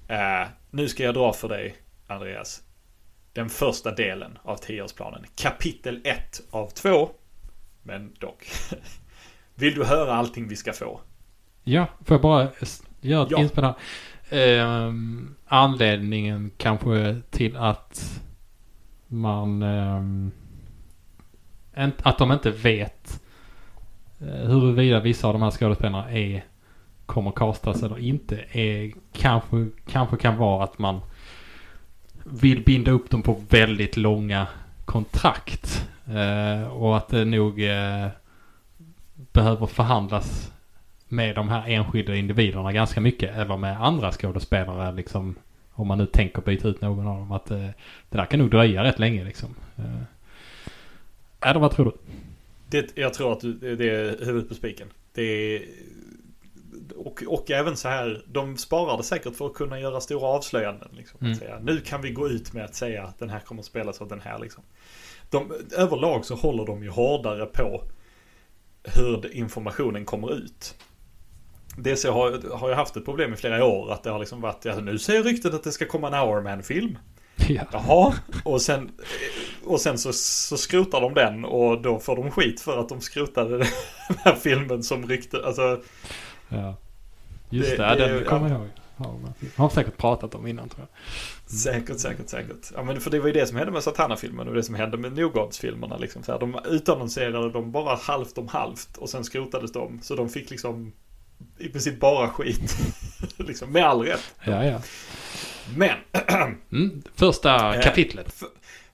[0.09, 2.63] eh, nu ska jag dra för dig, Andreas,
[3.33, 5.25] den första delen av tioårsplanen.
[5.37, 7.11] Kapitel 1 av 2.
[7.83, 8.47] Men dock.
[9.55, 11.01] Vill du höra allting vi ska få?
[11.65, 12.49] Ja, får jag bara
[13.01, 13.41] göra ett Ja.
[13.41, 13.75] inspel här?
[14.35, 14.93] Eh,
[15.47, 18.21] anledningen kanske till att
[19.07, 19.63] man...
[19.63, 20.03] Eh,
[22.03, 23.23] att de inte vet
[24.21, 26.45] eh, huruvida vissa av de här skådespelarna är
[27.07, 31.01] kommer castas eller inte är kanske, kanske kan vara att man
[32.25, 34.47] vill binda upp dem på väldigt långa
[34.85, 35.89] kontrakt.
[36.07, 38.09] Eh, och att det nog eh,
[39.33, 40.53] behöver förhandlas
[41.15, 43.37] med de här enskilda individerna ganska mycket.
[43.37, 45.35] Eller med andra skådespelare liksom.
[45.73, 47.33] Om man nu tänker byta ut någon av dem.
[47.33, 47.59] Att eh,
[48.09, 49.55] det där kan nog dröja rätt länge liksom.
[49.77, 50.03] Eh,
[51.51, 51.93] eller vad tror du?
[52.69, 54.89] Det, jag tror att det är huvudet på spiken.
[55.13, 55.63] Det är,
[56.97, 60.89] och, och även så här, de sparade säkert för att kunna göra stora avslöjanden.
[60.93, 61.35] Liksom, Mm.
[61.35, 64.01] säga, nu kan vi gå ut med att säga att den här kommer att spelas
[64.01, 64.39] av den här.
[64.39, 64.63] Liksom.
[65.31, 67.83] De, överlag så håller de ju hårdare på
[68.83, 70.75] hur informationen kommer ut.
[71.77, 74.65] DC har, har ju haft ett problem i flera år att det har liksom varit,
[74.65, 76.99] ja, nu säger ryktet att det ska komma en Hourman-film.
[77.49, 77.63] Ja.
[77.73, 78.15] Jaha,
[78.45, 78.91] och sen,
[79.65, 83.01] och sen så, så skrotar de den och då får de skit för att de
[83.01, 83.67] skrotade den
[84.25, 85.43] här filmen som rykte.
[85.47, 85.81] Alltså,
[86.49, 86.77] ja.
[87.51, 88.69] Just Det- det, det- den kommer jag ihåg.
[89.57, 91.51] Har säkert pratat om innan tror jag.
[91.59, 92.71] säkert, säkert, säkert.
[92.75, 94.97] Ja, men för det var ju det som hände med Satana-filmen och det som hände
[94.97, 95.97] med New Gods-filmerna.
[95.97, 96.23] Liksom.
[96.23, 100.01] Så här, de utannonserade dem bara halvt om halvt och sen skrotades de.
[100.03, 100.93] Så de fick liksom
[101.59, 102.77] i princip bara skit.
[103.37, 104.35] liksom, med all rätt.
[104.45, 104.81] Ja, ja.
[105.77, 105.99] Men
[106.73, 108.43] Mm, första Eh, kapitlet.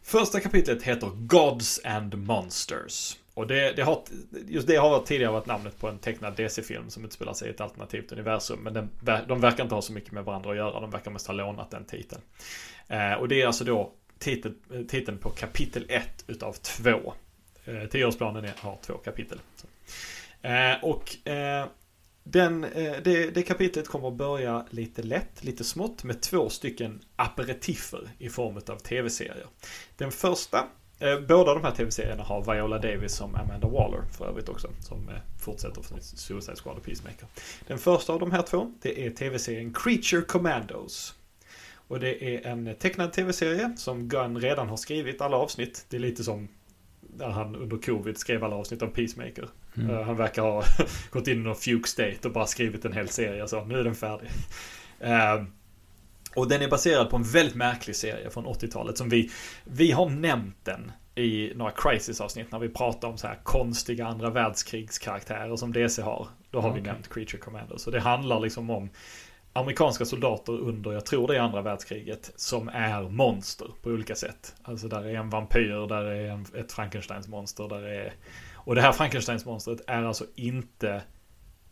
[0.03, 3.17] Första kapitlet heter Gods and Monsters.
[3.35, 4.03] Och det, det har,
[4.49, 7.61] just det har tidigare varit namnet på en tecknad DC-film som utspelar sig i ett
[7.61, 8.61] alternativt universum.
[8.63, 8.91] Men den,
[9.29, 10.81] de verkar inte ha så mycket med varandra att göra.
[10.81, 12.21] De verkar mest ha lånat den titeln.
[12.89, 17.15] Eh, och det är alltså då titel, eh, titeln på kapitel 1 utav 2.
[17.65, 19.41] Eh, tioårsplanen är, har två kapitel.
[20.43, 21.67] Eh, och eh,
[22.25, 27.01] den, eh, det, det kapitlet kommer att börja lite lätt, lite smått med två stycken
[27.17, 29.47] aperitiffer i form av tv-serier.
[29.97, 30.67] Den första,
[30.99, 35.09] eh, båda de här tv-serierna har Viola Davis som Amanda Waller för övrigt också, som
[35.09, 37.27] eh, fortsätter från Suicide Squad och Peacemaker.
[37.67, 41.15] Den första av de här två, det är tv-serien Creature Commandos.
[41.73, 45.87] Och det är en tecknad tv-serie som Gunn redan har skrivit alla avsnitt.
[45.89, 46.49] Det är lite som
[47.17, 49.49] när han under covid skrev alla avsnitt av Peacemaker.
[49.77, 49.91] Mm.
[49.91, 50.65] Eh, Han verkar ha
[51.11, 53.85] gått in i någon fuke state och bara skrivit en hel serie så nu är
[53.85, 54.31] den färdig.
[55.01, 55.43] Eh,
[56.35, 59.31] och den är baserad på en väldigt märklig serie från 80-talet som vi,
[59.65, 64.31] vi har nämnt den i några Crisis-avsnitt när vi pratar om så här konstiga andra
[64.31, 66.29] världskrigskaraktärer som DC har.
[66.51, 66.93] Då har vi Okej.
[66.93, 67.83] nämnt Creature Commandos.
[67.83, 68.91] Så det handlar liksom om
[69.53, 74.55] amerikanska soldater under, jag tror det är andra världskriget, som är monster på olika sätt.
[74.63, 78.13] Alltså där är en vampyr, där är en, ett Frankensteins monster, där är...
[78.65, 81.03] Och det här Frankensteins monstret är alltså inte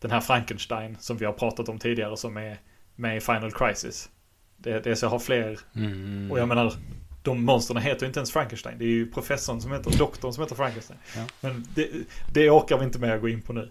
[0.01, 2.61] den här Frankenstein som vi har pratat om tidigare som är
[2.97, 4.11] med i Final Crisis.
[4.57, 6.31] Det, det så har fler Mm.
[6.31, 6.73] och jag menar,
[7.23, 8.79] de monstren heter inte ens Frankenstein.
[8.79, 10.99] Det är ju professorn som heter, doktorn som heter Frankenstein.
[11.17, 11.25] Ja.
[11.41, 11.89] Men det,
[12.33, 13.71] det orkar vi inte med att gå in på nu.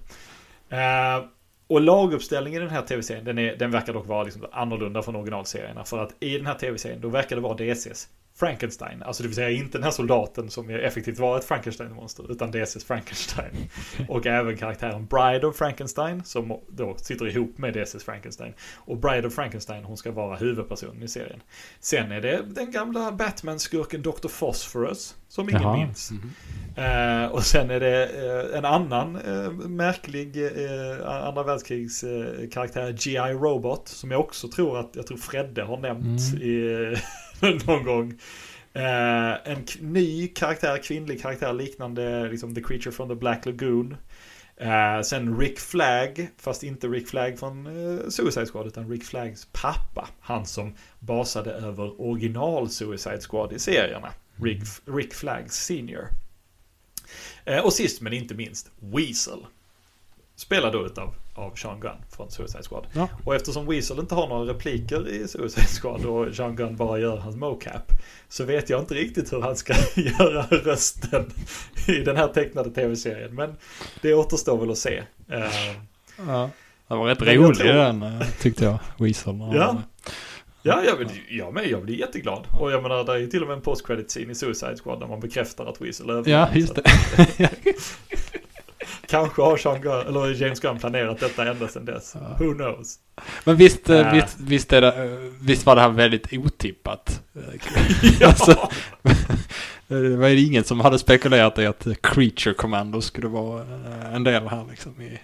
[0.69, 1.25] Eh,
[1.67, 5.15] och laguppställningen i den här tv-serien, den, är, den verkar dock vara liksom annorlunda från
[5.15, 5.83] originalserierna.
[5.83, 9.03] För att i den här tv-serien, då verkar det vara DCs Frankenstein.
[9.03, 12.83] Alltså det vill säga inte den här soldaten som effektivt var ett Frankenstein-monster, utan DCs
[12.85, 13.51] Frankenstein.
[14.09, 18.53] Och även karaktären Bride of Frankenstein, som då sitter ihop med DCs Frankenstein.
[18.75, 21.39] Och Bride of Frankenstein, hon ska vara huvudpersonen i serien.
[21.79, 24.27] Sen är det den gamla Batman-skurken Dr.
[24.39, 25.77] Phosphorus, som ingen Jaha.
[25.77, 26.11] minns.
[26.11, 26.31] Mhm.
[26.75, 28.03] Eh, och sen är det
[28.51, 33.33] eh, en annan eh, märklig eh, andra världskrigs eh, karaktär, G.I.
[33.33, 36.41] Robot, som jag också tror att, jag tror Fredde har nämnt Mm.
[36.41, 36.95] i,
[37.67, 38.13] någon gång.
[38.73, 43.97] Eh, en ny karaktär, kvinnlig karaktär liknande liksom The Creature from the Black Lagoon.
[44.57, 49.47] Eh, sen Rick Flag, fast inte Rick Flag från eh, Suicide Squad utan Rick Flags
[49.51, 50.09] pappa.
[50.19, 54.09] Han som basade över original Suicide Squad i serierna.
[54.35, 56.07] Rick, Rick Flags senior.
[57.45, 59.39] Eh, och sist men inte minst, Weasel.
[60.39, 62.87] Spelad då utav av Sean Gunn från Suicide Squad.
[62.93, 63.07] Ja.
[63.25, 67.17] Och eftersom Weasel inte har några repliker i Suicide Squad och Sean Gunn bara gör
[67.17, 67.91] hans mocap.
[68.29, 71.31] Så vet jag inte riktigt hur han ska göra rösten
[71.87, 73.35] i den här tecknade tv-serien.
[73.35, 73.55] Men
[74.01, 75.03] det återstår väl att se.
[75.31, 75.43] Eh,
[76.27, 76.49] Ja.
[76.87, 79.39] Det var rätt rolig tror- den eh, tyckte jag, Weasel.
[79.53, 79.81] Ja.
[80.61, 81.67] Ja, jag, vill, jag med.
[81.69, 82.43] Jag blir jätteglad.
[82.59, 84.99] Och jag menar, det är ju till och med en post-credit scene i Suicide Squad
[84.99, 86.31] där man bekräftar att Weasel överlevde.
[86.31, 86.83] Ja, just det.
[89.07, 92.15] Kanske har Sean Gunn, eller James Gunn planerat detta ända sedan dess.
[92.15, 92.45] Ja.
[92.45, 92.95] Who knows?
[93.43, 94.13] Men visst, eh, Äh.
[94.13, 97.21] visst, visst, är det, eh, visst var det här väldigt otippat?
[98.19, 98.27] ja.
[98.27, 98.69] Alltså,
[99.87, 104.23] det var ju ingen som hade spekulerat i att Creature Commando skulle vara eh, en
[104.23, 105.01] del här liksom.
[105.01, 105.19] I,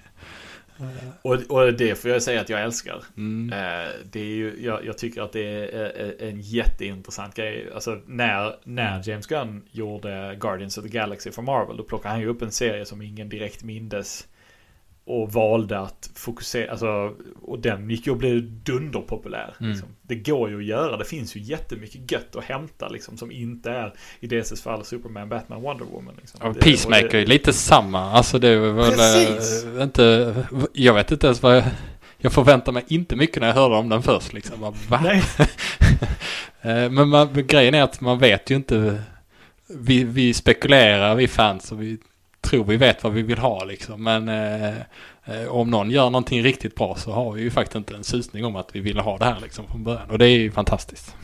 [1.22, 3.04] och, och det får jag säga att jag älskar.
[3.18, 3.54] mm.
[3.54, 7.70] Eh, det är ju, jag, jag tycker att det är en jätteintressant grej.
[7.74, 12.22] Alltså när, när James Gunn gjorde Guardians of the Galaxy för Marvel, då plockade han
[12.22, 14.28] ju upp en serie som ingen direkt mindes.
[15.06, 17.12] Och valde att fokusera, alltså,
[17.42, 19.56] och den gick ju och blev dunderpopulär.
[19.60, 19.72] Mm.
[19.72, 19.90] Liksom.
[20.02, 23.72] Det går ju att göra, det finns ju jättemycket gött att hämta liksom, som inte
[23.72, 26.14] är i DCs fall Superman, Batman, Wonder Woman.
[26.18, 26.42] Liksom.
[26.48, 28.12] Och Det- Peacemaker det- är lite samma.
[28.12, 29.66] Alltså det är väl Precis.
[29.66, 30.36] eh, inte...
[30.74, 31.64] Jag vet inte ens vad jag...
[32.18, 34.62] Jag förväntar mig inte mycket när jag hörde om den först liksom.
[34.62, 35.00] Bara, Va?
[35.04, 35.24] Nej,
[36.62, 39.02] Eh, Men man, grejen är att man vet ju inte.
[39.80, 41.98] Vi, vi spekulerar, vi fans, och vi
[42.44, 44.04] tror vi vet vad vi vill ha liksom.
[44.04, 44.78] Men eh,
[45.26, 48.46] eh, om någon gör någonting riktigt bra så har vi ju faktiskt inte en susning
[48.46, 50.10] om att vi vill ha det här liksom från början.
[50.10, 51.16] Och det är ju fantastiskt.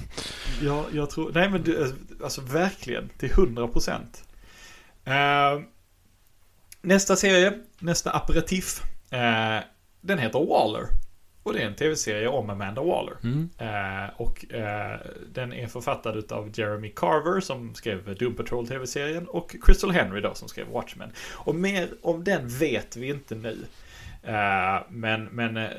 [0.62, 1.90] Ja, jag tror, nej men du, eh,
[2.24, 4.24] alltså verkligen till 100 procent.
[5.06, 5.60] Eh,
[6.82, 8.82] nästa serie, nästa aperitif,
[9.12, 9.64] eh,
[10.02, 10.88] den heter Waller.
[11.44, 13.14] Och det är en tv-serie om Amanda Waller.
[13.24, 13.50] Mm.
[13.58, 15.00] Eh, och eh,
[15.34, 20.34] den är författad av Jeremy Carver som skrev Doom Patrol tv-serien och Crystal Henry då
[20.34, 21.12] som skrev Watchmen.
[21.32, 23.58] Och mer om den vet vi inte nu.
[24.24, 25.70] Eh, men men eh,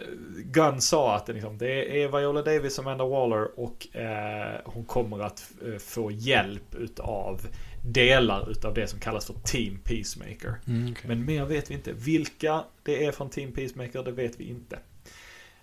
[0.45, 4.85] Gunn sa att det, liksom, det är Viola Davis och Amanda Waller och eh, hon
[4.85, 7.41] kommer att eh, få hjälp utav
[7.85, 10.55] delar utav det som kallas för Team Peacemaker.
[10.66, 11.05] Mm, okej.
[11.09, 11.93] Men mer vet vi inte.
[11.93, 14.78] Vilka det är från Team Peacemaker, det vet vi inte.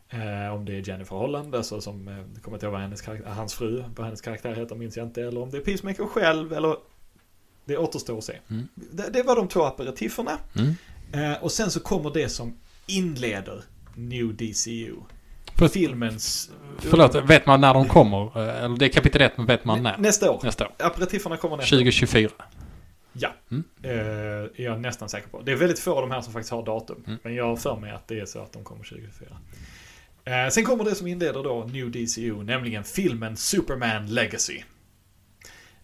[0.09, 3.29] Eh, om det är Jennifer Holland, alltså som, eh, kommer inte ihåg vad hennes karaktär,
[3.29, 5.21] hans fru, vad hennes karaktär heter minns jag inte.
[5.21, 6.75] Eller om det är Peacemaker själv, eller
[7.65, 8.33] det återstår att se.
[8.49, 8.67] Mm.
[8.75, 10.37] Det, det var de två aperitifferna.
[10.55, 11.31] Mm.
[11.31, 12.57] Eh, och sen så kommer det som
[12.87, 13.63] inleder
[13.95, 14.95] New DCU.
[15.55, 16.51] För, Filmens...
[16.79, 18.39] förlåt, vet man när de kommer?
[18.47, 19.97] Eh, Eller det är kapitel 1, men vet man när?
[19.97, 20.39] Nästa år.
[20.43, 20.73] Nästa år.
[20.79, 21.79] Aperitifferna kommer nästa år.
[21.79, 22.31] 2024.
[23.13, 23.63] Ja, Mm.
[23.83, 25.41] eh, är jag nästan säker på.
[25.41, 27.03] Det är väldigt få av de här som faktiskt har datum.
[27.07, 27.19] Mm.
[27.23, 29.27] Men jag har för mig att det är så att de kommer 2024.
[30.27, 34.61] Eh, sen kommer det som inleder då New DCU, nämligen filmen Superman Legacy.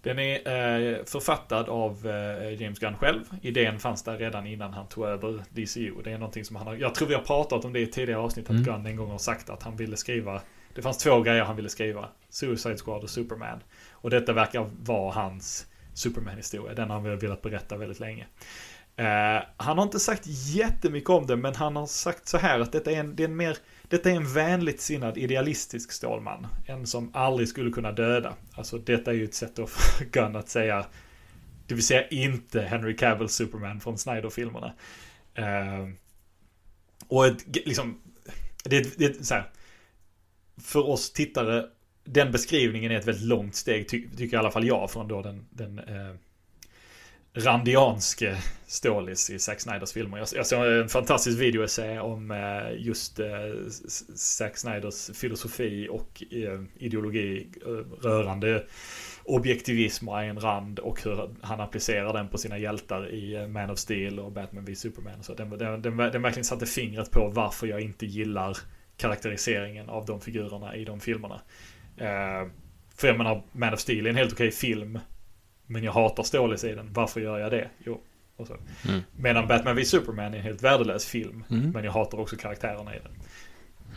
[0.02, 3.24] Den är eh, författad av eh, James Gunn själv.
[3.41, 6.02] Idén fanns där redan innan han tog över DCU.
[6.03, 8.20] Det är någonting som han har, jag tror vi har pratat om det i tidigare
[8.22, 8.64] avsnitt, att Mm.
[8.64, 10.41] Gunn en gång har sagt att han ville skriva,
[10.76, 12.10] det fanns två grejer han ville skriva.
[12.30, 13.60] Suicide Squad och Superman.
[13.91, 16.74] Och detta verkar vara hans Superman-historia.
[16.74, 18.26] Den har han väl velat berätta väldigt länge.
[18.95, 22.72] Eh, han har inte sagt jättemycket om det, men han har sagt så här att
[22.72, 23.57] detta är en, det är en mer
[23.94, 26.48] detta är en vänligt sinnad idealistisk Stålman.
[26.65, 28.34] En som aldrig skulle kunna döda.
[28.53, 30.86] Alltså detta är ju ett sätt för Gunn att säga
[31.68, 34.74] det vill säga inte Henry Cavill Superman från Snyder-filmerna.
[35.40, 35.94] Uh,
[37.07, 38.02] och ett, liksom,
[38.64, 39.49] det, det är så här,
[40.61, 41.65] för oss tittare,
[42.03, 45.22] den beskrivningen är ett väldigt långt steg, ty, tycker i alla fall jag, från då
[45.22, 46.15] den, den uh,
[47.34, 48.38] randianske
[48.68, 50.18] Stålis i Zack Snyders filmer.
[50.18, 53.27] Jag, jag såg en fantastisk videoessä om eh, just eh,
[54.15, 58.64] Zack Snyders filosofi och eh, ideologi eh, rörande
[59.23, 63.69] objektivism och Ayn Rand och hur han applicerar den på sina hjältar i eh, Man
[63.69, 65.23] of Steel och Batman v Superman.
[65.23, 68.57] Så den, den, den, den verkligen satte fingret på varför jag inte gillar
[68.97, 71.41] karaktäriseringen av de figurerna i de filmerna.
[71.97, 72.49] Eh,
[72.95, 74.99] för jag menar, Man of Steel är en helt okej film.
[75.68, 76.94] Men jag hatar Stålis i den.
[76.94, 77.69] Varför gör jag det?
[77.85, 78.02] Jo.
[78.35, 78.57] Och så.
[78.88, 79.02] Mm.
[79.15, 81.44] Medan Batman v Superman är en helt värdelös film.
[81.49, 81.72] Mm.
[81.72, 83.11] Men jag hatar också karaktärerna i den.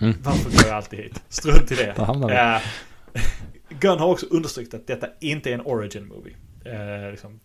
[0.01, 0.23] Mm.
[0.23, 1.23] Varför går jag alltid hit?
[1.29, 1.95] Strunt i det.
[2.29, 2.61] det uh,
[3.81, 6.37] Gunn har också understrukit att detta inte är en origin movie.
[6.67, 7.41] Uh, liksom,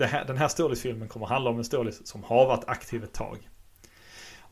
[0.00, 3.38] här, den här Stålis-filmen kommer handla om en Stålis som har varit aktiv ett tag.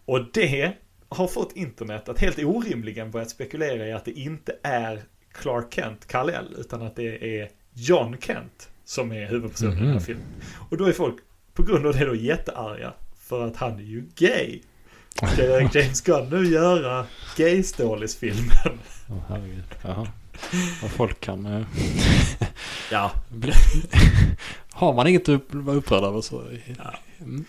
[0.04, 0.72] Och det
[1.08, 5.02] har fått internet att helt orimligen börja spekulera i att det inte är
[5.32, 9.84] Clark Kent, Kal-El, utan att det är John Kent som är huvudpersonen mm -hmm.
[9.84, 10.04] i den här mhm.
[10.04, 10.26] filmen.
[10.70, 11.16] Och då är folk
[11.54, 14.60] på grund av det då jättearga för att han är ju gay.
[15.14, 17.06] Ska James Gunn nu göra
[17.36, 18.78] Gay-Stålis-filmen?
[19.08, 19.64] Åh oh, herregud.
[19.82, 20.08] Jaha.
[20.82, 21.46] Vad folk kan...
[21.46, 21.66] Eh,
[22.90, 23.12] ja.
[24.72, 26.44] Har man inget att vara upprörd över så...
[26.78, 26.94] Ja.
[27.20, 27.44] Mm.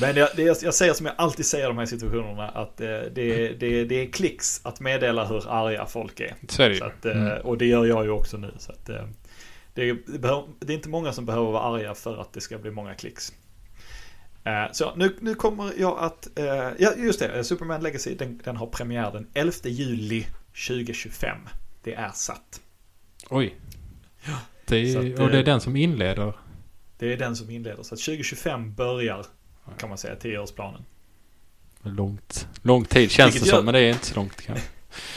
[0.00, 2.86] Men jag, det, jag säger som jag alltid säger i de här situationerna att eh,
[2.86, 6.34] det, det, det är klicks att meddela hur arga folk är.
[6.48, 7.40] Så är det så att, eh, mm.
[7.40, 8.52] Och det gör jag ju också nu.
[8.58, 9.08] Så att, det,
[9.76, 12.70] det, behöver, det, är inte många som behöver vara arga för att det ska bli
[12.70, 13.32] många klicks.
[14.72, 16.28] Så nu, nu kommer jag att,
[16.78, 20.26] ja just det, Superman Legacy den, den har premiär den 11 juli
[20.68, 21.38] 2025.
[21.82, 22.60] Det är satt.
[23.30, 23.54] Oj.
[24.24, 24.38] Ja.
[24.66, 26.32] Det är, att, och det är den som inleder?
[26.98, 27.82] Det är den som inleder.
[27.82, 29.26] Så att 2025 börjar,
[29.78, 30.84] kan man säga, tioårsplanen.
[31.82, 33.64] Långt, lång tid känns Vilket det som, gör...
[33.64, 34.68] men det är inte så långt kanske.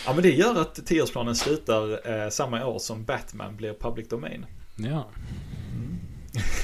[0.05, 4.45] Ja, men det gör att tioårsplanen slutar eh, samma år som Batman blir public domain.
[4.75, 5.07] Ja.
[5.71, 5.99] Mm.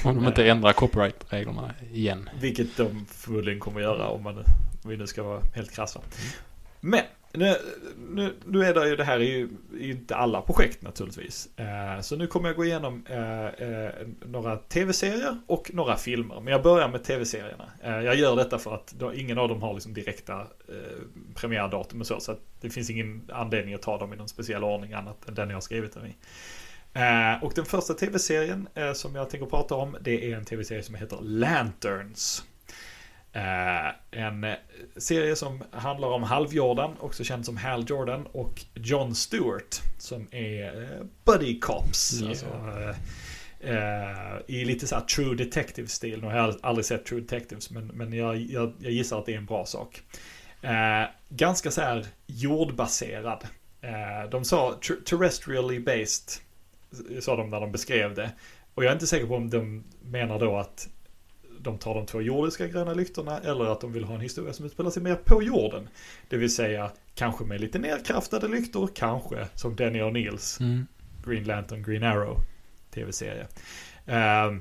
[0.04, 2.30] Om de inte ändrar copyright-reglerna igen.
[2.40, 4.36] Vilket de förmodligen kommer göra om, man,
[4.82, 5.98] om vi nu ska vara helt krassa.
[5.98, 6.32] Mm.
[6.80, 7.04] Men
[7.36, 7.56] nu,
[8.10, 9.48] nu, nu är det ju, det här är ju,
[9.78, 11.48] inte alla projekt naturligtvis.
[11.56, 13.90] Eh, så nu kommer jag gå igenom eh, eh,
[14.26, 16.40] några tv-serier och några filmer.
[16.40, 17.70] Men jag börjar med tv-serierna.
[17.82, 20.74] Eh, jag gör detta för att då, ingen av dem har liksom direkta eh,
[21.34, 22.20] premiärdatum och så.
[22.20, 25.48] Så det finns ingen anledning att ta dem i någon speciell ordning annat än den
[25.48, 26.16] jag har skrivit dem i.
[26.92, 30.82] Eh, och den första tv-serien eh, som jag tänker prata om det är en tv-serie
[30.82, 32.44] som heter Lanterns.
[33.36, 34.46] Eh, en
[34.96, 40.82] serie som handlar om halvjordan, också känd som Hal Jordan, och John Stewart som är
[40.82, 42.20] eh, buddy cops.
[42.20, 42.30] Yeah.
[42.30, 42.46] Alltså,
[43.60, 46.20] eh, I lite såhär true detective-stil.
[46.20, 49.32] Nu har jag aldrig sett true detectives, men, men jag, jag, jag gissar att det
[49.32, 50.02] är en bra sak.
[51.28, 53.46] ganska så här jordbaserad.
[54.30, 56.42] de sa terrestrially based,
[57.20, 58.30] sa de när de beskrev det.
[58.74, 60.88] Och jag är inte säker på om de menar då att
[61.58, 64.66] de tar de två jordiska gröna lyktorna eller att de vill ha en historia som
[64.66, 65.88] utspelar sig mer på jorden.
[66.28, 70.86] Det vill säga kanske med lite nerkraftade lyktor, kanske som Denny O'Neills mm.
[71.24, 72.40] Green Lantern, Green Arrow
[72.94, 73.46] tv-serie.
[74.08, 74.58] Uh,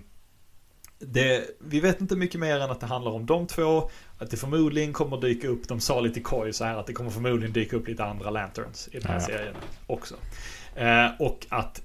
[0.99, 3.89] det, vi vet inte mycket mer än att det handlar om de två.
[4.17, 7.09] Att det förmodligen kommer dyka upp, de sa lite koj så här att det kommer
[7.09, 9.25] förmodligen dyka upp lite andra Lanterns i den här ja.
[9.25, 9.55] serien
[9.87, 10.15] också.
[10.77, 11.84] Uh, och att Eh,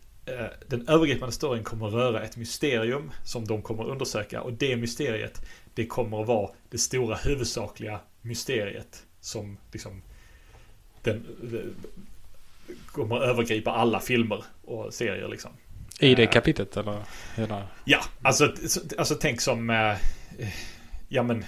[0.66, 4.76] den övergripande storyn kommer att röra ett mysterium som de kommer att undersöka och det
[4.76, 5.42] mysteriet
[5.74, 10.02] det kommer att vara det stora huvudsakliga mysteriet som liksom
[11.02, 11.74] den, den
[12.86, 15.50] kommer att övergripa alla filmer och serier liksom.
[16.00, 17.02] I det eh, kapitlet eller?
[17.36, 17.68] Hela?
[17.84, 18.52] Ja, alltså,
[18.98, 19.96] alltså tänk som eh,
[21.12, 21.44] Ja men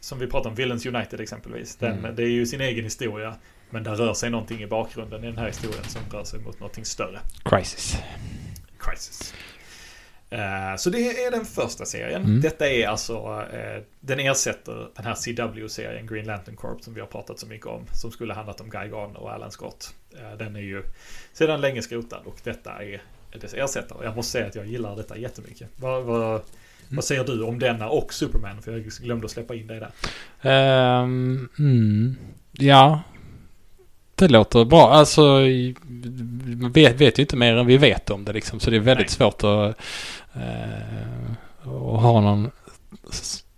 [0.00, 1.76] Som vi pratade om Villains United exempelvis.
[1.76, 2.16] Den, mm.
[2.16, 3.34] Det är ju sin egen historia.
[3.74, 6.60] Men det rör sig någonting i bakgrunden i den här historien som rör sig mot
[6.60, 7.20] någonting större.
[7.44, 7.96] Crisis.
[8.78, 9.34] Crisis.
[10.32, 12.24] Uh, så det är den första serien.
[12.24, 12.40] Mm.
[12.40, 17.06] Detta är alltså, uh, den ersätter den här CW-serien Green Lantern Corp som vi har
[17.06, 17.86] pratat så mycket om.
[17.92, 19.94] Som skulle handlat om Guy Gardner och Alan Scott.
[20.14, 20.82] Uh, den är ju
[21.32, 23.02] sedan länge skrotad och detta är
[23.40, 24.04] dess ersättare.
[24.04, 25.68] Jag måste säga att jag gillar detta jättemycket.
[25.76, 26.42] Vad, vad, mm.
[26.90, 28.62] vad säger du om denna och Superman?
[28.62, 31.02] För jag glömde att släppa in dig där.
[31.02, 32.16] Um, mm.
[32.52, 33.02] Ja,
[34.14, 34.92] det låter bra.
[34.92, 35.74] Alltså, vi
[36.72, 38.60] vet, vet ju inte mer än vi vet om det liksom.
[38.60, 39.14] Så det är väldigt Nej.
[39.14, 39.78] svårt att,
[40.34, 41.30] eh,
[41.62, 42.50] att ha någon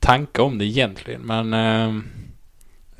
[0.06, 1.20] tanke om det egentligen.
[1.20, 1.94] Men eh,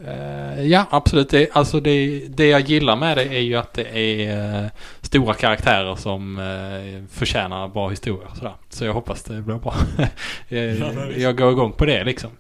[0.06, 1.30] eh, ja, absolut.
[1.30, 4.70] Det, alltså det, det jag gillar med det är ju att det är eh,
[5.00, 8.28] stora karaktärer som eh, förtjänar bra historier.
[8.34, 8.54] Sådär.
[8.68, 9.74] Så jag hoppas det blir bra.
[10.48, 12.30] jag, jag går igång på det liksom.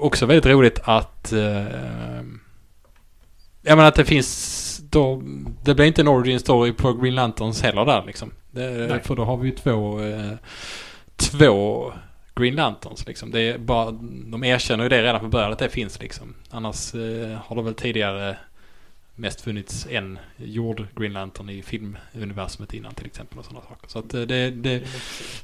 [0.00, 1.32] Också väldigt roligt att
[3.64, 5.22] jag menar att det finns då,
[5.62, 8.30] det blir inte en origin story på Green Lanterns heller där liksom.
[8.50, 10.32] Det, för då har vi ju två, eh,
[11.16, 11.92] två
[12.34, 13.30] Green Lanterns liksom.
[13.30, 13.90] Det är bara,
[14.30, 16.34] de erkänner ju det redan från början att det finns liksom.
[16.50, 18.36] Annars eh, har det väl tidigare
[19.14, 23.88] mest funnits en gjord Green Lantern i filmuniversumet innan till exempel och sådana saker.
[23.88, 24.82] Så att eh, det, det,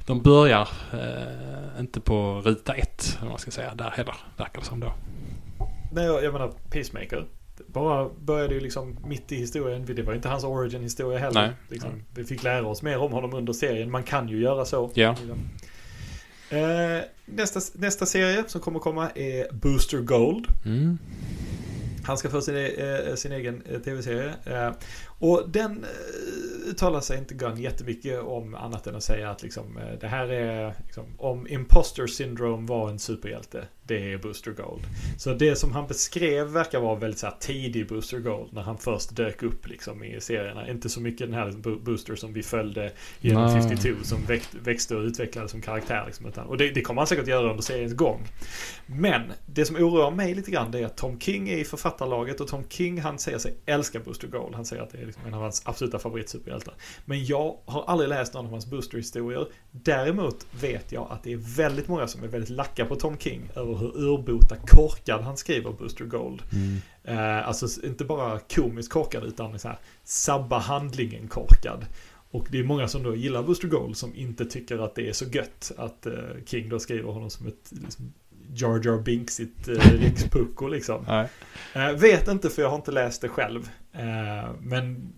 [0.06, 4.66] de börjar eh, inte på ruta ett, om man ska säga, där heller, verkar det
[4.66, 4.92] som då.
[5.92, 7.26] Nej, jag menar Peacemaker.
[7.66, 9.85] Bara började ju liksom mitt i historien.
[9.87, 11.47] Det var inte hans origin historia heller.
[11.47, 11.53] Nej.
[11.69, 13.91] Liksom, vi fick lära oss mer om honom under serien.
[13.91, 14.91] Man kan ju göra så.
[14.95, 15.16] Ja.
[16.51, 20.47] Eh, nästa, nästa serie som kommer komma är Booster Gold.
[20.65, 20.99] Mm.
[22.05, 24.35] Han ska få sin, eh, sin egen eh, tv-serie.
[24.45, 24.73] Eh,
[25.07, 29.78] och den eh, uttalar sig inte Gunn jättemycket om annat än att säga att liksom,
[29.78, 33.65] eh, det här är liksom, om imposter syndrome var en superhjälte.
[33.91, 34.83] Det är Booster Gold.
[35.19, 38.79] Så det som han beskrev verkar vara väldigt så här, tidig Booster Gold när han
[38.79, 40.71] först dök upp liksom, i serierna.
[40.71, 43.62] Inte så mycket den här Bo- Booster som vi följde genom Nej.
[43.62, 46.03] 52 som växt, växte och utvecklades som karaktär.
[46.07, 48.27] Liksom, utan, och det, det kommer han säkert göra under seriens gång.
[48.87, 52.41] Men det som oroar mig lite grann det är att Tom King är i författarlaget
[52.41, 54.55] och Tom King han säger sig älska Booster Gold.
[54.55, 56.75] Han säger att det är liksom en av hans absoluta favoritsuperhjältar.
[57.05, 59.47] Men jag har aldrig läst någon av hans Booster-historier.
[59.71, 63.51] Däremot vet jag att det är väldigt många som är väldigt lacka på Tom King
[63.57, 66.43] över hur urbota korkad han skriver Booster Gold.
[67.05, 71.86] Eh, alltså inte bara komiskt korkad utan så här sabba handlingen korkad.
[72.31, 75.12] Och det är många som då gillar Booster Gold som inte tycker att det är
[75.12, 76.12] så gött att eh,
[76.47, 78.12] King då skriver honom som ett liksom,
[78.55, 81.05] Jar Jar Binksigt eh, rikspucko liksom.
[81.73, 83.70] Eh, vet inte för jag har inte läst det själv.
[83.93, 85.12] Eh, men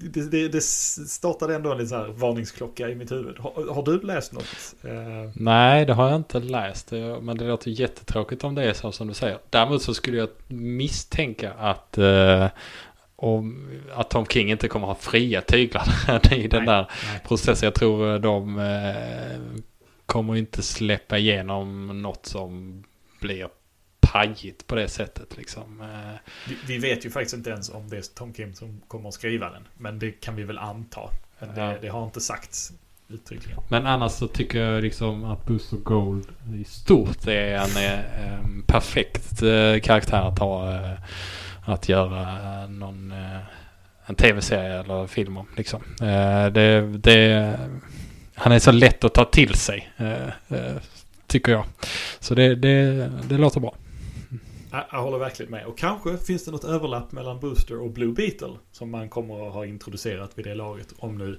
[0.00, 3.38] det, det, det startade ändå en liten varningsklocka i mitt huvud.
[3.38, 4.74] Har, har du läst något?
[4.84, 6.92] Eh, Nej, det har jag inte läst.
[7.22, 9.38] Men det låter jättetråkigt om det är så som du säger.
[9.50, 12.46] Däremot så skulle jag misstänka att, eh,
[13.16, 15.84] om, att Tom King inte kommer ha fria tyglar
[16.34, 17.20] i den Nej, där nej.
[17.28, 17.66] processen.
[17.66, 19.40] Jag tror de eh,
[20.06, 22.84] kommer inte släppa igenom något som
[23.20, 23.48] blir
[24.12, 25.36] pajigt på det sättet.
[25.36, 25.80] Liksom.
[25.80, 26.18] Eh,
[26.48, 29.14] Vi, vi vet ju faktiskt inte ens om det är Tom Kim som kommer att
[29.14, 29.62] skriva den.
[29.78, 31.00] Men det kan vi väl anta.
[31.38, 31.74] Det, Ja.
[31.80, 32.72] det har inte sagts
[33.08, 33.60] uttryckligen.
[33.68, 38.62] Men annars så tycker jag liksom att Booster Gold i stort är en, eh, en
[38.66, 40.80] perfekt eh, karaktär att ha
[41.64, 43.12] att göra någon
[44.06, 45.46] en tv-serie eller film om.
[45.56, 45.82] Liksom.
[46.52, 47.58] Det, det,
[48.34, 49.90] han är så lätt att ta till sig
[51.26, 51.64] tycker jag.
[52.20, 53.74] Så det, det, det låter bra.
[54.70, 55.66] Jag, jag håller verkligen med.
[55.66, 58.56] Och kanske finns det något överlapp mellan Booster och Blue Beetle.
[58.72, 60.94] Som man kommer att ha introducerat vid det laget.
[60.98, 61.38] Om nu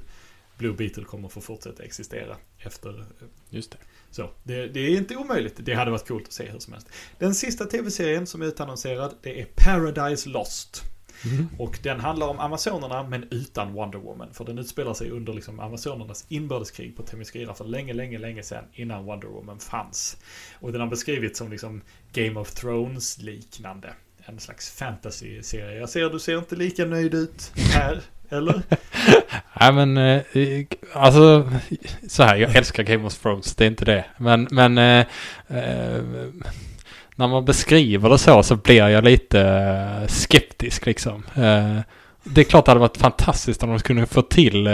[0.58, 3.06] Blue Beetle kommer att få fortsätta existera efter
[3.50, 3.78] Just det.
[4.12, 5.56] Så, det, det är inte omöjligt.
[5.58, 6.90] Det hade varit coolt att se hur som helst.
[7.20, 10.84] Den sista tv-serien som är utannonserad, det är Paradise Lost.
[11.24, 11.48] Mm-hmm.
[11.58, 14.34] Och den handlar om Amazonerna men utan Wonder Woman.
[14.34, 18.64] För den utspelar sig under liksom Amazonernas inbördeskrig på Themyscira för länge, länge, länge sedan
[18.74, 20.18] innan Wonder Woman fanns.
[20.60, 21.82] Och den har beskrivits som liksom
[22.14, 23.94] Game of Thrones-liknande.
[24.26, 25.80] En slags fantasy-serie.
[25.80, 28.62] Jag ser, du ser inte lika nöjd ut här, eller?
[29.60, 30.22] Nej men eh,
[30.94, 31.52] alltså
[32.08, 34.06] så här, jag älskar Game of Thrones, det är inte det.
[34.18, 35.06] Men, men eh,
[35.48, 36.04] eh,
[37.22, 41.24] när man beskriver det så så blir jag lite eh, skeptisk liksom.
[41.36, 41.80] Eh,
[42.24, 44.74] det är klart det hade varit fantastiskt om de kunde få till eh,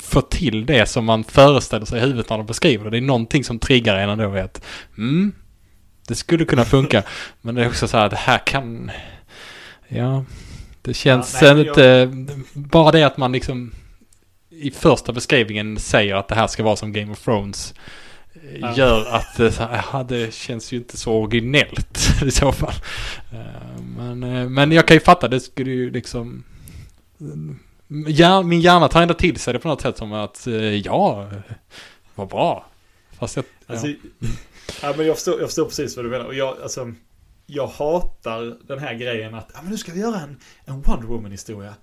[0.00, 2.90] få till det som man föreställer sig i huvudet när de beskriver det.
[2.90, 4.64] Det är någonting som triggar en ändå vet.
[4.98, 5.32] Mm,
[6.08, 7.02] det skulle kunna funka.
[7.40, 8.90] men det är också så här, det här kan...
[9.88, 10.24] Ja,
[10.82, 12.10] det känns Ja, nej, inte...
[12.52, 13.72] Bara det att man liksom
[14.50, 17.74] i första beskrivningen säger att det här ska vara som Game of Thrones.
[18.76, 19.58] Gör att
[19.92, 22.74] ja, det känns ju inte så originellt i så fall.
[23.32, 26.44] Eh, Men, eh, men jag kan ju fatta, det skulle ju liksom...
[28.06, 30.46] Ja, min hjärna tar ändå till sig det på något sätt som att
[30.84, 31.30] ja,
[32.14, 32.66] vad bra.
[33.18, 33.44] Fast jag...
[33.66, 33.86] Alltså,
[34.82, 34.94] ja.
[34.96, 36.24] men jag, förstår, jag förstår precis vad du menar.
[36.24, 36.92] Och jag, alltså,
[37.46, 41.06] jag hatar den här grejen att ja, men nu ska vi göra en, en Wonder
[41.06, 41.74] Woman-historia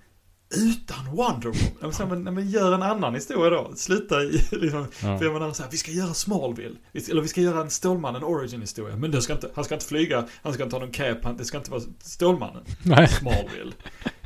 [0.50, 1.76] utan Wonder Woman.
[1.80, 3.72] Jag säger, men, men gör en annan historia då.
[3.76, 5.18] Sluta i, liksom, Ja.
[5.18, 6.76] för jag menar så här, vi ska göra Smallville.
[7.10, 8.96] Eller vi ska göra en Stålmannen origin-historia.
[8.96, 11.44] Men ska inte, han ska inte flyga, han ska inte ha någon cape, han, det
[11.44, 12.62] ska inte vara Stålmannen.
[12.82, 13.08] Nej.
[13.08, 13.72] Smallville.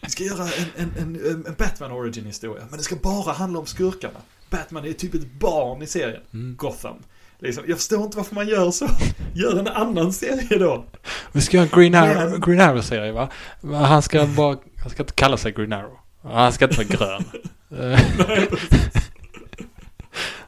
[0.02, 2.64] Vi ska göra en, en, en, en Batman origin historia.
[2.70, 4.18] Men det ska bara handla om skurkarna.
[4.51, 6.22] Batman är typ ett barn i serien.
[6.32, 6.56] Mm.
[6.56, 6.97] Gotham.
[7.38, 8.88] Liksom, jag förstår inte varför man gör så.
[9.34, 10.84] Gör en annan serie då.
[11.32, 13.28] Vi ska göra en Green Arrow-serie va?
[13.62, 15.97] Han ska bara, han ska inte kalla sig Green Arrow.
[16.22, 17.24] Han ska inte vara grön.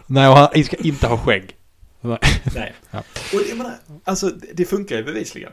[0.06, 1.56] Nej, och han ska inte ha skägg.
[2.54, 2.74] Nej.
[2.90, 2.98] Ja.
[3.34, 3.74] Och jag menar,
[4.04, 5.52] alltså det det funkar ju bevisligen.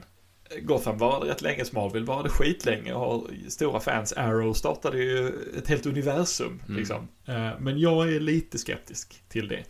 [0.62, 4.14] Gotham varade rätt länge, Smallville varade skitlänge och har stora fans.
[4.14, 5.28] Arrow startade ju
[5.58, 6.62] ett helt universum.
[6.68, 6.80] Mm.
[6.80, 7.08] Liksom.
[7.28, 9.64] Eh, Men jag är lite skeptisk till det.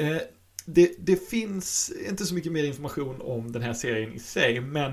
[0.00, 0.16] Eh,
[0.66, 0.94] det.
[0.98, 4.92] Det finns inte så mycket mer information om den här serien i sig, men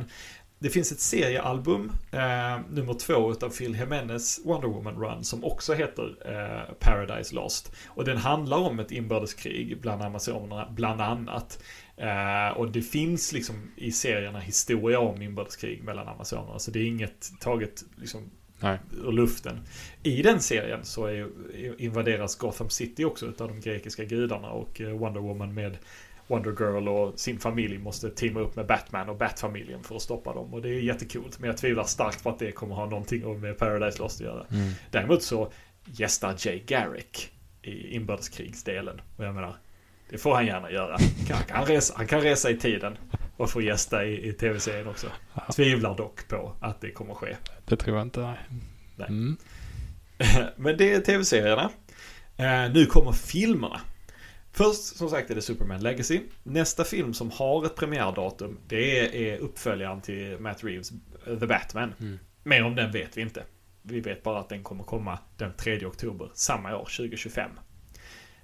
[0.59, 5.73] det finns ett seriealbum, eh, nummer två utav Phil Jimenez Wonder Woman Run, som också
[5.73, 7.75] heter eh, Paradise Lost.
[7.87, 11.63] Och den handlar om ett inbördeskrig bland amazonerna, bland annat.
[11.97, 16.85] Eh, och det finns liksom i serierna historia om inbördeskrig mellan amazonerna, så det är
[16.85, 18.79] inget taget liksom Nej.
[19.03, 19.59] ur luften.
[20.03, 21.27] I den serien så är,
[21.81, 25.77] invaderas Gotham City också utav de grekiska gudarna och eh, Wonder Woman med
[26.27, 30.33] Wonder Girl och sin familj måste teama upp med Batman och Batfamiljen för att stoppa
[30.33, 30.53] dem.
[30.53, 31.39] Och det är jättekult.
[31.39, 34.45] Men jag tvivlar starkt på att det kommer ha någonting med Paradise Lost att göra.
[34.51, 34.71] Mm.
[34.91, 35.51] Däremot så
[35.85, 37.31] gästar Jay Garrick
[37.61, 39.01] i inbördeskrigsdelen.
[39.17, 39.55] Och jag menar,
[40.09, 40.97] det får han gärna göra.
[41.29, 42.97] Han kan resa, han kan resa i tiden
[43.37, 45.07] och få gästa i, i tv-serien också.
[45.55, 47.35] Tvivlar dock på att det kommer ske.
[47.65, 48.19] Det tror jag inte.
[48.19, 48.37] Nej.
[48.95, 49.07] Nej.
[49.07, 49.37] Mm.
[50.55, 51.69] Men det är tv-serierna.
[52.37, 53.81] Eh, nu kommer filmerna.
[54.57, 56.21] Först som sagt är det Superman Legacy.
[56.43, 60.91] Nästa film som har ett premiärdatum det är, uppföljaren till Matt Reeves
[61.25, 61.93] The Batman.
[61.99, 62.19] Mm.
[62.43, 63.43] Mer om den vet vi inte.
[63.81, 67.51] Vi vet bara att den kommer komma den 3 oktober samma år, 2025.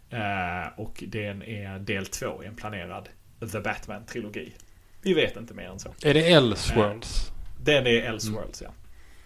[0.10, 0.20] Eh,
[0.78, 3.10] och den är del två i en planerad
[3.40, 4.52] The Batman-trilogi.
[5.02, 5.94] Vi vet inte mer än så.
[6.04, 7.32] Är det Elseworlds?
[7.62, 8.74] Den är Elseworlds ja.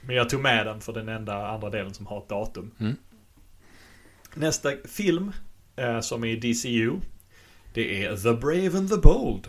[0.02, 2.72] Men jag tog med den för den enda andra delen som har ett datum.
[2.80, 2.96] Mm.
[4.34, 5.32] Nästa film
[5.78, 7.00] eh, som är i DCU.
[7.74, 9.48] Det är The Brave and the Bold.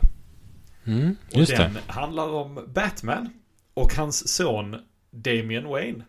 [0.84, 1.16] Mm.
[1.34, 1.92] Och den det.
[1.92, 3.28] handlar om Batman
[3.74, 4.76] och hans son
[5.10, 6.04] Damian Wayne.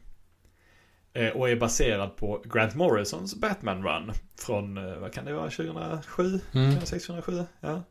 [1.13, 4.11] Eh, och är baserad på Grant Morrisons Batman Run.
[4.37, 6.23] Från, eh, vad kan det vara, 2007?
[6.53, 6.71] Mm.
[6.71, 7.45] 2006, 2007?
[7.59, 7.83] Ja.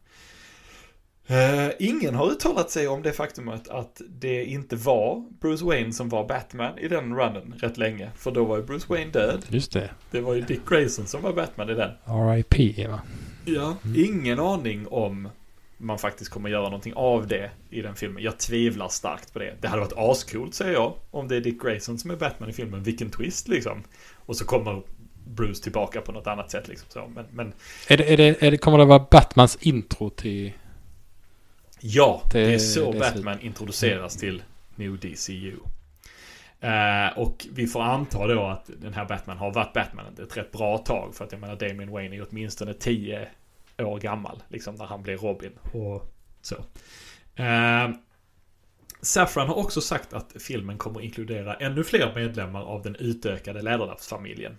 [1.30, 6.08] Eh, ingen har uttalat sig om det faktumet att det inte var Bruce Wayne som
[6.08, 8.10] var Batman i den runnen rätt länge.
[8.16, 9.44] För då var ju Bruce Wayne död.
[9.48, 9.90] Just det.
[10.10, 11.90] Det var ju Dick Grayson som var Batman i den.
[12.04, 12.86] R.I.P.
[12.88, 13.00] va?
[13.44, 13.76] Ja.
[13.96, 15.28] Ingen aning om
[15.76, 18.22] man faktiskt kommer göra någonting av det i den filmen.
[18.22, 19.54] Jag tvivlar starkt på det.
[19.60, 20.94] Det hade varit ascoolt säger jag.
[21.10, 22.82] Om det är Dick Grayson som är Batman i filmen.
[22.82, 23.82] Vilken twist liksom.
[24.26, 24.82] Och så kommer
[25.26, 26.86] Bruce tillbaka på något annat sätt liksom.
[26.88, 27.52] Så, men, men
[27.88, 30.52] Är det, är det, är det, kommer det vara Batmans intro till...
[31.80, 34.42] ja, det, Det- är så det är Batman introduceras till
[34.74, 35.56] New DCU.
[36.60, 40.52] Eh, och vi får anta då att den här Batman har varit Batman ett rätt
[40.52, 41.14] bra tag.
[41.14, 43.28] För att jag menar Damian Wayne är åtminstone 10
[43.78, 44.42] år gammal.
[44.48, 46.54] Liksom när han blir Robin och så.
[47.42, 47.88] Eh,
[49.00, 54.58] Safran har också sagt att filmen kommer inkludera ännu fler medlemmar av den utökade Läderlappsfamiljen.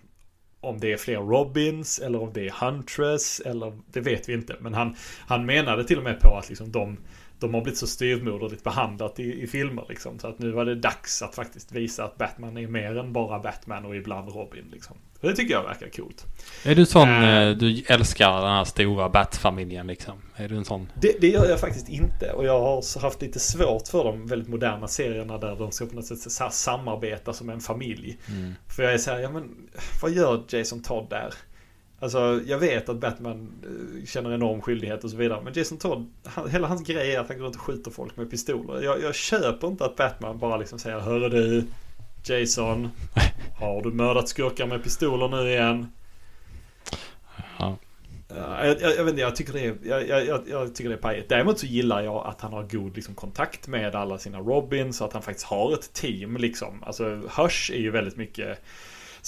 [0.62, 4.56] Om det är fler Robins eller om det är Huntress eller det vet vi inte.
[4.60, 4.96] Men han,
[5.28, 6.98] han menade till och med på att liksom de,
[7.40, 10.20] de har blivit så styvmoderligt behandlat i, i filmer liksom.
[10.20, 13.40] Så att nu var det dags att faktiskt visa att Batman är mer än bara
[13.40, 14.98] Batman och ibland Robin liksom.
[15.22, 16.26] Det tycker jag verkar coolt.
[16.66, 17.10] Är du sån...
[17.10, 20.14] Eh, Du älskar den här stora Bat-familjen liksom?
[20.36, 20.92] Är du en sån?
[21.02, 22.32] Det, det gör jag faktiskt inte.
[22.32, 25.96] Och jag har haft lite svårt för de väldigt moderna serierna där de ska på
[25.96, 28.18] något sätt samarbeta som en familj.
[28.28, 28.54] Mm.
[28.76, 29.70] För jag är så här, ja men
[30.02, 31.34] vad gör Jason Todd där?
[32.02, 35.42] Alltså jag vet att Batman eh, känner enorm skyldighet och så vidare.
[35.44, 38.18] Men Jason Todd, han, hela hans grej är att han går runt och skjuter folk
[38.18, 38.82] med pistoler.
[38.84, 41.66] Jag, jag köper inte att Batman bara liksom säger Hörru du
[42.24, 42.90] Jason.
[43.60, 45.92] Har du mördat skurkar med pistoler nu igen?
[47.60, 47.78] Ja.
[48.36, 49.76] Ja, jag, jag, jag vet inte, jag tycker det är,
[50.28, 51.30] jag, jag tycker det är pajigt.
[51.30, 54.98] Däremot så gillar jag att han har god liksom, kontakt med alla sina Robins.
[54.98, 56.84] Så att han faktiskt har ett team liksom.
[56.84, 58.62] Alltså Hush är ju väldigt mycket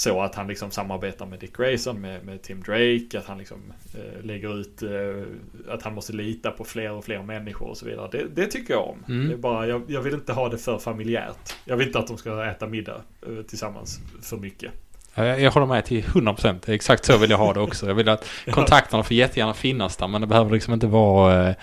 [0.01, 3.19] så att han liksom samarbetar med Dick Grayson, med, med Tim Drake.
[3.19, 3.57] Att han liksom
[3.93, 7.85] eh, lägger ut eh, att han måste lita på fler och fler människor och så
[7.85, 8.09] vidare.
[8.11, 9.05] Det, det tycker jag om.
[9.07, 9.27] Mm.
[9.27, 11.55] Det är bara, jag, jag vill inte ha det för familjärt.
[11.65, 14.71] Jag vill inte att de ska äta middag eh, tillsammans för mycket.
[15.15, 16.69] Ja, Jag, jag håller med till 100%.
[16.69, 17.87] Exakt så vill jag ha det också.
[17.87, 20.07] Jag vill att kontakterna får jättegärna finnas där.
[20.07, 21.55] Men det behöver liksom inte vara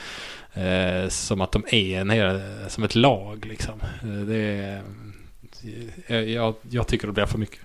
[0.54, 3.80] eh, eh, som att de är en hel, som ett lag liksom.
[4.02, 4.80] Eh, Det
[6.06, 7.60] är, jag, jag tycker det blir för mycket.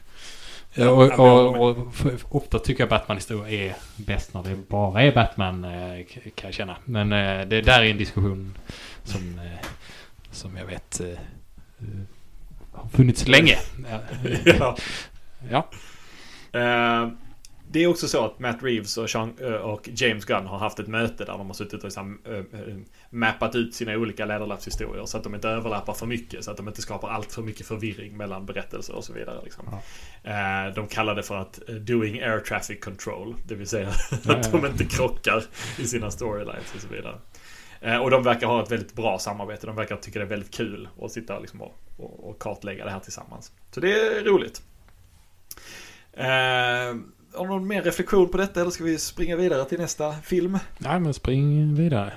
[0.76, 5.12] Ja, och, och, och för, ofta tycker jag Batman-historia är bäst när det bara är
[5.12, 6.06] Batman eh,
[6.36, 6.78] kan jag känna.
[6.86, 8.58] Men eh, det där är en diskussion
[9.04, 9.68] som, eh,
[10.32, 11.02] som jag vet
[12.72, 13.58] har funnits länge.
[14.45, 14.76] Ja,
[15.50, 15.68] ja.
[16.52, 17.12] ja.
[17.74, 20.80] Det är också så att Matt Reeves och, Sean, eh, och James Gunn har haft
[20.80, 22.76] ett möte där de har suttit och liksom, eh,
[23.10, 26.44] mappat ut sina olika läderlappshistorier så att de inte överlappar för mycket.
[26.44, 29.40] Så att de inte skapar allt för mycket förvirring mellan berättelser och så vidare.
[29.44, 29.66] Liksom.
[30.24, 33.36] Eh, de kallar det för att doing air traffic control.
[33.48, 34.60] Det vill säga Ja, att ja.
[34.60, 35.44] de inte krockar
[35.80, 37.20] i sina storylines och så vidare.
[38.00, 39.68] Och de verkar ha ett väldigt bra samarbete.
[39.68, 42.91] De verkar tycka det är väldigt kul att sitta liksom och, och, och kartlägga det
[42.91, 43.52] här tillsammans.
[43.72, 44.62] Så det är roligt.
[47.35, 50.57] Har du någon mer reflektion på detta eller ska vi springa vidare till nästa film?
[50.77, 52.14] Nej men spring vidare.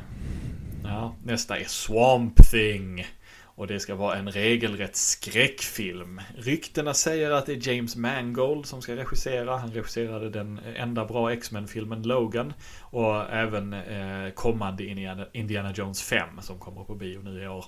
[0.84, 3.06] Ja, nästa är Swamp Thing.
[3.44, 6.20] Och det ska vara en regelrätt skräckfilm.
[6.36, 9.56] Ryktena säger att det är James Mangold som ska regissera.
[9.56, 12.52] Han regisserade den enda bra X-Men-filmen Logan.
[12.80, 17.64] Och även eh, kommande Indiana, Indiana Jones 5 som kommer på bio nu i år.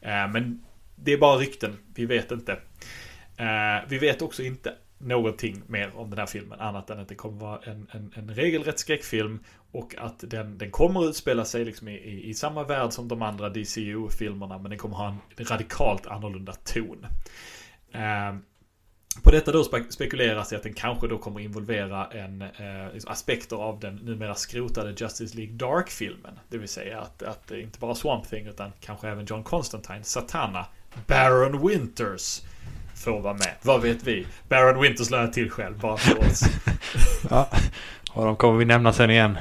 [0.00, 0.64] Eh, men
[0.96, 1.76] det är bara rykten.
[1.94, 2.52] Vi vet inte.
[3.36, 4.74] Eh, vi vet också inte
[5.04, 8.34] någonting mer om den här filmen annat än att det kommer vara en, en, en
[8.34, 9.38] regelrätt skräckfilm
[9.72, 13.22] och att den, den kommer utspela sig liksom i, i, i samma värld som de
[13.22, 17.06] andra DCU-filmerna men den kommer ha en radikalt annorlunda ton.
[17.92, 18.34] Eh,
[19.22, 23.56] på detta då spekuleras det att den kanske då kommer involvera en, eh, liksom aspekter
[23.56, 26.38] av den numera skrotade Justice League Dark-filmen.
[26.48, 30.66] Det vill säga att, att inte bara Swamp Thing utan kanske även John Constantine, Satana,
[31.06, 32.42] Baron Winters
[33.04, 33.54] får vara med.
[33.62, 34.26] Vad vet vi?
[34.48, 36.42] Baron Winters lär till själv, bara för oss.
[37.30, 37.48] ja,
[38.12, 39.38] och de kommer vi nämna sen igen.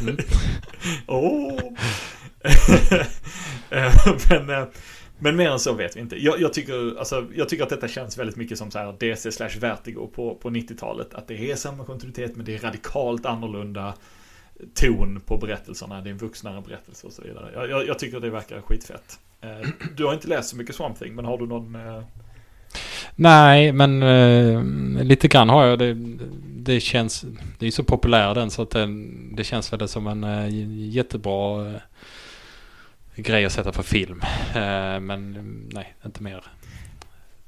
[0.00, 0.16] Mm.
[1.06, 1.60] oh.
[4.30, 4.64] men, eh,
[5.18, 6.24] men mer än så vet vi inte.
[6.24, 9.32] Jag, jag, tycker, alltså, jag tycker att detta känns väldigt mycket som så här DC
[9.32, 11.14] slash Vertigo på, på 90-talet.
[11.14, 13.94] Att det är samma kontinuitet men det är radikalt annorlunda
[14.74, 16.00] ton på berättelserna.
[16.00, 17.50] Det är en vuxnare berättelse och så vidare.
[17.54, 19.18] Jag, jag, jag tycker det verkar skitfett.
[19.40, 22.02] Eh, du har inte läst så mycket Swamp Thing men har du någon eh,
[23.14, 25.78] Nej, men eh, lite grann har jag.
[25.78, 25.94] Det,
[26.64, 27.24] det känns,
[27.58, 30.48] det är så populär den så att den, det känns väl som en eh,
[30.88, 31.80] jättebra eh,
[33.16, 34.22] grej att sätta för film.
[34.54, 35.32] Eh, men
[35.72, 36.44] nej, inte mer.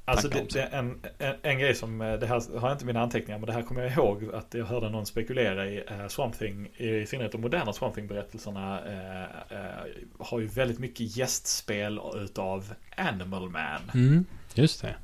[0.09, 3.03] Alltså det, det en, en, en, grej som, eh, det här har jag inte mina
[3.03, 5.81] anteckningar men det här kommer jag ihåg att jag hörde någon spekulera i.
[5.81, 11.17] Uh, Swamp Thing, i synnerhet de moderna Swamp Thing-berättelserna uh, uh, har ju väldigt mycket
[11.17, 13.91] gästspel utav Animal Man.
[13.95, 14.25] Mm,
[14.55, 14.95] just det.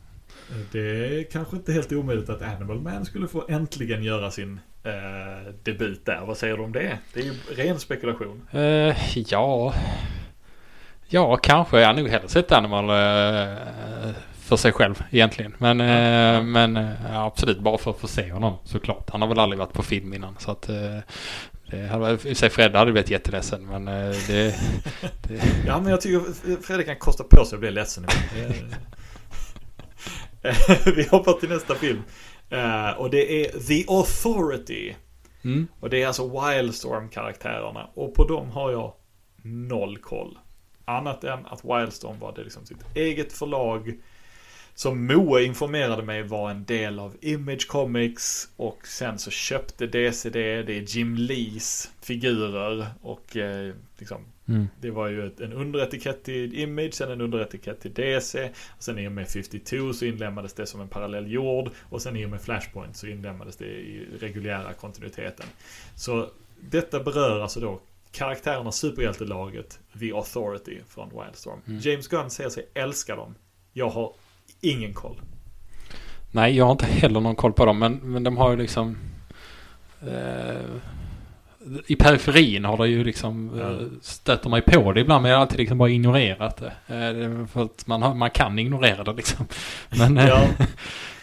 [0.72, 5.52] Det är kanske inte helt omöjligt att Animal Man skulle få äntligen göra sin eh,
[5.62, 6.20] debut där.
[6.26, 6.98] Vad säger du om det?
[7.14, 8.48] Det är ju ren spekulation.
[8.54, 9.74] Uh, ja.
[11.08, 11.80] Ja, kanske.
[11.80, 15.54] Jag har nog hellre sett Animal uh, för sig själv egentligen.
[15.58, 16.42] Men, uh, ja.
[16.42, 19.10] men uh, absolut bara för att få se honom såklart.
[19.10, 20.36] Han har väl aldrig varit på film innan.
[20.38, 20.62] Så att
[21.70, 24.26] det hade, I sig Fred hade blivit jätteledsen men det,
[25.28, 25.40] det...
[25.66, 28.06] Ja men jag tycker Fredrik kan kosta på sig att bli ledsen.
[30.96, 32.02] vi hoppar till nästa film.
[32.52, 34.94] Uh, och det är The Authority.
[35.44, 35.66] Mm.
[35.80, 37.90] Och det är alltså Wildstorm-karaktärerna.
[37.94, 38.92] Och på dem har jag
[39.42, 40.38] noll koll.
[40.84, 43.94] Annat än att Wildstorm var det liksom sitt eget förlag
[44.74, 50.30] som Moe informerade mig var en del av Image Comics och sen så köpte DC
[50.30, 50.62] det.
[50.62, 54.68] Det är Jim Lees figurer och eh, liksom mm.
[54.80, 58.50] det var ju ett, en underetikett till Image, sen en underetikett till DC.
[58.68, 62.16] Och sen i och med 52 så inlämnades det som en parallell jord och sen
[62.16, 65.46] i och med Flashpoint så inlämnades det i reguljära kontinuiteten.
[65.94, 66.30] Så
[66.60, 67.80] detta berör alltså då
[68.12, 71.60] karaktärerna superhjältelaget The Authority från Wildstorm.
[71.66, 71.80] Mm.
[71.80, 73.34] James Gunn säger sig älska dem.
[73.72, 74.12] Jag har
[74.60, 75.20] ingen koll.
[76.30, 77.78] Nej, jag har inte heller någon koll på dem.
[77.78, 78.96] Men, men de har ju liksom...
[80.00, 80.60] Eh,
[81.86, 85.22] I periferin har det ju liksom eh, stöter mig på det ibland.
[85.22, 86.72] Men jag har alltid liksom bara ignorerat det.
[86.94, 89.46] Eh, för att man, har, man kan ignorera det liksom.
[89.98, 90.44] Men, ja.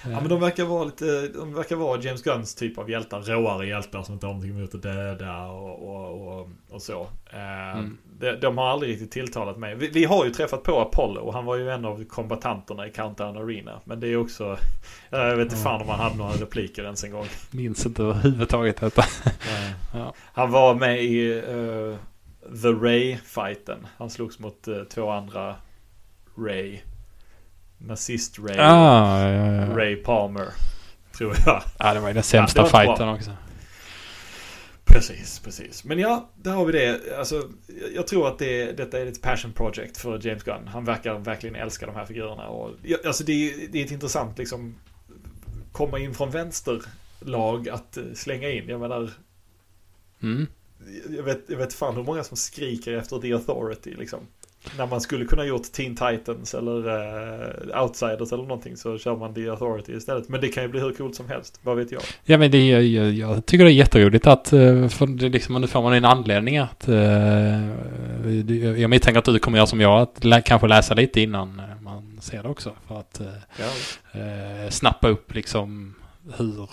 [0.04, 3.22] Ja men de verkar vara lite, de verkar vara James Gunns typ av hjältar.
[3.22, 7.08] Råare hjältar som inte har någonting emot att döda och, och, och, och så.
[7.34, 7.98] Eh, mm.
[8.20, 9.76] de, de, har aldrig riktigt tilltalat mig.
[9.76, 12.92] Vi, vi, har ju träffat på Apollo och han var ju en av kombatanterna i
[12.92, 13.82] Countdown Arena.
[13.84, 14.58] Men det är också,
[15.10, 17.28] jag vet inte fan om han hade några repliker ens en gång.
[17.52, 19.04] Minns inte överhuvudtaget detta.
[19.94, 20.14] ja.
[20.34, 21.96] Han var med i uh,
[22.62, 23.88] The Ray-fighten.
[23.98, 25.56] Han slogs mot uh, två andra
[26.38, 26.80] Ray
[27.80, 28.58] nazist-Ray.
[28.60, 29.78] Ah, ja, ja.
[29.78, 30.48] Ray Palmer.
[31.18, 31.64] Tror jag.
[31.80, 33.32] Ja, det var ju den sämsta ja, fighten också.
[34.86, 35.84] Precis, precis.
[35.84, 37.18] Men ja, där har vi det.
[37.18, 37.50] Alltså,
[37.96, 40.68] jag tror att det, detta är ett passion project för James Gunn.
[40.68, 42.48] Han verkar verkligen älska de här figurerna.
[42.48, 42.76] Och,
[43.06, 44.76] alltså det är, det är ett intressant liksom
[45.72, 48.70] komma in från vänsterlag att slänga in.
[48.70, 49.12] Jag menar.
[50.22, 50.48] Mm.
[51.10, 54.28] Jag vet, jag vet fan hur många som skriker efter The Authority liksom.
[54.78, 59.34] När man skulle kunna gjort Teen Titans eller uh, Outsiders eller någonting så kör man
[59.34, 60.30] The Authority istället.
[60.30, 62.02] Men det kan ju bli hur coolt som helst, vad vet jag.
[62.24, 65.68] Ja men det, jag, jag, tycker det är jätteroligt att, eh, för det liksom, nu
[65.68, 67.00] får man en anledning att, uh,
[68.82, 72.20] jag misstänker att du kommer göra som jag, att lä kanske läsa lite innan man
[72.22, 72.72] ser det också.
[72.88, 73.28] För att uh,
[73.58, 73.66] ja.
[74.20, 75.96] uh, snappa upp liksom
[76.38, 76.70] hur,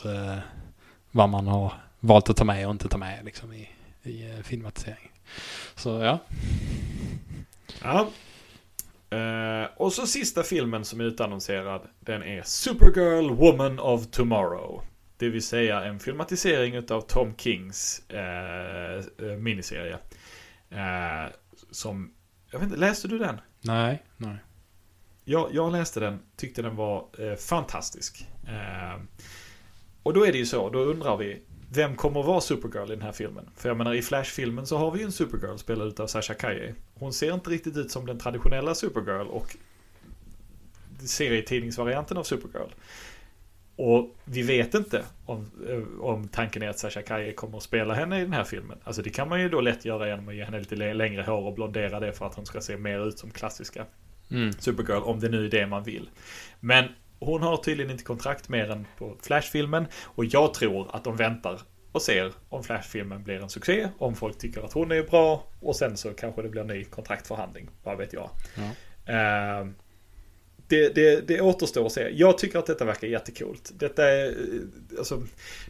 [1.10, 3.68] vad man har valt att ta med och inte ta med liksom i,
[4.02, 5.10] i filmatisering.
[5.74, 6.18] Så ja.
[7.82, 8.11] Ja.
[9.15, 11.89] Uh, och så sista filmen som är utannonserad.
[12.01, 14.82] Den är Supergirl Woman of Tomorrow.
[15.16, 19.98] Det vill säga en filmatisering av Tom Kings uh, miniserie.
[20.73, 21.32] Uh,
[21.70, 22.15] som
[22.51, 23.40] jag vet inte, läste du den?
[23.61, 24.36] Nej, nej.
[25.24, 28.28] Jag, jag läste den, tyckte den var fantastisk.
[30.03, 32.94] Och då är det ju så, då undrar vi, vem kommer att vara Supergirl i
[32.94, 33.48] den här filmen?
[33.56, 36.74] För jag menar i Flash-filmen så har vi ju en Supergirl spelad av Sasha Kaye.
[36.94, 39.56] Hon ser inte riktigt ut som den traditionella Supergirl och
[40.98, 42.70] serietidningsvarianten av Supergirl.
[43.76, 47.94] Och vi vet inte om, eh, om tanken är att Sasha Kaye kommer att spela
[47.94, 48.78] henne i den här filmen.
[48.84, 51.47] Alltså det kan man ju då lätt göra genom att ge henne lite längre hår
[51.47, 53.86] och blondera det för att hon ska se mer ut som klassiska
[54.30, 54.52] Mm.
[54.52, 56.09] Supergirl, om det nu är det man vill.
[56.60, 56.84] Men
[57.20, 59.86] hon har tydligen inte kontrakt mer än på Flash-filmen.
[60.05, 61.60] Och jag tror att de väntar
[61.93, 63.88] och ser om Flash-filmen blir en succé.
[63.98, 65.47] Om folk tycker att hon är bra.
[65.60, 67.70] Och sen så kanske det blir en ny kontraktförhandling.
[67.82, 68.30] Vad vet jag.
[68.55, 68.62] Ja.
[69.12, 69.66] Eh,
[70.68, 72.09] det, det, det återstår att se.
[72.09, 73.72] Jag tycker att detta verkar jättekult.
[73.74, 75.22] Detta är, eh, alltså,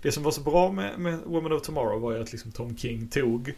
[0.03, 2.77] det som var så bra med, med Woman of Tomorrow var ju att liksom Tom
[2.77, 3.55] King tog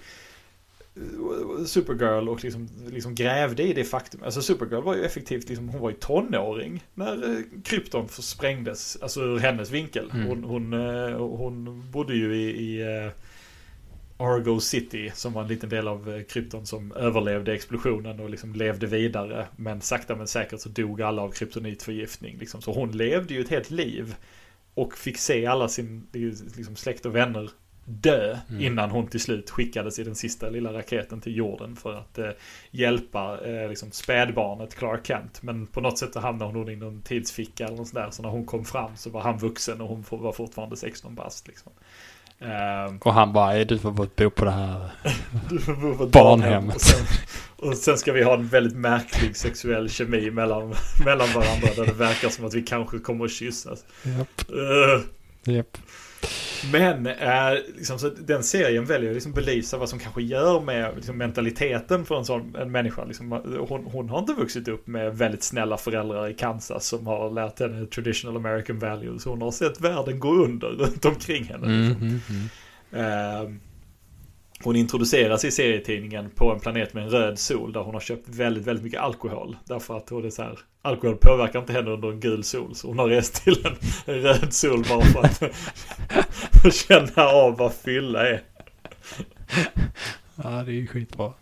[1.66, 4.22] Supergirl och liksom, liksom grävde i det faktum.
[4.24, 8.98] Alltså Supergirl var ju effektivt, liksom, hon var ju tonåring när eh, krypton sprängdes.
[9.02, 10.10] Alltså ur hennes vinkel.
[10.14, 10.26] Mm.
[10.26, 13.12] Hon, hon, eh, hon bodde ju i, i eh,
[14.16, 18.86] Argo City som var en liten del av krypton som överlevde explosionen och liksom levde
[18.86, 19.46] vidare.
[19.56, 22.38] Men sakta men säkert så dog alla av kryptonitförgiftning.
[22.38, 22.62] Liksom.
[22.62, 24.14] Så hon levde ju ett helt liv.
[24.74, 26.06] Och fick se alla sin
[26.56, 27.50] liksom, släkt och vänner
[27.88, 28.62] dö Mm.
[28.64, 32.28] innan hon till slut skickades i den sista lilla raketen till jorden för att eh,
[32.70, 35.42] hjälpa eh, liksom spädbarnet Clark Kent.
[35.42, 38.08] Men på något sätt så hamnade hon i någon tidsficka eller något sådär.
[38.10, 41.48] Så när hon kom fram så var han vuxen och hon var fortfarande 16 bast.
[41.48, 41.72] Liksom.
[42.40, 44.90] Ehm, Och han bara, "Är du får bo på det här.
[45.50, 46.74] du får bo på Barnhemmet.
[46.74, 47.06] Och sen,
[47.56, 50.74] och sen ska vi ha en väldigt märklig sexuell kemi mellan,
[51.04, 51.68] mellan varandra.
[51.76, 53.84] Där det verkar som att vi kanske kommer att kyssas.
[54.02, 55.78] Japp, Uh, japp.
[56.72, 60.92] Men eh, liksom, så den serien väljer att liksom belysa vad som kanske gör med
[60.96, 63.04] liksom, mentaliteten för en sån en människa.
[63.04, 63.30] Liksom,
[63.68, 67.60] hon, hon har inte vuxit upp med väldigt snälla föräldrar i Kansas som har lärt
[67.60, 69.24] henne traditional American values.
[69.24, 71.66] Hon har sett världen gå under runt omkring henne.
[71.66, 72.08] Mm, Liksom.
[72.08, 72.48] mm, mm.
[72.92, 73.50] Eh,
[74.64, 78.28] hon introduceras i serietidningen på en planet med en röd sol där hon har köpt
[78.28, 79.56] väldigt, väldigt mycket alkohol.
[79.64, 82.74] Därför att hon är så här, alkohol påverkar inte henne under en gul sol.
[82.74, 83.74] Så hon har rest till en,
[84.14, 85.50] en röd sol bara för
[86.68, 88.42] att känna av vad fylla är.
[90.34, 91.32] Ja, det är ju skitbra.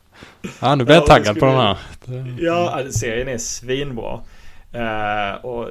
[0.61, 2.37] Ja, nu blir jag taggad på skulle- den här.
[2.45, 4.21] Ja, alltså, serien är svinbra.
[4.73, 5.69] Eh, och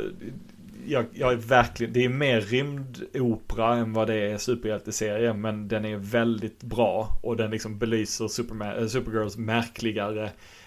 [0.85, 5.33] jag, jag är verkligen, det är mer rymdopera än vad det är superhjälteserie.
[5.33, 7.19] Men den är väldigt bra.
[7.21, 10.23] Och den liksom belyser Superman, äh, Supergirls märkligare.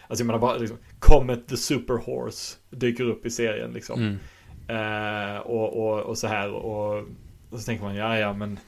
[0.09, 4.01] Alltså jag menar bara liksom, Comet the Superhorse dyker upp i serien liksom.
[4.01, 4.19] Mm.
[4.69, 6.99] Eh, och, och, och så här och,
[7.51, 8.59] och så tänker man, ja ja men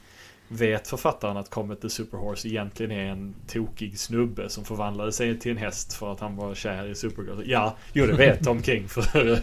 [0.53, 5.51] Vet författaren att Comet the Superhorse egentligen är en tokig snubbe som förvandlade sig till
[5.51, 7.43] en häst för att han var kär i Supergirl?
[7.45, 9.39] Ja, jo det vet Tom King för...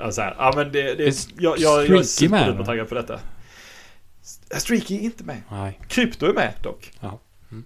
[0.00, 0.94] alltså här, ja men det...
[0.94, 2.64] det Är jag, jag, jag är Streaky med, superduper va?
[2.64, 3.20] taggad på detta.
[4.58, 5.42] Streaky är inte med.
[5.50, 5.80] Nej.
[5.88, 6.92] Krypto är med dock.
[7.00, 7.18] Ja.
[7.50, 7.64] Mm.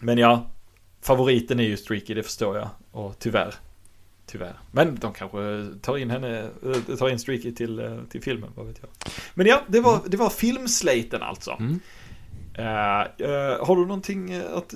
[0.00, 0.50] Men ja,
[1.02, 2.68] favoriten är ju Streaky, det förstår jag.
[2.90, 3.54] Och tyvärr.
[4.26, 4.58] Tyvärr.
[4.70, 6.50] Men de kanske tar in henne,
[6.88, 9.12] eh, tar in Streaky till, eh, till filmen, vad vet jag.
[9.34, 11.56] Men ja, det var, det var filmslejten alltså.
[11.60, 11.80] Mm.
[12.60, 14.74] Eh, eh, har du någonting eh, att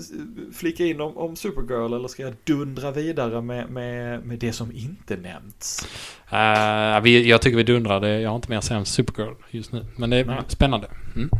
[0.54, 4.72] flika in om, om Supergirl eller ska jag dundra vidare med, med, med det som
[4.72, 5.88] inte nämnts?
[6.30, 8.20] Eh, vi, jag tycker vi dundrar det.
[8.20, 9.86] Jag har inte mer att säga om Supergirl just nu.
[9.96, 10.40] Men det är Nej.
[10.48, 10.88] spännande.
[11.16, 11.30] Mm.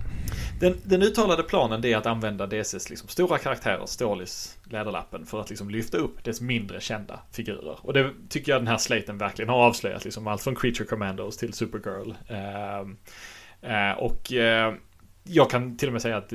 [0.61, 5.51] Den, den uttalade planen är att använda DCs liksom stora karaktärer, Stålis, Läderlappen, för att
[5.51, 7.79] liksom lyfta upp dess mindre kända figurer.
[7.81, 10.05] Och det tycker jag den här slaten verkligen har avslöjat.
[10.05, 12.12] Liksom allt från Creature Commandos till Supergirl.
[13.99, 14.33] Och
[15.25, 16.33] jag kan till och med säga att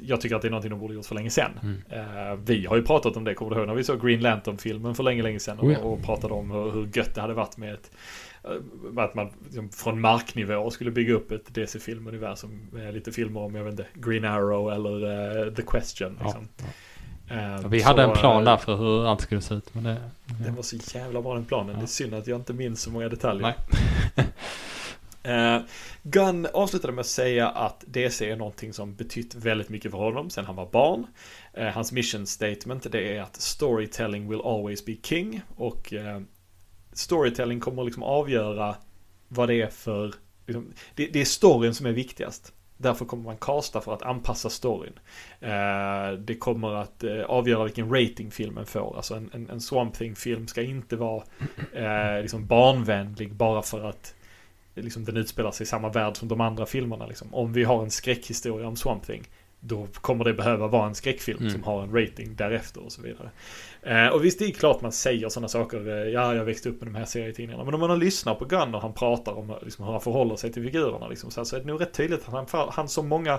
[0.00, 1.50] jag tycker att det är någonting de borde gjort för länge sedan.
[1.62, 1.82] Mm.
[1.90, 4.94] Eh, vi har ju pratat om det, kommer du ihåg när vi såg Green Lantern-filmen
[4.94, 5.78] för länge, länge sedan och, Oh ja.
[5.78, 7.90] och pratade om hur, hur gött det hade varit med ett
[8.44, 8.50] eh,
[9.04, 13.64] att man liksom, från marknivå skulle bygga upp ett DC-filmuniversum med lite filmer om, jag
[13.64, 16.18] vet inte, Green Arrow eller eh, The Question.
[16.20, 16.48] Ja, Liksom.
[17.30, 19.74] Eh, Vi hade så, en plan där för hur allt skulle se ut.
[19.74, 19.96] Men det,
[20.44, 21.70] Den var så jävla bra den planen.
[21.70, 21.76] Ja.
[21.76, 23.54] Det är synd att jag inte minns så många detaljer.
[25.26, 25.64] Uh,
[26.02, 30.30] Gunn avslutade med att säga att DC är någonting som betytt väldigt mycket för honom
[30.30, 31.06] sedan han var barn.
[31.58, 35.42] Uh, hans mission statement det är att storytelling will always be king.
[35.56, 36.20] Och uh,
[36.92, 38.76] storytelling kommer liksom avgöra
[39.28, 40.14] vad det är för...
[40.46, 42.52] Liksom, det, det är storyn som är viktigast.
[42.80, 44.92] Därför kommer man casta för att anpassa storyn.
[45.40, 48.96] Eh, det kommer att eh, avgöra vilken rating filmen får.
[48.96, 51.22] Alltså en, en, en Swamp Thing-film ska inte vara
[51.72, 54.14] eh, liksom barnvänlig bara för att
[54.82, 57.06] liksom, den utspelar sig i samma värld som de andra filmerna.
[57.06, 57.34] Liksom.
[57.34, 59.28] Om vi har en skräckhistoria om Swamp Thing,
[59.60, 61.52] då kommer det behöva vara en skräckfilm Mm.
[61.52, 63.30] som har en rating därefter och så vidare.
[63.82, 65.88] Eh, och visst, det är klart man säger sådana saker.
[65.88, 67.64] Eh, ja, jag växte upp med de här serietidningarna.
[67.64, 70.36] Men om man har lyssnat på Gunn och han pratar om liksom, hur han förhåller
[70.36, 72.88] sig till figurerna liksom, så, här, så är det nog rätt tydligt att han, han
[72.88, 73.38] som många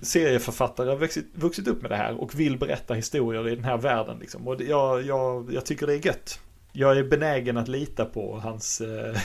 [0.00, 3.76] serieförfattare har vuxit, vuxit upp med det här och vill berätta historier i den här
[3.76, 4.18] världen.
[4.20, 4.48] Liksom.
[4.48, 6.40] Och det, jag, jag, jag tycker det är gött.
[6.72, 9.16] Jag är benägen att lita på hans, eh,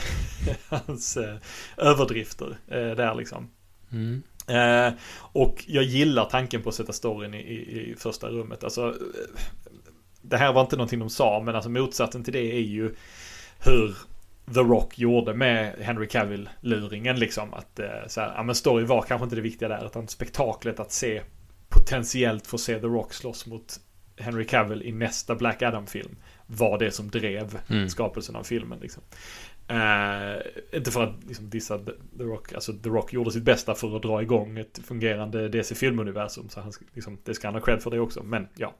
[0.68, 1.36] hans eh,
[1.76, 3.50] överdrifter eh, där liksom.
[3.92, 4.22] Mm.
[4.48, 4.94] Eh,
[5.32, 8.64] och jag gillar tanken på att sätta storyn i, i, i första rummet.
[8.64, 8.94] Alltså,
[10.22, 12.94] det här var inte någonting de sa, men alltså motsatsen till det är ju
[13.64, 13.96] hur
[14.54, 17.54] The Rock gjorde med Henry Cavill-luringen liksom.
[17.54, 20.80] Att eh, så här, ja men story var kanske inte det viktiga där, utan spektaklet
[20.80, 21.22] att se
[21.68, 23.80] potentiellt få se The Rock slåss mot
[24.16, 26.16] Henry Cavill i nästa Black Adam-film
[26.50, 27.88] var det som drev Mm.
[27.88, 28.78] skapelsen av filmen.
[28.78, 29.02] Liksom.
[29.68, 30.36] Eh,
[30.72, 34.02] inte för att liksom, dissa The Rock, alltså The Rock gjorde sitt bästa för att
[34.02, 36.48] dra igång ett fungerande DC-filmuniversum.
[36.48, 38.74] Så han, liksom, det ska han ha cred för det också, men ja.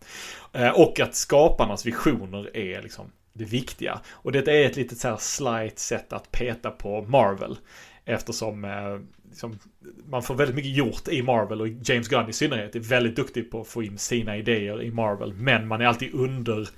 [0.52, 4.00] Eh, och att skaparnas visioner är liksom det viktiga.
[4.10, 7.58] Och detta är ett litet så här slight sätt att peta på Marvel.
[8.04, 8.98] Eftersom eh,
[9.30, 9.58] liksom,
[10.06, 13.50] man får väldigt mycket gjort i Marvel och James Gunn i synnerhet är väldigt duktig
[13.50, 15.32] på att få in sina idéer i Marvel.
[15.34, 16.68] Men man är alltid under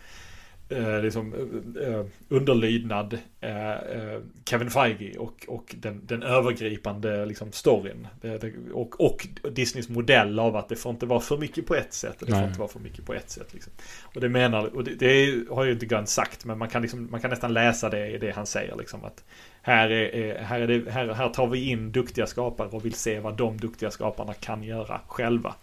[0.71, 1.35] eh, liksom,
[1.81, 8.09] eh, eh, underlydnad eh, eh, Kevin Feige och, och den, den övergripande liksom, storyn.
[8.21, 11.75] Det, det, och, och Disneys modell av att det får inte vara för mycket på
[11.75, 12.49] ett sätt och det får Nej.
[12.49, 13.55] inte vara för mycket på ett sätt.
[13.55, 13.73] Liksom.
[14.03, 17.09] Och det menar, och det, det har ju inte Gunn sagt, men man kan, liksom,
[17.11, 18.77] man kan nästan läsa det i det han säger.
[18.77, 19.25] Liksom, att
[19.63, 22.95] här, är, är, här, är det, här, här tar vi in duktiga skapare och vill
[22.95, 25.55] se vad de duktiga skaparna kan göra själva.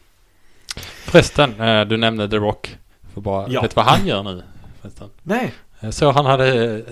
[1.05, 2.77] Förresten, eh, du nämnde The Rock.
[3.13, 3.61] För bara, Ja.
[3.61, 4.43] Vet vad han gör nu?
[4.87, 5.09] Förresten?
[5.23, 6.83] Nej, Jag såg han hade,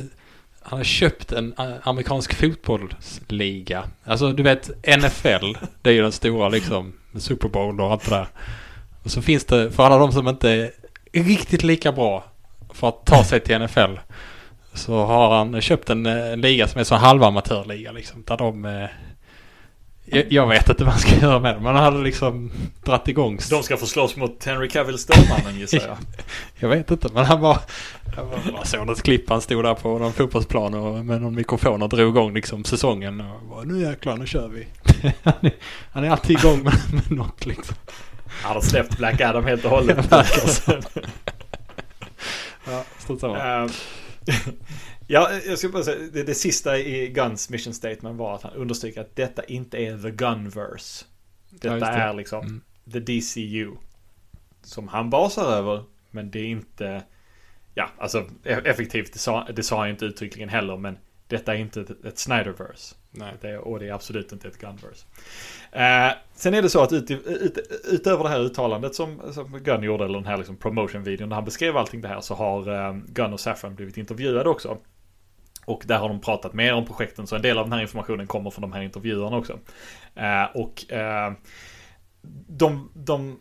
[0.61, 3.83] han hade köpt en eh, amerikansk fotbollsliga.
[4.03, 5.57] Alltså du vet NFL.
[5.81, 6.93] Det är ju den stora liksom.
[7.17, 8.27] Super Bowl och allt det där.
[9.03, 10.71] Och så finns det för alla de som inte är
[11.13, 12.23] riktigt lika bra
[12.73, 13.95] för att ta sig till NFL.
[14.73, 18.23] Så har han köpt en, eh, en liga som är så halvamatörliga liksom.
[18.27, 18.87] Där de...
[20.05, 21.63] Jag, vet inte vad man ska göra med dem.
[21.63, 22.51] Men han hade liksom
[22.83, 23.39] dratt igång.
[23.49, 25.97] de ska få slåss mot Henry Cavill Stålmannen gissar jag.
[26.59, 27.59] Jag vet inte, men han var...
[28.55, 31.89] Jag såg något klipp, han stod där på någon fotbollsplan och med någon mikrofon och
[31.89, 33.21] drog igång liksom säsongen.
[33.21, 34.67] Och bara, nu jäklar, nu kör vi.
[35.23, 35.53] han, är,
[35.91, 37.75] han är alltid igång med, med något liksom.
[38.41, 40.11] Han har släppt Black Adam helt och hållet.
[42.67, 43.69] Ja, stort samma.
[45.07, 48.53] Ja, jag ska bara säga, det, det sista i Guns mission statement var att han
[48.53, 51.05] understryker att detta inte är the Gunverse.
[51.49, 51.91] Ja, Detta just det.
[51.91, 52.61] är liksom Mm.
[52.93, 53.71] the DCU.
[54.63, 57.03] Som han basar över, men det är inte...
[57.73, 61.57] Ja, alltså e- effektivt, det sa, det sa ju inte uttryckligen heller, men detta är
[61.59, 62.95] inte ett, ett Snyderverse.
[63.11, 63.33] Nej.
[63.41, 65.05] Det är, och det är absolut inte ett Gunverse.
[65.71, 67.57] Eh, sen är det så att ut, ut,
[67.91, 71.45] utöver det här uttalandet som, som Gunn gjorde, eller den här liksom promotion-videon där han
[71.45, 74.77] beskrev allting det här, så har eh, Gunn och Safran blivit intervjuade också.
[75.65, 78.27] Och där har de pratat mer om projekten, så en del av den här informationen
[78.27, 79.59] kommer från de här intervjuerna också.
[80.15, 81.33] Eh, och eh,
[82.47, 83.39] de, de,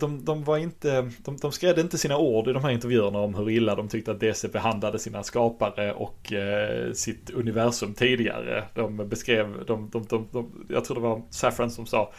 [0.00, 3.34] de, de var inte, de, de skrädde inte sina ord i de här intervjuerna om
[3.34, 8.64] hur illa de tyckte att DC behandlade sina skapare och eh, sitt universum tidigare.
[8.74, 12.12] De beskrev, de, de, de, de, jag tror det var Safran som sa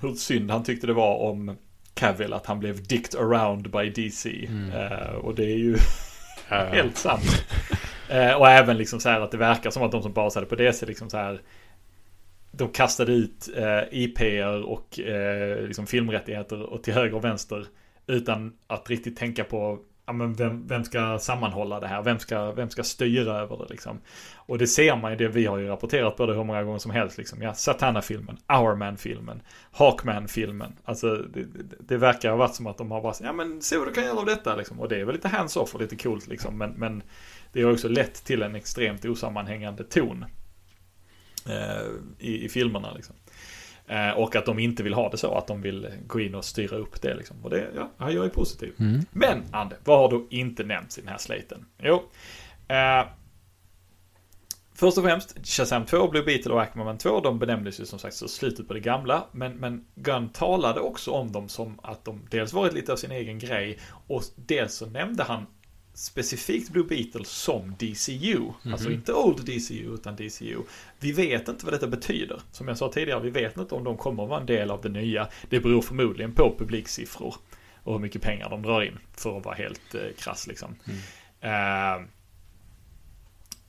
[0.00, 1.56] hur synd han tyckte det var om
[1.94, 4.46] Cavill att han blev dicked around by DC.
[4.48, 4.70] Mm.
[4.70, 5.76] Eh, och det är ju
[6.48, 7.44] helt sant.
[8.08, 10.54] Eh, och även liksom så här att det verkar som att de som basade på
[10.54, 11.40] DC liksom så här
[12.50, 17.66] de kastade ut eh, IPer och eh, liksom filmrättigheter och till höger och vänster
[18.06, 22.02] utan att riktigt tänka på ja, men vem, vem ska sammanhålla det här?
[22.02, 24.00] Vem ska, vem ska styra över det liksom?
[24.36, 26.78] Och det ser man ju, det vi har ju rapporterat på det hur många gånger
[26.78, 27.42] som helst liksom.
[27.42, 29.42] Ja, Satana-filmen, Hourman-filmen,
[29.72, 30.72] Hawkman-filmen.
[30.84, 33.78] Alltså det, det, det verkar ha varit som att de har bara ja men se
[33.78, 34.80] vad du kan göra av detta liksom.
[34.80, 36.58] Och det är väl lite hands-off och lite coolt liksom.
[36.58, 37.02] Men, men
[37.56, 40.24] det har också lett till en extremt osammanhängande ton.
[41.48, 41.86] Eh,
[42.18, 43.16] i, i filmerna liksom.
[43.86, 46.44] Eh, och att de inte vill ha det så, att de vill gå in och
[46.44, 47.36] styra upp det liksom.
[47.42, 48.72] Och det, ja, jag är positiv.
[48.78, 49.00] Mm.
[49.10, 51.66] Men, Ande, vad har då inte nämnts i den här slaten?
[51.78, 52.02] Jo.
[52.68, 53.06] Eh,
[54.74, 58.16] först och främst, Shazam 2, Blue Beetle och Aquaman 2, de benämndes ju som sagt
[58.16, 59.26] så slutet på det gamla.
[59.32, 63.12] Men, men Gunn talade också om dem som att de dels varit lite av sin
[63.12, 65.46] egen grej och dels så nämnde han
[65.96, 68.40] specifikt Blue Beetle som DCU.
[68.72, 70.62] Alltså inte Old DCU utan DCU.
[71.00, 72.40] Vi vet inte vad detta betyder.
[72.52, 74.80] Som jag sa tidigare, vi vet inte om de kommer att vara en del av
[74.82, 75.28] det nya.
[75.48, 77.34] Det beror förmodligen på publiksiffror
[77.82, 78.98] och hur mycket pengar de drar in.
[79.12, 80.76] För att vara helt eh, krass liksom.
[81.40, 82.06] Eh,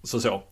[0.03, 0.43] så så.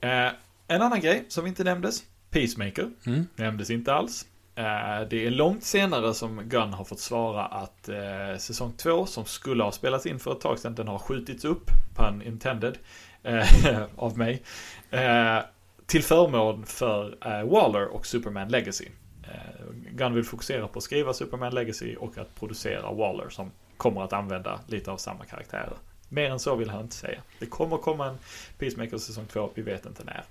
[0.00, 0.30] Eh,
[0.68, 2.02] en annan grej som inte nämndes.
[2.30, 2.90] Peacemaker.
[3.06, 3.26] Mm.
[3.36, 4.26] Nämndes inte alls.
[4.60, 9.24] Eh, det är långt senare som Gunn har fått svara att eh, säsong 2 som
[9.24, 12.78] skulle ha spelats in för ett tag sedan den har skjutits upp, pun intended,
[13.22, 14.42] eh, av mig.
[14.90, 15.38] Eh,
[15.86, 18.86] till förmån för eh, Waller och Superman Legacy.
[19.22, 24.02] Eh, Gunn vill fokusera på att skriva Superman Legacy och att producera Waller som kommer
[24.02, 25.76] att använda lite av samma karaktärer.
[26.08, 27.20] Mer än så vill han inte säga.
[27.38, 28.18] Det kommer komma en
[28.58, 30.24] Peacemaker säsong 2, vi vet inte när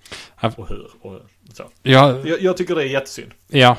[0.58, 1.22] och hur och
[1.54, 1.64] så.
[1.84, 3.32] Ja, Jag, jag tycker det är jättesynd.
[3.48, 3.78] ja.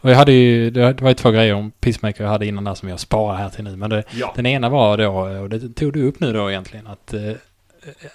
[0.00, 2.74] Och jag hade ju, det var ju två grejer om Peacemaker jag hade innan där
[2.74, 3.76] som jag sparar här till nu.
[3.76, 6.86] Men det, Ja, den ena var då, och det tog du upp nu då egentligen,
[6.86, 7.32] att eh,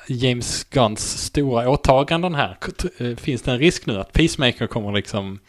[0.08, 2.58] James Gunns stora åtaganden här.
[3.00, 5.40] Eh, Finns det en risk nu att Peacemaker kommer liksom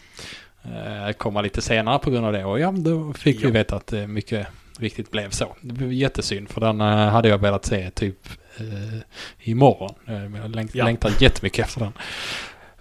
[0.64, 2.44] eh, komma lite senare på grund av det?
[2.44, 3.46] Och ja, då fick Ja.
[3.46, 4.46] vi veta att det mycket
[4.78, 5.56] riktigt blev så.
[5.60, 8.98] Det blev jättesynd för den eh, hade jag velat se typ eh,
[9.50, 9.94] imorgon.
[10.06, 10.84] Eh, Jag längt, Ja.
[10.84, 11.92] längtar jättemycket efter den.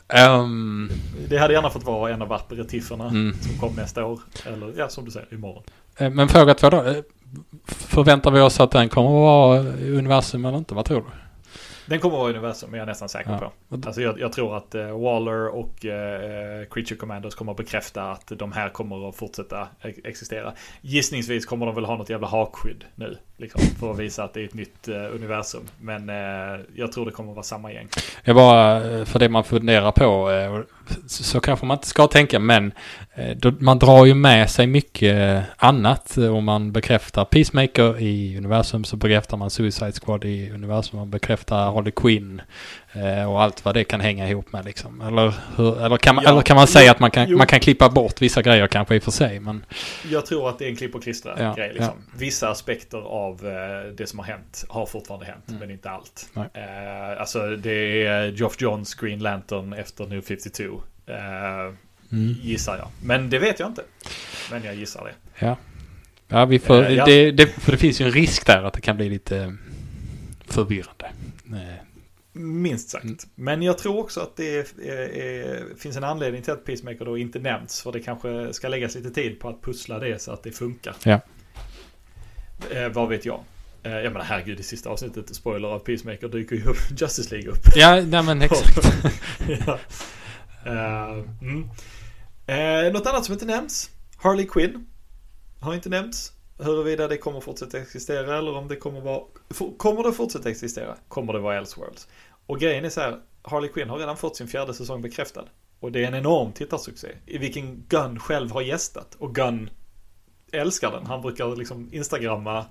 [0.09, 0.89] Ehm,
[1.29, 3.35] det hade gärna fått vara en av aperitifferna mm.
[3.41, 4.19] som kom nästa år.
[4.45, 5.63] Eller ja, som du säger, imorgon.
[5.97, 6.83] Eh, Men fråga två då.
[6.83, 6.95] Eh,
[7.65, 9.59] Förväntar vi oss att den kommer att vara
[9.97, 10.75] universum eller inte?
[10.75, 11.05] Vad tror du?
[11.87, 13.51] Den kommer att vara universum, är jag nästan säker Ja.
[13.69, 13.75] på.
[13.87, 18.31] Alltså jag, jag tror att eh, Waller och eh, Creature Commanders kommer att bekräfta att
[18.37, 20.53] de här kommer att fortsätta ex- existera.
[20.81, 23.17] Gissningsvis kommer de väl ha något jävla hakskydd nu.
[23.37, 25.61] Liksom, för att visa att det är ett nytt eh, universum.
[25.81, 27.87] Men eh, jag tror det kommer att vara samma gäng.
[28.25, 30.29] Det är bara eh, för det man funderar på.
[31.07, 32.71] Så så kanske man inte ska tänka men
[33.15, 36.17] eh, då- man drar ju med sig mycket eh, annat.
[36.17, 40.99] Eh, om man bekräftar Peacemaker i universum så bekräftar man Suicide Squad i universum.
[40.99, 42.86] Man bekräftar Harley Quinn eh,
[43.27, 45.01] och allt vad det kan hänga ihop med liksom.
[45.01, 46.31] Eller, hur, eller, kan, man, Ja.
[46.31, 47.37] eller kan man säga Jo, att man kan, jo.
[47.37, 49.39] man kan klippa bort vissa grejer kanske i och för sig.
[49.39, 49.65] Men
[50.11, 51.73] Jag tror att det är en klipp och klistra Ja, grej.
[51.73, 51.93] Liksom.
[52.17, 55.59] Vissa aspekter av eh, det som har hänt har fortfarande hänt, Mm.
[55.59, 56.29] men inte allt.
[56.33, 56.45] Nej.
[56.53, 60.63] Eh, alltså det är Geoff Johns Green Lantern efter New 52.
[61.07, 61.15] Eh,
[62.11, 62.35] mm.
[62.41, 62.87] Gissar jag.
[63.03, 63.81] Men det vet jag inte.
[64.51, 65.45] Men jag gissar det.
[65.45, 65.57] Ja.
[66.27, 67.05] Ja, vi får, Eh, ja.
[67.05, 69.51] Det, det, för det finns ju en risk där att det kan bli lite eh,
[70.47, 71.05] förvirrande.
[71.51, 71.86] Eh,
[72.37, 73.03] Minst sagt.
[73.03, 73.17] Mm.
[73.35, 77.17] Men jag tror också att det är, är, finns en anledning till att Peacemaker då
[77.17, 77.81] inte nämns.
[77.81, 80.95] För det kanske ska läggas lite tid på att pussla det så att det funkar.
[81.03, 81.19] Ja.
[82.71, 83.43] Eh, vad vet jag?
[83.83, 87.51] Eh, jag menar herregud i sista avsnittet, spoiler av Peacemaker, dyker ju upp Justice League
[87.51, 87.75] upp.
[87.75, 88.77] Ja, nej men exakt.
[89.65, 89.79] ja.
[90.65, 91.69] Eh, mm.
[92.47, 93.89] Eh, något annat som inte nämns.
[94.17, 94.87] Harley Quinn.
[95.59, 96.31] Har inte nämnts.
[96.59, 99.21] Huruvida det kommer fortsätta existera eller om det kommer vara...
[99.77, 100.95] Kommer det fortsätta existera?
[101.07, 102.07] Kommer det vara Elseworlds?
[102.47, 103.19] Och grejen är så här.
[103.41, 105.43] Harley Quinn har redan fått sin fjärde säsong bekräftad.
[105.79, 107.07] Och det är en enorm tittarsuccé.
[107.25, 109.15] I vilken Gunn själv har gästat.
[109.19, 109.69] Och Gunn
[110.51, 111.05] älskar den.
[111.05, 112.65] Han brukar liksom instagramma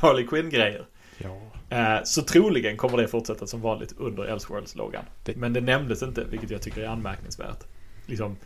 [0.00, 0.86] Harley Quinn-grejer.
[1.18, 1.40] ja.
[1.68, 5.04] Eh, Så troligen kommer det fortsätta som vanligt under Elseworlds-loggan.
[5.24, 7.64] Det- Men det nämndes inte, vilket jag tycker är anmärkningsvärt.
[8.06, 8.36] Liksom,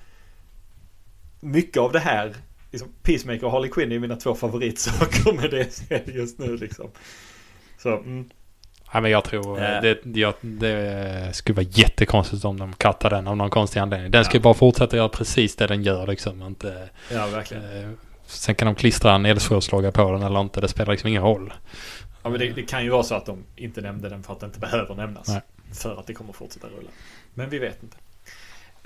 [1.41, 2.35] mycket av det här,
[2.73, 6.91] liksom, Peacemaker och Harley Quinn är mina två favoritsaker med det just nu liksom.
[7.79, 8.31] Så, mm,
[8.93, 9.83] Ja, men jag tror eh, Eh.
[9.83, 14.11] det, jag, det skulle vara jättekonstigt om de cuttar den av någon konstig anledning.
[14.11, 14.43] Den ska Ja.
[14.43, 16.43] bara fortsätta göra precis det den gör liksom.
[16.43, 17.85] Inte, ja verkligen.
[17.85, 17.91] eh,
[18.27, 20.61] sen kan de klistra en Elseworlds-logga på den eller inte.
[20.61, 21.53] Det spelar liksom ingen roll.
[22.23, 24.41] Ja, men det, det kan ju vara så att de inte nämnde den för att
[24.41, 25.29] den inte behöver nämnas.
[25.29, 25.41] Nej.
[25.73, 26.89] För att det kommer fortsätta rulla.
[27.35, 27.97] Men vi vet inte.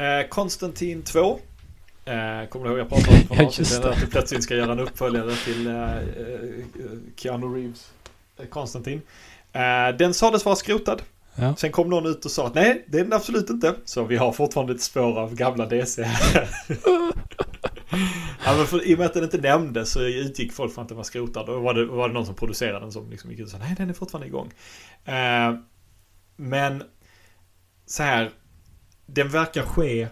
[0.04, 1.38] Eh, Konstantin 2.
[2.04, 3.90] Eh, kommer du ihåg jag pratade om för Ja, just det.
[3.90, 6.00] att du plötsligt ska göra en uppföljare till eh, eh,
[7.16, 7.90] Keanu Reeves
[8.38, 9.02] eh, Konstantin.
[9.52, 11.02] Eh, den sades vara skrotad.
[11.34, 11.56] Ja.
[11.56, 13.74] Sen kom någon ut och sa att nej, det är den absolut inte.
[13.84, 16.48] Så vi har fortfarande ett spår av gamla DC här.
[18.44, 20.96] ja, för, I och med att den inte nämndes så utgick folk från att den
[20.96, 21.48] var skrotad.
[21.48, 23.58] Och var det, var det någon som producerade den som liksom gick ut och sa
[23.58, 24.52] nej, den är fortfarande igång.
[25.04, 25.54] Eh,
[26.36, 26.82] men
[27.86, 28.30] så här,
[29.06, 30.08] den verkar ske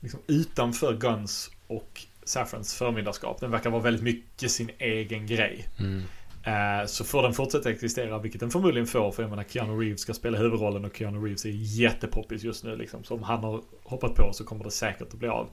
[0.00, 3.40] liksom, utanför Guns och Saffrans förmyndarskap.
[3.40, 5.68] Den verkar vara väldigt mycket sin egen grej.
[5.78, 6.02] Mm.
[6.44, 10.00] Eh, Så får den fortsätta existera, vilket den förmodligen får, för jag menar Keanu Reeves
[10.00, 13.04] ska spela huvudrollen och Keanu Reeves är jättepoppis just nu liksom.
[13.04, 15.48] Så om han har hoppat på så kommer det säkert att bli av.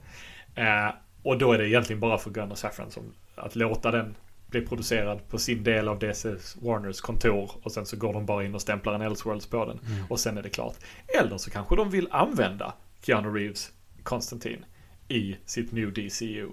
[0.55, 0.89] Eh,
[1.23, 3.03] Och då är det egentligen bara för Gunn och Safran som
[3.35, 4.15] att låta den
[4.47, 8.43] bli producerad på sin del av DC Warners kontor och sen så går de bara
[8.45, 10.05] in och stämplar en Elseworlds på den Mm.
[10.09, 10.75] och sen är det klart.
[11.21, 13.71] Eller så kanske de vill använda Keanu Reeves
[14.03, 14.65] Konstantin
[15.07, 16.47] i sitt New DCU.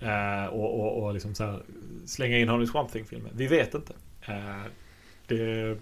[0.00, 1.62] Eh, och, och, och liksom här,
[2.06, 3.32] slänga in honom i Swamp Thing-filmen.
[3.34, 3.92] Vi vet inte.
[4.26, 4.62] Eh,
[5.26, 5.76] det är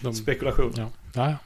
[0.00, 0.72] De, spekulation.
[0.76, 0.88] ja.
[1.14, 1.36] Ja, ja.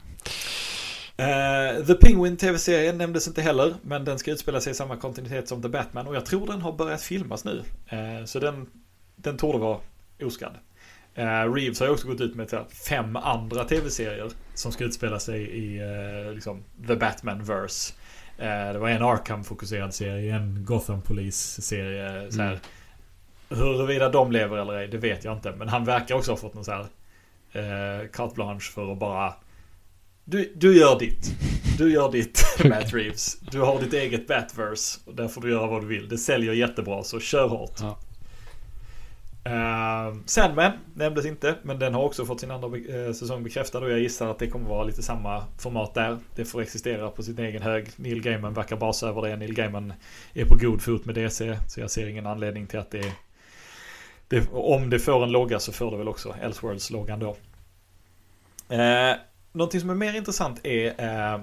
[1.25, 5.47] Eh, The Penguin TV-serien nämndes inte heller, men den ska utspela sig i samma kontinuitet
[5.47, 7.63] som The Batman och jag tror den har börjat filmas nu.
[8.25, 8.67] Så den,
[9.15, 9.79] den torde vara
[10.23, 10.53] oskadd.
[11.55, 15.81] Reeves har också gått ut med fem andra tv-serier som ska utspela sig i
[16.33, 17.93] liksom, The Batman-verse.
[18.37, 22.31] Eh, det var en Arkham-fokuserad serie, en Gotham Police-serie.
[22.31, 22.49] Så här.
[22.49, 22.59] Mm.
[23.49, 25.51] Huruvida de lever eller ej, det vet jag inte.
[25.51, 26.85] Men han verkar också ha fått någon så här
[27.51, 29.33] eh, carte blanche för att bara
[30.29, 31.31] du, du gör ditt.
[31.77, 33.39] Du gör ditt Matt Reeves.
[33.39, 34.99] Du har ditt eget Batverse.
[35.05, 36.09] Och där får du göra vad du vill.
[36.09, 37.75] Det säljer jättebra så kör hårt.
[37.79, 37.99] Ja.
[39.47, 43.43] Ehm, uh, Sandman nämndes inte, men den har också fått sin andra be- eh, säsong
[43.43, 46.17] bekräftad och jag gissar att det kommer vara lite samma format där.
[46.35, 47.89] Det får existera på sin egen hög.
[47.95, 49.35] Neil Gaiman verkar basa över det.
[49.35, 49.93] Neil Gaiman
[50.33, 53.13] är på god fot med DC, så jag ser ingen anledning till att det,
[54.27, 57.37] det om det får en logga så får det väl också Elseworlds-loggan då.
[58.75, 59.15] Uh,
[59.51, 61.41] någonting som är mer intressant är, uh,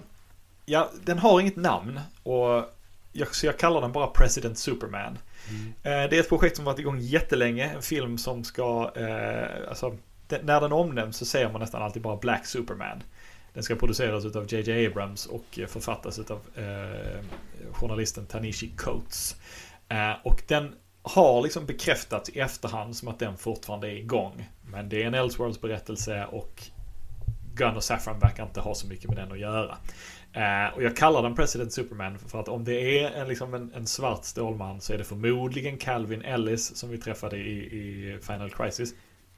[0.66, 2.64] ja, den har inget namn och
[3.12, 5.18] jag, så jag kallar den bara President Superman.
[5.50, 5.72] Mm.
[5.82, 7.64] Det är ett projekt som varit igång jättelänge.
[7.64, 9.96] En film som ska, eh, alltså,
[10.42, 13.02] när den omnämns så säger man nästan alltid bara Black Superman.
[13.54, 17.24] Den ska produceras av JJ Abrams och författas av eh,
[17.72, 19.36] journalisten Tanishi Coates.
[19.88, 24.48] Eh, och den har liksom bekräftats i efterhand som att den fortfarande är igång.
[24.62, 26.62] Men det är en Elseworlds berättelse och
[27.54, 29.78] Gun och Saffron verkar inte ha så mycket med den att göra.
[30.34, 33.72] Eh, och jag kallar den President Superman för att om det är en, liksom en,
[33.74, 38.50] en svart Stålman så är det förmodligen Calvin Ellis som vi träffade i, i Final
[38.50, 38.94] Crisis.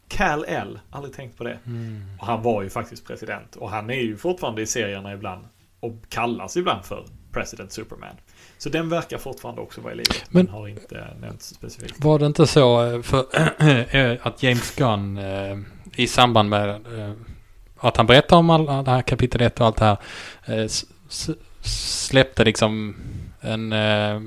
[0.08, 1.58] Cal L, aldrig tänkt på det.
[1.66, 2.02] Mm.
[2.20, 3.56] Och han var ju faktiskt president.
[3.56, 5.44] Och han är ju fortfarande i serierna ibland.
[5.80, 8.16] Och kallas ibland för President Superman.
[8.58, 10.24] Så den verkar fortfarande också vara i livet.
[10.28, 12.04] Men, Men- har inte nämnts specifikt.
[12.04, 13.26] Var det inte så eh, för,
[13.96, 15.20] eh, att James Gunn
[15.96, 16.86] i samband med
[17.80, 19.96] att han berättar om all, det här kapitel 1 och allt det här
[20.46, 20.66] eh,
[21.62, 22.96] släppte liksom
[23.40, 24.20] en eh,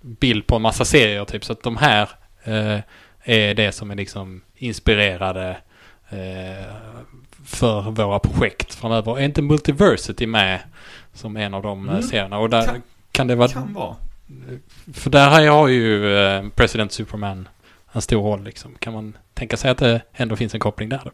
[0.00, 2.08] bild på en massa serier typ så att de här
[2.44, 2.78] eh,
[3.24, 5.56] är det som är liksom inspirerade
[7.44, 9.18] för våra projekt framöver.
[9.18, 10.60] Är inte Multiversity med
[11.14, 12.02] som en av de Mm.
[12.02, 12.38] serierna?
[12.38, 12.82] Och där Kan-
[13.12, 13.48] kan, det vara...
[13.48, 13.96] Kan vara.
[14.92, 17.48] För där har jag ju President Superman
[17.92, 18.74] en stor roll liksom.
[18.78, 21.10] Kan man tänka sig att det ändå finns en koppling där då?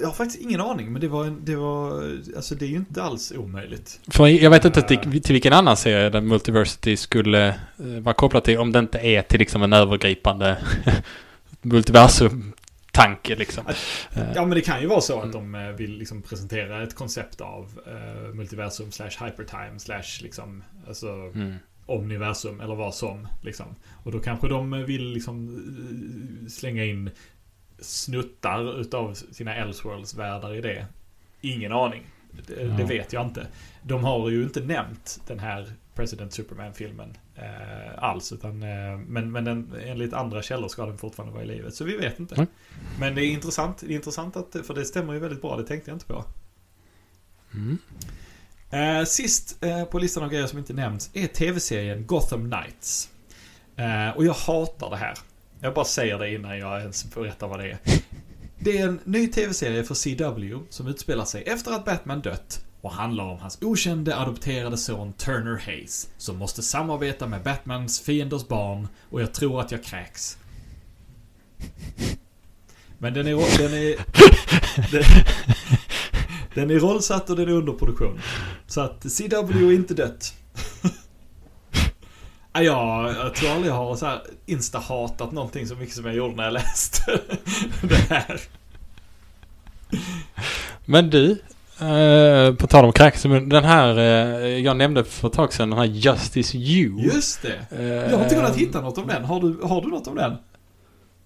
[0.00, 0.92] Jag har faktiskt ingen aning.
[0.92, 2.02] Men det var, en, det var,
[2.36, 4.00] alltså det är ju inte alls omöjligt.
[4.08, 7.54] För jag vet inte till, till vilken annan serie den Multiversity skulle eh,
[8.00, 8.58] vara kopplad till.
[8.58, 10.58] Om det inte är till liksom en övergripande
[11.62, 13.64] multiversum-tanke liksom.
[14.12, 16.94] Eh, Ja men det kan ju vara så att de eh, vill liksom presentera ett
[16.94, 21.54] koncept av eh, multiversum slash hypertime slash liksom alltså Mm.
[21.90, 23.66] Omniversum eller vad som liksom.
[24.04, 25.62] Och då kanske de vill liksom
[26.48, 27.10] slänga in
[27.78, 30.86] snuttar utav sina Elseworlds världar i det.
[31.40, 32.06] Ingen aning.
[32.46, 32.86] Det, det Ja.
[32.86, 33.46] vet jag inte.
[33.82, 38.32] De har ju inte nämnt den här President Superman-filmen eh, alls.
[38.32, 41.74] Utan, eh, men men den, enligt andra källor ska den fortfarande vara i livet.
[41.74, 42.34] Så vi vet inte.
[42.34, 42.46] Mm.
[43.00, 45.56] Men det är intressant, det är intressant att, för det stämmer ju väldigt bra.
[45.56, 46.24] Det tänkte jag inte på.
[47.54, 47.78] Mm.
[48.70, 53.08] Eh, sist eh, på listan av grejer som inte nämns är tv-serien Gotham Knights.
[53.76, 55.14] Eh, och jag hatar det här.
[55.60, 57.78] Jag bara säger det innan jag ens berättar vad det är.
[58.58, 62.92] Det är en ny tv-serie för CW som utspelar sig efter att Batman dött och
[62.92, 68.88] handlar om hans okände adopterade son Turner Hayes som måste samarbeta med Batmans fienders barn
[69.10, 70.38] och jag tror att jag kräks.
[72.98, 73.58] Men den är...
[73.58, 73.96] Den är,
[74.90, 75.02] den,
[76.54, 78.20] den är rollsatt och den är under produktion.
[78.66, 80.34] Så att CW är inte dött.
[82.52, 86.14] Ja, jag, jag tror aldrig jag har så här insta-hatat någonting så mycket som jag
[86.14, 87.02] gjorde när jag läste
[87.82, 88.40] det här.
[90.84, 91.30] Men du,
[91.80, 95.78] eh, på tal om kräks, den här eh, jag nämnde för ett tag sedan, den
[95.78, 97.00] här Justice You.
[97.00, 97.66] Just det.
[97.78, 99.24] Eh, Jag har inte kunnat hitta något om den.
[99.24, 100.36] Har du, har du något om den?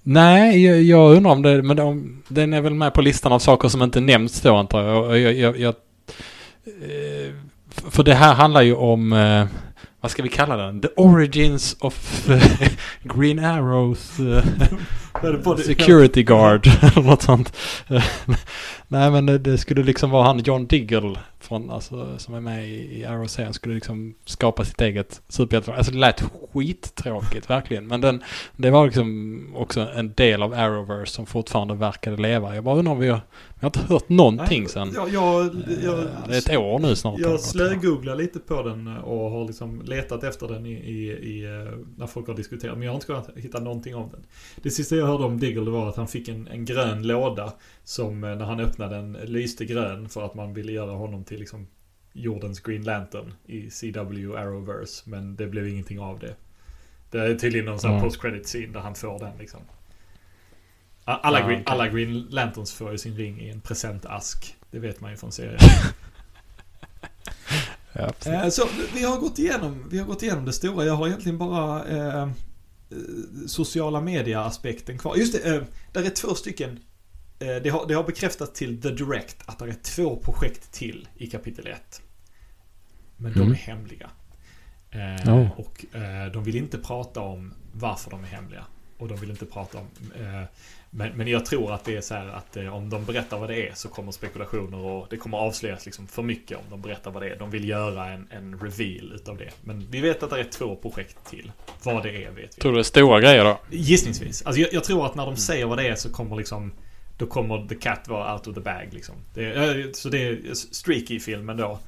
[0.07, 3.39] Nej, jag, jag undrar om det, men om, den är väl med på listan av
[3.39, 5.19] saker som inte nämns då antar jag.
[5.19, 5.75] Jag, jag, jag
[6.67, 7.35] eh,
[7.91, 9.47] för det här handlar ju om, eh,
[10.01, 10.81] vad ska vi kalla den?
[10.81, 12.29] The Origins of
[13.03, 14.45] Green Arrows eh,
[15.57, 17.57] Security Guard eller något sånt.
[18.95, 22.69] Nej men det, det skulle liksom vara han John Diggle från, alltså, som är med
[22.69, 25.79] i, i Arrow-serien skulle liksom skapa sitt eget superhjältelag.
[25.79, 26.23] Alltså det lät
[26.53, 27.87] skittråkigt verkligen.
[27.87, 28.23] Men den,
[28.57, 32.55] det var liksom också en del av Arrowverse som fortfarande verkade leva.
[32.55, 33.21] Jag bara undrar om vi har,
[33.55, 34.93] vi har inte hört någonting Nej, sen.
[34.95, 35.51] Jag, jag,
[35.85, 37.19] jag, Eh, det är ett år nu snart.
[37.19, 41.79] Jag slögooglar lite på den och har liksom letat efter den i, i, i, eh,
[41.97, 42.79] när folk har diskuterat.
[42.79, 44.21] Men jag har inte kunnat hitta någonting om den.
[44.63, 47.53] Det sista jag hörde om Diggle var att han fick en, en grön låda
[47.85, 51.41] som eh, när han öppnade den lyste grön för att man ville göra honom till
[51.41, 51.67] liksom
[52.13, 55.11] jordens Green Lantern i CW Arrowverse.
[55.11, 56.35] Men det blev ingenting av det.
[57.11, 58.09] Det är tydligen någon sån här Mm.
[58.11, 59.61] post-credit scene där han får den liksom.
[61.05, 61.73] Alla, Ja, green, okej.
[61.73, 64.57] alla Green Lanterns får ju sin ring i en presentask.
[64.71, 65.59] Det vet man ju från serien.
[67.93, 68.13] Ja.
[68.27, 70.85] Eh, Så vi har, gått igenom, vi har gått igenom det stora.
[70.85, 72.29] Jag har egentligen bara eh, eh,
[73.47, 75.17] sociala media-aspekten kvar.
[75.17, 75.63] Just det, eh,
[75.93, 76.79] där är två stycken.
[77.45, 81.09] Eh, det, har, det har bekräftats till The Direct att det är två projekt till
[81.17, 82.03] i kapitel 1.
[83.17, 83.53] Men de Mm.
[83.53, 84.11] är hemliga.
[84.91, 85.49] Eh, Oh.
[85.61, 88.65] Och eh, de vill inte prata om varför de är hemliga.
[88.99, 89.87] Och de vill inte prata om...
[90.21, 90.43] Eh,
[90.91, 93.49] men, men jag tror att det är så här att eh, om de berättar vad
[93.49, 97.11] det är så kommer spekulationer och det kommer avslöjas liksom för mycket om de berättar
[97.11, 97.37] vad det är.
[97.39, 99.51] De vill göra en, en reveal utav det.
[99.65, 101.53] Men vi vet att det är två projekt till.
[101.83, 102.61] Vad det är vet vi.
[102.61, 103.61] Tror du det är stora grejer då?
[103.71, 104.43] Gissningsvis.
[104.47, 106.73] Alltså jag, jag tror att när de säger vad det är så kommer liksom
[107.25, 109.15] Då kommer the cat vara out of the bag liksom.
[109.35, 111.79] Det, eh, så det är streaky-filmen då.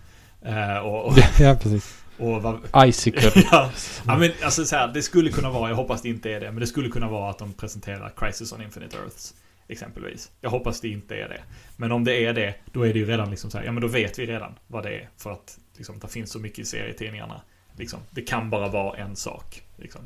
[0.42, 2.02] Eh, och, och, Ja, precis.
[2.18, 3.32] och vad, Icicle.
[3.52, 3.70] ja,
[4.06, 6.52] ja men alltså så här, det skulle kunna vara, jag hoppas det inte är det,
[6.52, 9.34] men det skulle kunna vara att de presenterar Crisis on Infinite Earths.
[9.68, 10.30] Exempelvis.
[10.40, 11.40] Jag hoppas det inte är det.
[11.76, 13.80] Men om det är det, då är det ju redan liksom så här, ja men
[13.80, 15.08] då vet vi redan vad det är.
[15.16, 17.40] För att liksom, det finns så mycket i serietidningarna.
[17.76, 19.62] Liksom, det kan bara vara en sak.
[19.76, 20.00] Liksom.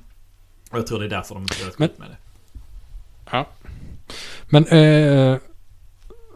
[0.70, 2.16] Och jag tror det är därför de inte skit med det.
[3.31, 3.47] Ja.
[4.51, 5.36] Men, eh,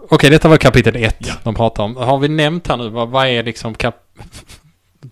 [0.09, 1.35] okej detta var kapitel ett Ja.
[1.45, 1.97] de pratar om.
[1.97, 3.95] Har vi nämnt här nu, vad, vad är liksom kap...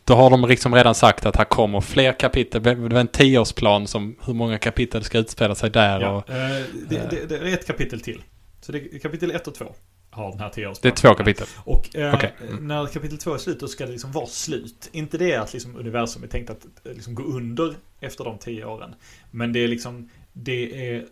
[0.05, 2.62] Då har de liksom redan sagt att här kommer fler kapitel.
[2.62, 6.01] Det var en tioårsplan som hur många kapitel ska utspela sig där.
[6.01, 8.23] Ja, Och, eh, det, det, det är ett kapitel till.
[8.61, 9.65] Så det är kapitel 1 och 2
[10.11, 10.93] har den här det tioårsplanen.
[10.93, 11.47] är två kapitel.
[11.65, 12.33] Och eh, Okej.
[12.49, 12.69] Mm.
[12.69, 14.89] när kapitel 2 är slut då ska det liksom vara slut.
[14.93, 18.65] Inte det att liksom universum är tänkt att eh, liksom gå under efter de tio
[18.65, 18.95] åren.
[19.31, 21.05] Men det är liksom, det är,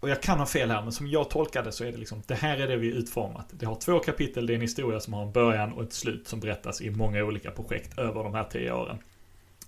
[0.00, 2.22] och jag kan ha fel här, men som jag tolkar det så är det liksom,
[2.26, 3.46] det här är det vi utformat.
[3.50, 6.28] Det har två kapitel, det är en historia som har en början och ett slut
[6.28, 8.98] som berättas i många olika projekt över de här tio åren.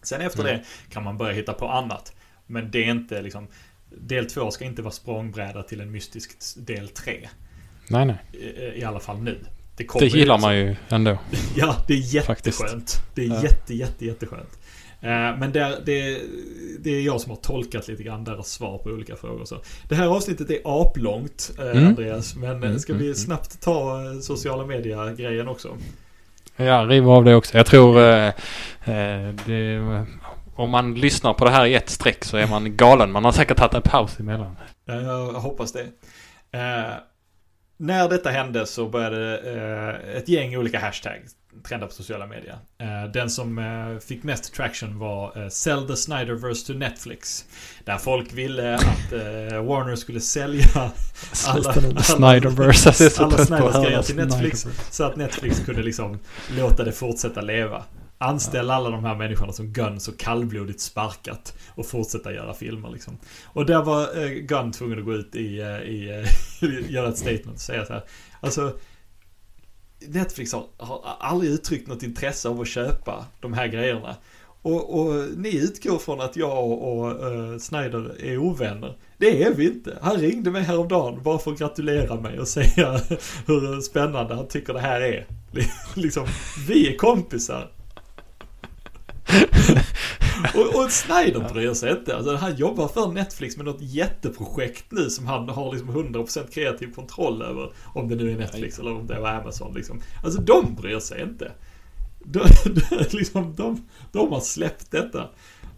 [0.03, 0.57] Sen efter Mm.
[0.57, 0.65] det
[0.95, 2.13] kan man börja hitta på annat.
[2.47, 3.47] Men det är inte liksom,
[3.91, 6.31] del 2 ska inte vara språngbräda till en mystisk
[6.67, 7.29] del 3.
[7.91, 8.17] Nej, nej.
[8.33, 9.39] I, i alla fall nu.
[9.77, 11.19] Det kommer gillar liksom- man ju ändå.
[11.57, 12.61] Ja, det är Faktiskt.
[12.61, 13.03] jätteskönt.
[13.15, 13.43] Det är Ja.
[13.43, 14.59] jätte, jätte, jätteskönt.
[15.01, 16.20] Eh, Men det, det,
[16.81, 19.45] det är jag som har tolkat lite grann deras svar på olika frågor.
[19.45, 21.87] Så det här avsnittet är aplångt, eh, Mm.
[21.87, 22.37] Andreas.
[22.37, 23.15] Men Mm, ska mm, vi mm.
[23.16, 25.77] snabbt ta eh, sociala media-grejen också?
[26.57, 27.57] Ja, riva av det också.
[27.57, 28.33] Jag tror eh,
[29.47, 29.81] det,
[30.55, 33.12] om man lyssnar på det här i ett streck så är man galen.
[33.12, 34.57] Man har säkert tagit en paus emellan.
[34.85, 35.81] Ja, Jag hoppas det.
[36.59, 36.93] Eh,
[37.77, 41.33] när detta hände så började eh, ett gäng olika hashtags
[41.63, 42.59] trenda på sociala medier.
[42.79, 47.45] Eh, den som eh, fick mest traction var eh, Sell the Snyderverse to Netflix.
[47.85, 49.13] Där folk ville att
[49.67, 50.67] Warner skulle sälja
[51.47, 52.89] Alla- med alla- Snyderverse.
[52.89, 54.67] Jag är så alla att Snyders grejer till Netflix.
[54.91, 56.19] Så att Netflix kunde liksom
[56.57, 57.85] låta det fortsätta leva.
[58.21, 63.19] Anställa alla de här människorna som Gunn så kallblodigt sparkat och fortsätta göra filmer liksom.
[63.45, 66.25] Och där var Gunn tvungen att gå ut i, i
[66.63, 68.03] eh, göra ett statement och säga så här.
[68.41, 68.73] Alltså
[70.01, 74.16] Netflix har, har aldrig uttryckt något intresse av att köpa de här grejerna.
[74.62, 78.97] Och, och ni utgår från att jag och, och uh, Snyder är ovänner.
[79.19, 79.99] Det är vi inte.
[80.03, 83.01] Han ringde mig häromdagen bara för att gratulera mig och säga
[83.47, 85.27] hur spännande han tycker det här är.
[85.95, 86.27] liksom,
[86.69, 87.70] vi är kompisar.
[90.55, 92.16] och, och Snyder bryr sig inte.
[92.16, 96.94] Alltså, han jobbar för Netflix med något jätteprojekt nu som han har liksom 100% kreativ
[96.94, 97.73] kontroll över.
[97.85, 100.01] Om det nu är Netflix eller om det var Amazon liksom.
[100.24, 101.52] Alltså de bryr sig inte.
[102.24, 105.28] De, de, liksom, de, de har släppt detta.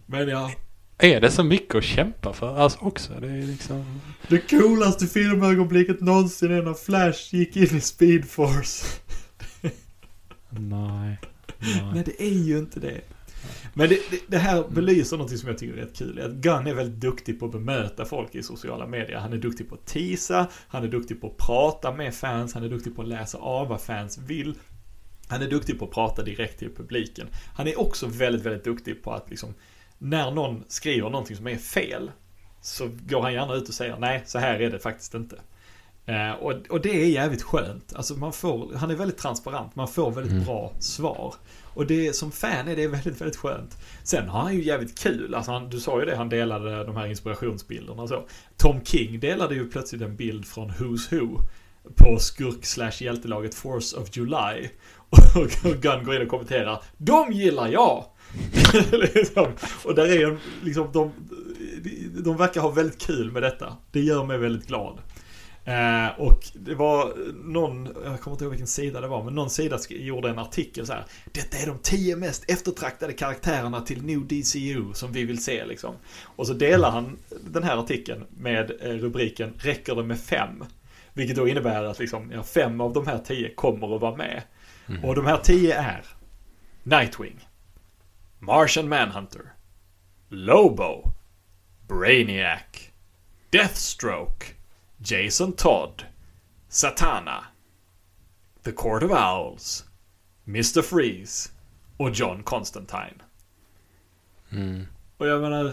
[0.07, 0.51] Men ja,
[0.99, 2.57] Är det så mycket att kämpa för?
[2.57, 3.13] Alltså också.
[3.21, 4.01] Det är liksom...
[4.29, 8.87] det coolaste filmögonblicket någonsin är när Flash gick in i Speed Force.
[10.51, 11.19] Nej.
[11.59, 12.03] Nej, Nej.
[12.07, 13.01] det är ju inte det.
[13.75, 16.21] Men det, det, det här belyser något som jag tycker är rätt kul.
[16.21, 19.19] Att Gunn är väldigt duktig på att bemöta folk i sociala medier.
[19.19, 22.65] Han är duktig på att teasa, han är duktig på att prata med fans, han
[22.65, 24.55] är duktig på att läsa av vad fans vill.
[25.29, 27.27] Han är duktig på att prata direkt till publiken.
[27.55, 29.55] Han är också väldigt, väldigt duktig på att liksom,
[29.99, 32.11] när någon skriver någonting som är fel,
[32.63, 35.37] så går han gärna ut och säger nej, så här är det faktiskt inte.
[36.11, 37.93] Eh, och, och det är jävligt skönt.
[37.97, 40.45] Alltså man får, han är väldigt transparent, man får väldigt Mm.
[40.45, 41.35] bra svar.
[41.75, 43.77] Och det som fan är det väldigt, väldigt skönt.
[44.03, 45.35] Sen har han ju jävligt kul.
[45.35, 48.25] Alltså han, du sa ju det, han delade de här inspirationsbilderna och så.
[48.57, 51.39] Tom King delade ju plötsligt en bild från Who's Who
[51.97, 54.69] på skurk slash hjältelaget Force of July.
[55.35, 58.05] Och Gunn går in och kommenterar De gillar jag!
[59.15, 59.47] liksom.
[59.85, 61.13] Och där är liksom, de,
[62.23, 63.77] de verkar ha väldigt kul med detta.
[63.93, 64.99] Det gör mig väldigt glad.
[65.71, 67.15] Eh, och det var
[67.45, 70.87] någon, jag kommer inte ihåg vilken sida det var, men någon sida gjorde en artikel
[70.87, 71.05] så här.
[71.33, 75.95] Detta är de tio mest eftertraktade karaktärerna till New DCU som vi vill se liksom.
[76.25, 80.65] Och så delar han den här artikeln med eh, rubriken Räcker det med fem?
[81.13, 84.43] Vilket då innebär att liksom, ja, fem av de här tio kommer att vara med.
[84.89, 85.05] Mm.
[85.05, 86.05] Och de här tio är
[86.83, 87.49] Nightwing,
[88.39, 89.53] Martian Manhunter,
[90.29, 91.13] Lobo,
[91.89, 92.91] Brainiac,
[93.51, 94.60] Deathstroke,
[95.05, 96.03] Jason Todd,
[96.69, 97.45] Satana,
[98.65, 99.85] The Court of Owls,
[100.47, 100.83] Mr.
[100.83, 101.51] Freeze
[101.97, 103.23] och John Constantine.
[104.53, 104.87] Mm.
[105.17, 105.73] Och jag menar,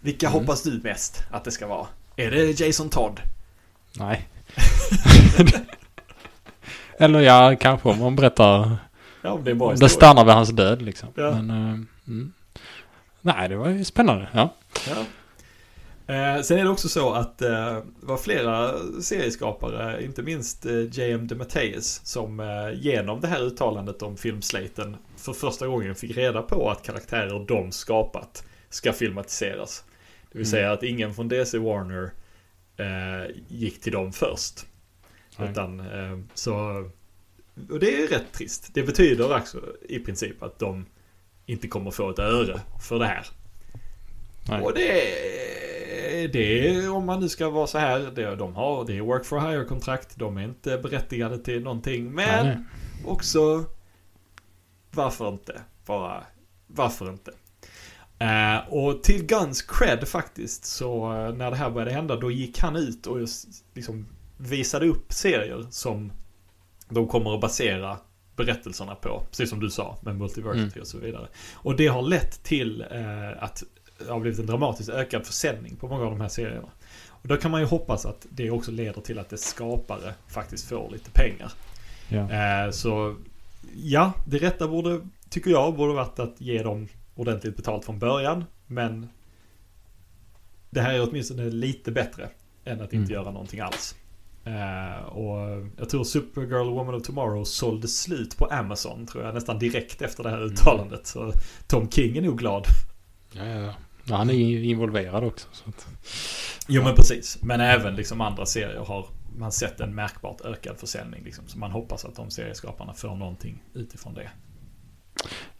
[0.00, 0.40] vilka Mm.
[0.40, 1.86] hoppas du mest att det ska vara?
[2.16, 3.20] Är det Jason Todd?
[3.96, 4.28] Nej.
[6.98, 8.76] Eller ja, kanske om man berättar.
[9.22, 11.08] Ja, det är det stannar vid hans död liksom.
[11.14, 11.30] Ja.
[11.30, 12.32] Men, eh, mm.
[13.20, 14.28] Nej, det var ju spännande.
[14.32, 14.54] Ja.
[14.88, 15.04] Ja.
[16.06, 17.50] Eh, sen är det också så att eh,
[18.00, 18.72] det var flera
[19.02, 21.26] serieskapare, inte minst eh, J.M.
[21.26, 26.70] DeMatteis, som eh, genom det här uttalandet om filmslaten för första gången fick reda på
[26.70, 29.84] att karaktärer de skapat ska filmatiseras.
[30.32, 30.50] Det vill Mm.
[30.50, 32.10] säga att ingen från DC Warner
[32.76, 34.66] eh, gick till dem först.
[35.38, 35.50] Nej.
[35.50, 36.54] Utan, eh, så,
[37.70, 38.70] och det är rätt trist.
[38.74, 39.58] Det betyder också
[39.88, 40.86] i princip att de
[41.46, 43.26] inte kommer få ett öre för det här.
[44.48, 44.62] Nej.
[44.62, 45.63] Och det är,
[46.32, 49.24] det är, om man nu ska vara så här, det, de har, det är work
[49.24, 52.12] for hire-kontrakt, de är inte berättigade till någonting.
[52.12, 52.64] Men Nej, nej.
[53.06, 53.64] också,
[54.90, 55.60] varför inte?
[55.86, 56.24] Bara,
[56.66, 57.32] varför inte?
[58.18, 62.58] Eh, och till Guns cred faktiskt, så eh, när det här började hända, då gick
[62.58, 64.06] han ut och just, liksom
[64.36, 66.12] visade upp serier som
[66.88, 67.96] de kommer att basera
[68.36, 69.22] berättelserna på.
[69.30, 70.80] Precis som du sa med Multiversity Mm.
[70.80, 71.28] och så vidare.
[71.54, 73.62] Och det har lett till eh, att
[73.98, 76.68] det har blivit en dramatiskt ökad försäljning på många av de här serierna.
[77.08, 80.68] Och då kan man ju hoppas att det också leder till att dess skapare faktiskt
[80.68, 81.52] får lite pengar.
[82.30, 83.16] Eh, så
[83.76, 88.44] ja, det rätta borde, tycker jag, borde varit att ge dem ordentligt betalt från början.
[88.66, 89.08] Men
[90.70, 92.28] det här är åtminstone lite bättre
[92.64, 93.22] än att inte Mm.
[93.22, 93.94] göra någonting alls.
[94.44, 99.58] Eh, och jag tror Supergirl Woman of Tomorrow sålde slut på Amazon tror jag nästan
[99.58, 101.06] direkt efter det här uttalandet.
[101.06, 101.32] Så
[101.66, 102.66] Tom King är nog glad.
[103.32, 103.74] Ja, ja, ja.
[104.04, 105.48] Ja, han är ju involverad också.
[105.52, 105.86] Så att,
[106.68, 107.38] Jo men precis.
[107.42, 109.06] Men även liksom andra serier har
[109.36, 111.24] man sett en märkbart ökad försäljning.
[111.24, 111.48] Liksom.
[111.48, 114.30] Så man hoppas att de serieskaparna får någonting utifrån det.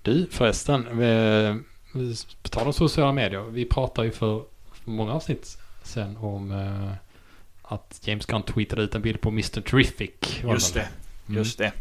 [0.02, 3.42] du förresten, vi, på tal om sociala medier.
[3.42, 4.42] Vi pratade ju för,
[4.84, 6.92] många avsnitt sen om eh,
[7.62, 9.60] att James Gunn tweetade ut en bild på Mr.
[9.60, 10.10] Terrific.
[10.42, 10.88] Just det.
[11.26, 11.38] Mm.
[11.38, 11.72] Just det.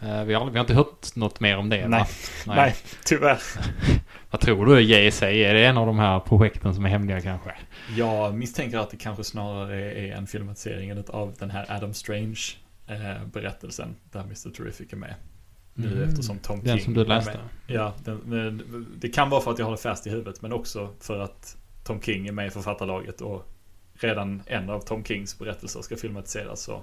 [0.00, 2.00] Eh, vi, har, vi har inte hört något mer om det Nej.
[2.46, 2.54] va?
[2.54, 2.74] Nej.
[3.04, 3.40] tyvärr.
[4.34, 5.30] Vad tror du JSA?
[5.30, 7.54] Är det en av de här projekten som är hemliga kanske?
[7.96, 12.40] Jag misstänker att det kanske snarare är en filmatisering av den här Adam Strange
[12.86, 14.50] eh, berättelsen där Mr.
[14.50, 15.14] Terrific är med.
[15.74, 16.08] Nu Mm.
[16.08, 17.38] eftersom Tom Den King som du är läste?
[17.66, 18.62] Ja, den,
[18.98, 21.56] det kan vara för att jag har det färskt i huvudet men också för att
[21.84, 23.48] Tom King är med i författarlaget och
[23.94, 26.60] redan en av Tom Kings berättelser ska filmatiseras.
[26.62, 26.82] Så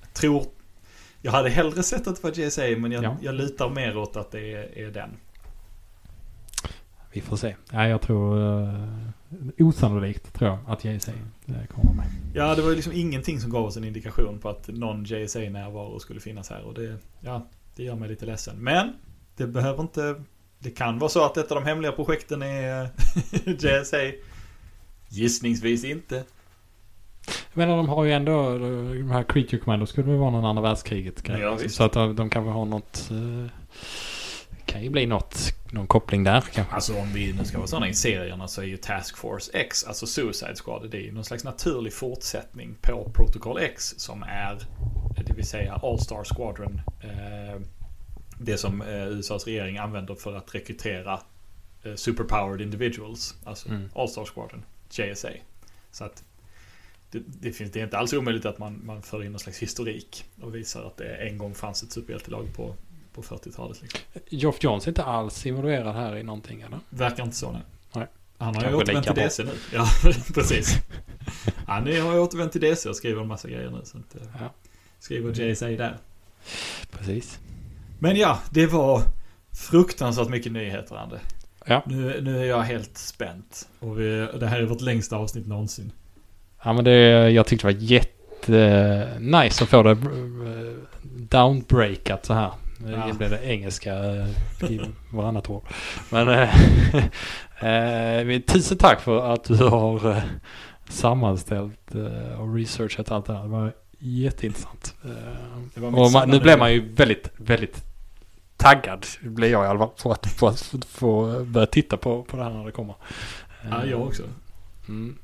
[0.00, 0.44] jag tror...
[1.22, 3.16] Jag hade hellre sett att det var JSA men jag, Ja.
[3.22, 5.10] jag lutar mer åt att det är, är den.
[7.14, 7.56] Vi får se.
[7.72, 8.38] Ja, jag tror...
[8.38, 8.88] Uh,
[9.58, 11.12] osannolikt tror jag att JSA
[11.46, 12.06] eh, kommer med.
[12.34, 15.98] Ja, det var ju liksom ingenting som gav oss en indikation på att någon JSA-närvaro
[15.98, 16.62] skulle finnas här.
[16.62, 17.46] Och det, ja,
[17.76, 18.56] det gör mig lite ledsen.
[18.58, 18.92] Men
[19.36, 20.22] det behöver inte...
[20.58, 22.88] Det kan vara så att ett av de hemliga projekten är
[23.80, 23.96] JSA.
[25.08, 26.24] Gissningsvis inte.
[27.52, 31.22] Men de har ju ändå, de här Creature Commando skulle väl vara någon andra världskriget
[31.22, 31.40] grej.
[31.40, 31.58] Ja.
[31.68, 33.08] Så att de, de kanske har något...
[33.12, 33.46] Uh,
[34.74, 36.74] kan ju bli något, någon koppling där kanske.
[36.74, 39.84] Alltså om vi nu ska vara sådana i serierna så är ju Task Force X,
[39.84, 44.58] alltså Suicide Squad, det är ju någon slags naturlig fortsättning på Protocol X som är,
[45.26, 46.80] det vill säga All-Star Squadron.
[47.00, 47.60] Eh,
[48.38, 51.20] det som eh, USAs regering använder för att rekrytera
[51.82, 53.90] eh, superpowered individuals, alltså Mm.
[53.94, 55.30] All-Star Squadron, JSA.
[55.90, 56.24] Så att
[57.10, 59.58] det, det, finns, det är inte alls omöjligt att man, man för in någon slags
[59.58, 62.74] historik och visar att det en gång fanns ett superhjältelag på,
[63.14, 63.82] på 40-talet.
[63.82, 64.00] Liksom.
[64.28, 66.78] Geoff Johns är inte alls involverad här i någonting eller?
[66.90, 67.62] Verkar inte så nej.
[67.94, 68.06] Nej.
[68.38, 69.14] Han har ju återvänt till.
[69.14, 69.52] DC nu.
[69.72, 69.86] Ja,
[70.34, 70.78] precis.
[71.66, 73.80] Han har ju återvänt till DC och skriver en massa grejer nu.
[73.84, 74.50] Så att, eh, Ja.
[74.98, 75.96] Skriver JSA där.
[76.90, 77.38] Precis.
[77.98, 79.02] Men ja, det var
[79.52, 81.20] fruktansvärt mycket nyheter, Ande.
[81.66, 81.82] Ja.
[81.86, 83.68] Nu, nu är jag helt spänt.
[83.80, 85.92] Och vi, det här är vårt längsta avsnitt någonsin.
[86.64, 89.96] Ja men det, jag tyckte det var jätte nice att få det eh,
[91.16, 92.52] downbreakat så här.
[92.86, 93.06] Ja.
[93.06, 94.80] Det blev det engelska eh, i
[95.10, 95.64] varannat ord.
[96.10, 96.56] Men eh,
[98.34, 100.22] eh, tusen tack för att du har eh,
[100.88, 101.94] sammanställt
[102.38, 103.42] och researchat allt det här.
[103.42, 104.94] Det var jätteintressant.
[105.74, 107.84] Det var man, nu blev man ju väldigt, väldigt
[108.56, 109.06] taggad.
[109.20, 112.42] Blir jag i alla fall på att, på att få börja titta på, på det
[112.42, 112.94] här när det kommer.
[113.70, 114.22] Ja, jag också.
[114.88, 115.18] Mm.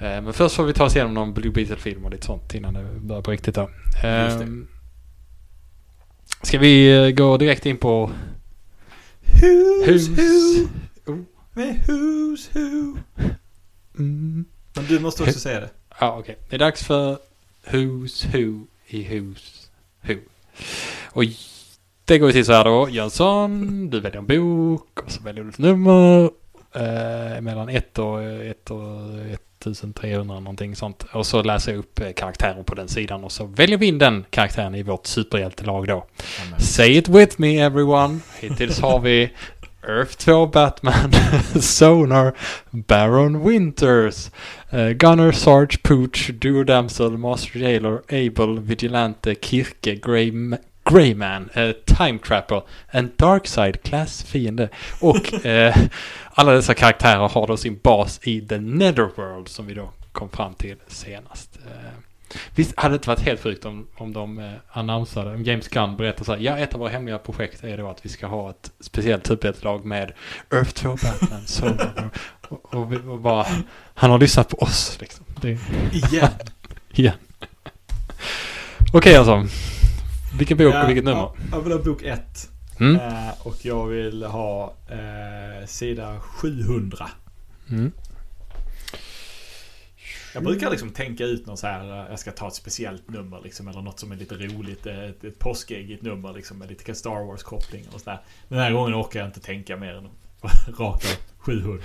[0.00, 2.84] Men först får vi ta oss igenom någon Blue Beetle-film och lite sånt innan det
[3.00, 3.70] börjar på riktigt då.
[4.02, 4.64] Just det.
[6.42, 8.10] Ska vi eh, gå direkt in på
[9.40, 10.68] Who's Who's
[11.04, 11.24] who?
[11.52, 12.96] Med Who's who?
[13.98, 14.44] Mm.
[14.74, 15.70] Men du måste också säga det.
[16.00, 16.38] Ja, okej.
[16.48, 17.18] Det är dags för
[17.66, 19.68] Who's Who i Who's
[20.00, 20.14] Who.
[21.12, 21.24] Och
[22.04, 22.88] det går ju till så här då.
[22.90, 26.30] Jönsson, du väljer en bok och så väljer du ett nummer.
[26.74, 28.78] Eh, mellan 1 och 1 och
[29.66, 31.04] 1300 någonting sånt.
[31.12, 33.98] Och så läser jag upp eh, karaktärer på den sidan och så väljer vi in
[33.98, 36.06] den karaktären i vårt superhjältelag då.
[36.58, 38.18] Say it with me everyone.
[38.40, 39.30] Hittills har vi
[39.88, 41.12] Earth 2 Batman,
[41.60, 42.34] Sonar,
[42.70, 44.30] Baron Winters,
[44.72, 50.30] uh, Gunner, Sarge, Pooch, Duo Damsel, Master Jailer, Able, Vigilante, Kirke, Grey,
[50.84, 54.68] Greyman, uh, Time Trapper, en Darkside Class fiende.
[55.00, 55.76] Och eh,
[56.30, 60.54] alla dessa karaktärer har då sin bas i The Netherworld som vi då kom fram
[60.54, 61.58] till senast.
[61.66, 61.92] Eh,
[62.54, 65.96] Visst hade det inte varit helt sjukt om, om de eh, annonsade, om James Gunn
[65.96, 68.50] berättar så här, ja ett av våra hemliga projekt är då att vi ska ha
[68.50, 70.12] ett speciellt superhjältelag med
[70.50, 72.10] Earth 2 Batman, Solar
[72.48, 73.46] och, och, och bara,
[73.94, 75.24] han har lyssnat på oss liksom.
[75.40, 75.58] Det,
[75.92, 76.28] Igen.
[76.92, 77.14] igen.
[78.92, 79.46] Okej alltså.
[80.38, 81.20] Vilken bok och vilket nummer?
[81.20, 82.48] ja, Jag vill ha bok 1.
[82.80, 82.96] Mm.
[82.96, 87.08] Eh, och jag vill ha eh, sida 700.
[87.70, 87.92] Mm.
[90.34, 93.40] Jag brukar liksom tänka ut något så här, eh, jag ska ta ett speciellt nummer
[93.44, 94.86] liksom, eller något som är lite roligt.
[94.86, 98.20] eh, Ett, ett påskäggigt nummer liksom, med lite Star Wars-koppling och sådär.
[98.48, 100.08] Den här gången orkar jag inte tänka mer än
[100.78, 101.78] raka 700.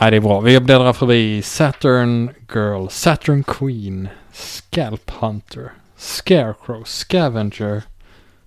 [0.00, 0.40] Nej, det är bra.
[0.40, 7.82] Vi bläddrar förbi Saturn Girl, Saturn Queen, Scalp Hunter, Scarecrow, Scavenger,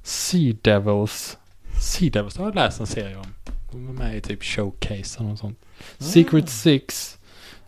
[0.04, 1.38] Sea Devils.
[1.82, 3.26] Sea Devils, har jag läst en serie om.
[3.72, 5.60] De är med i typ Showcase och sånt.
[5.98, 7.18] Secret Six,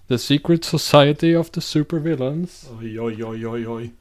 [0.08, 3.94] The Secret Society of the Supervillains, Oj, oj, oj, oj, oj.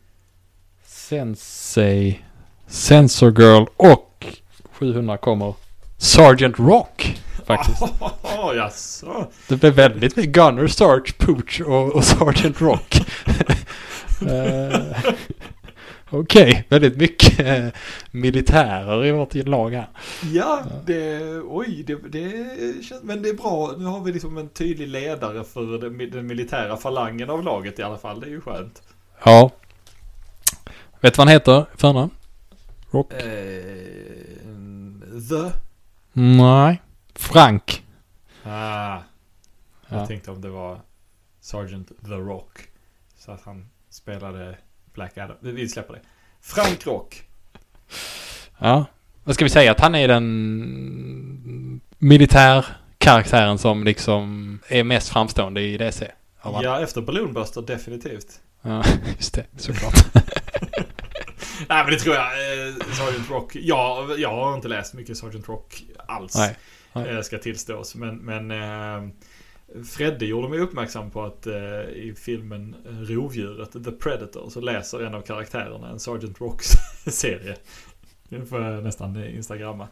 [0.87, 2.25] Sensei,
[2.67, 4.27] Sensor Girl och
[4.73, 5.55] 700 kommer
[5.99, 7.17] Sergeant Rock
[7.47, 7.83] faktiskt.
[8.23, 9.31] Oh, jaså?
[9.49, 13.01] Det blev väldigt mycket Gunner, Sarge, Pooch och, och Sergeant Rock.
[14.29, 15.13] Eh,
[16.15, 17.67] Okej, väldigt mycket eh,
[18.11, 19.89] militärer i vårt lag här.
[20.33, 23.75] Ja, det, oj, det, det känns, men det är bra.
[23.79, 27.83] Nu har vi liksom en tydlig ledare för den, den militära falangen av laget i
[27.83, 28.21] alla fall.
[28.21, 28.83] Det är ju skönt.
[29.25, 29.51] Ja.
[31.01, 32.11] Vet du vad han heter förnamn?
[32.91, 33.13] Rock?
[33.13, 33.23] Eh,
[35.29, 35.51] the?
[36.13, 36.83] Nej.
[37.15, 37.83] Frank.
[38.45, 38.99] Ah,
[39.89, 40.07] jag Ja.
[40.07, 40.81] tänkte om det var
[41.41, 42.59] Sergeant The Rock.
[43.19, 44.57] Så att han spelade
[44.95, 45.37] Black Adam.
[45.41, 46.01] Vi släpper det.
[46.41, 47.23] Frank Rock.
[48.59, 48.85] ja.
[49.25, 49.73] Vad ska vi säga?
[49.73, 56.11] Att han är den militärkaraktären som liksom är mest framstående i DC.
[56.43, 58.41] Ja, efter Balloonbuster definitivt.
[58.63, 58.85] Ja,
[59.17, 59.47] just det.
[59.57, 59.95] Såklart.
[61.69, 62.25] Nej men det tror jag.
[62.25, 63.57] Eh, Sergeant Rock.
[63.57, 66.37] Ja, jag har inte läst mycket Sergeant Rock alls.
[66.37, 66.57] Nej.
[66.93, 67.09] Nej.
[67.09, 67.95] Eh, ska tillstås.
[67.95, 69.11] Men, men eh,
[69.83, 75.15] Fredde gjorde mig uppmärksam på att eh, i filmen Rovdjuret, The Predator, så läser en
[75.15, 76.67] av karaktärerna en Sergeant Rocks
[77.07, 77.57] serie.
[78.29, 79.89] Det får jag nästan instagramma.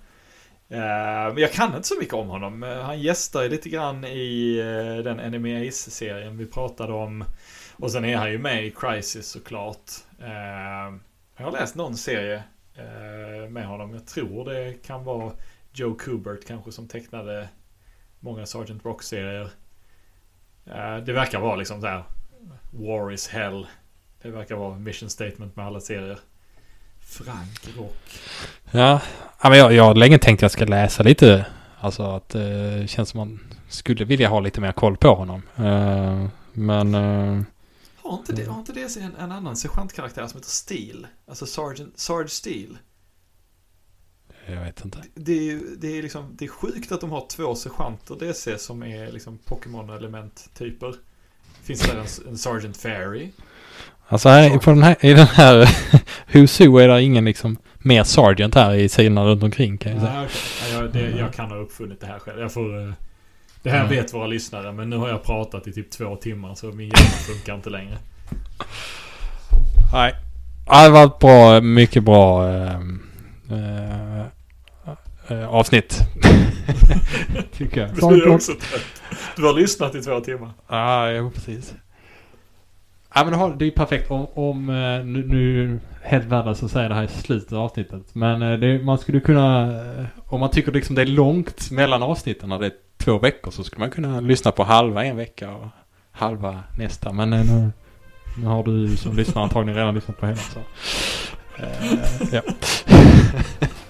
[0.69, 2.63] Eh, men jag kan inte så mycket om honom.
[2.63, 7.25] Eh, han gästar ju lite grann i eh, den Enemy Ace-serien vi pratade om.
[7.77, 9.91] Och sen är han ju med i Crisis såklart.
[10.21, 10.99] Eh,
[11.37, 12.43] jag har läst någon serie
[12.75, 13.93] eh, med honom.
[13.93, 15.33] Jag tror det kan vara
[15.73, 17.49] Joe Kubert kanske som tecknade
[18.21, 19.51] många Sergeant Rock-serier.
[20.67, 22.05] Eh, det verkar vara liksom så här
[22.71, 23.67] War is hell.
[24.23, 26.19] Det verkar vara mission statement med alla serier.
[27.01, 28.21] Frank Rock.
[28.71, 29.01] Ja,
[29.43, 31.47] ja men jag, jag har länge tänkt att jag ska läsa lite.
[31.81, 35.43] Alltså att det eh, känns som man skulle vilja ha lite mer koll på honom.
[35.57, 37.43] Eh, men eh,
[38.03, 41.07] Har inte det, har inte det en, en annan sergeantkaraktär som heter Steel?
[41.29, 42.79] Alltså Sergeant, Sarge Steel.
[44.47, 44.99] Jag vet inte.
[45.15, 48.83] Det är, det är liksom, det är sjukt att de har två sergeanter DC som
[48.83, 50.95] är liksom Pokémon-element-typer.
[51.63, 53.29] Finns det en, en Sergeant Fairy?
[54.09, 55.55] Alltså här, på den här, i den här
[56.67, 60.29] Who är det ingen liksom mer Sergeant här i sidorna runt omkring kan jag säga.
[60.71, 62.41] Ja, jag, det, jag kan ha uppfunnit det här själv.
[62.41, 62.93] Jag får, eh,
[63.63, 63.91] det här Mm.
[63.91, 67.11] vet våra lyssnare, men nu har jag pratat i typ två timmar så min hjärna
[67.11, 67.99] funkar inte längre.
[69.93, 70.15] Nej.
[70.67, 73.03] Ja, det var ett bra, mycket bra ehm,
[73.51, 74.25] eh,
[75.29, 75.99] eh, avsnitt.
[77.53, 77.91] Tycker jag.
[78.11, 79.03] Du är också trött.
[79.37, 80.51] Du har lyssnat i två timmar.
[80.69, 81.75] Ja, ja precis.
[83.15, 86.71] Ja men det det är ju perfekt om, om eh, nu, nu helt värdelöst att
[86.71, 88.15] säga det här i slutet av avsnittet.
[88.15, 92.03] Men eh, det, man skulle kunna, eh, om man tycker liksom det är långt mellan
[92.03, 95.51] avsnitten när det är två veckor så skulle man kunna lyssna på halva en vecka
[95.51, 95.67] och
[96.11, 97.13] halva nästa.
[97.13, 97.71] Men nu,
[98.39, 100.61] nu har du som lyssnar antagligen redan lyssnat på hela så.
[101.57, 102.43] Eh, ja.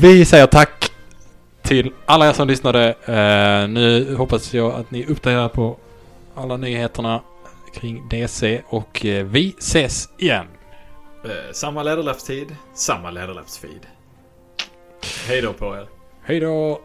[0.00, 0.92] Vi säger tack
[1.62, 2.88] till alla er som lyssnade.
[3.04, 5.76] Eh, nu hoppas jag att ni är uppdaterade på
[6.34, 7.22] alla nyheterna
[7.74, 10.46] kring DC och eh, vi ses igen.
[11.24, 13.86] Eh, samma Ledarlappstid, samma Ledarlappsfeed.
[15.28, 15.86] Hej då på er.
[16.22, 16.80] Hej då!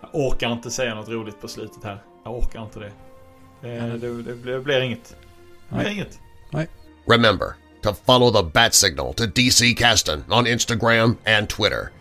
[0.00, 1.98] Jag orkar inte säga något roligt på slutet här.
[2.24, 2.92] Jag orkar inte det.
[3.60, 5.16] Det, det, det, blir- det blir inget.
[5.68, 5.94] Det blir Nej.
[5.94, 6.18] inget.
[7.10, 7.46] Remember
[7.86, 11.92] to follow the bat signal to DC Caston on Instagram and Twitter.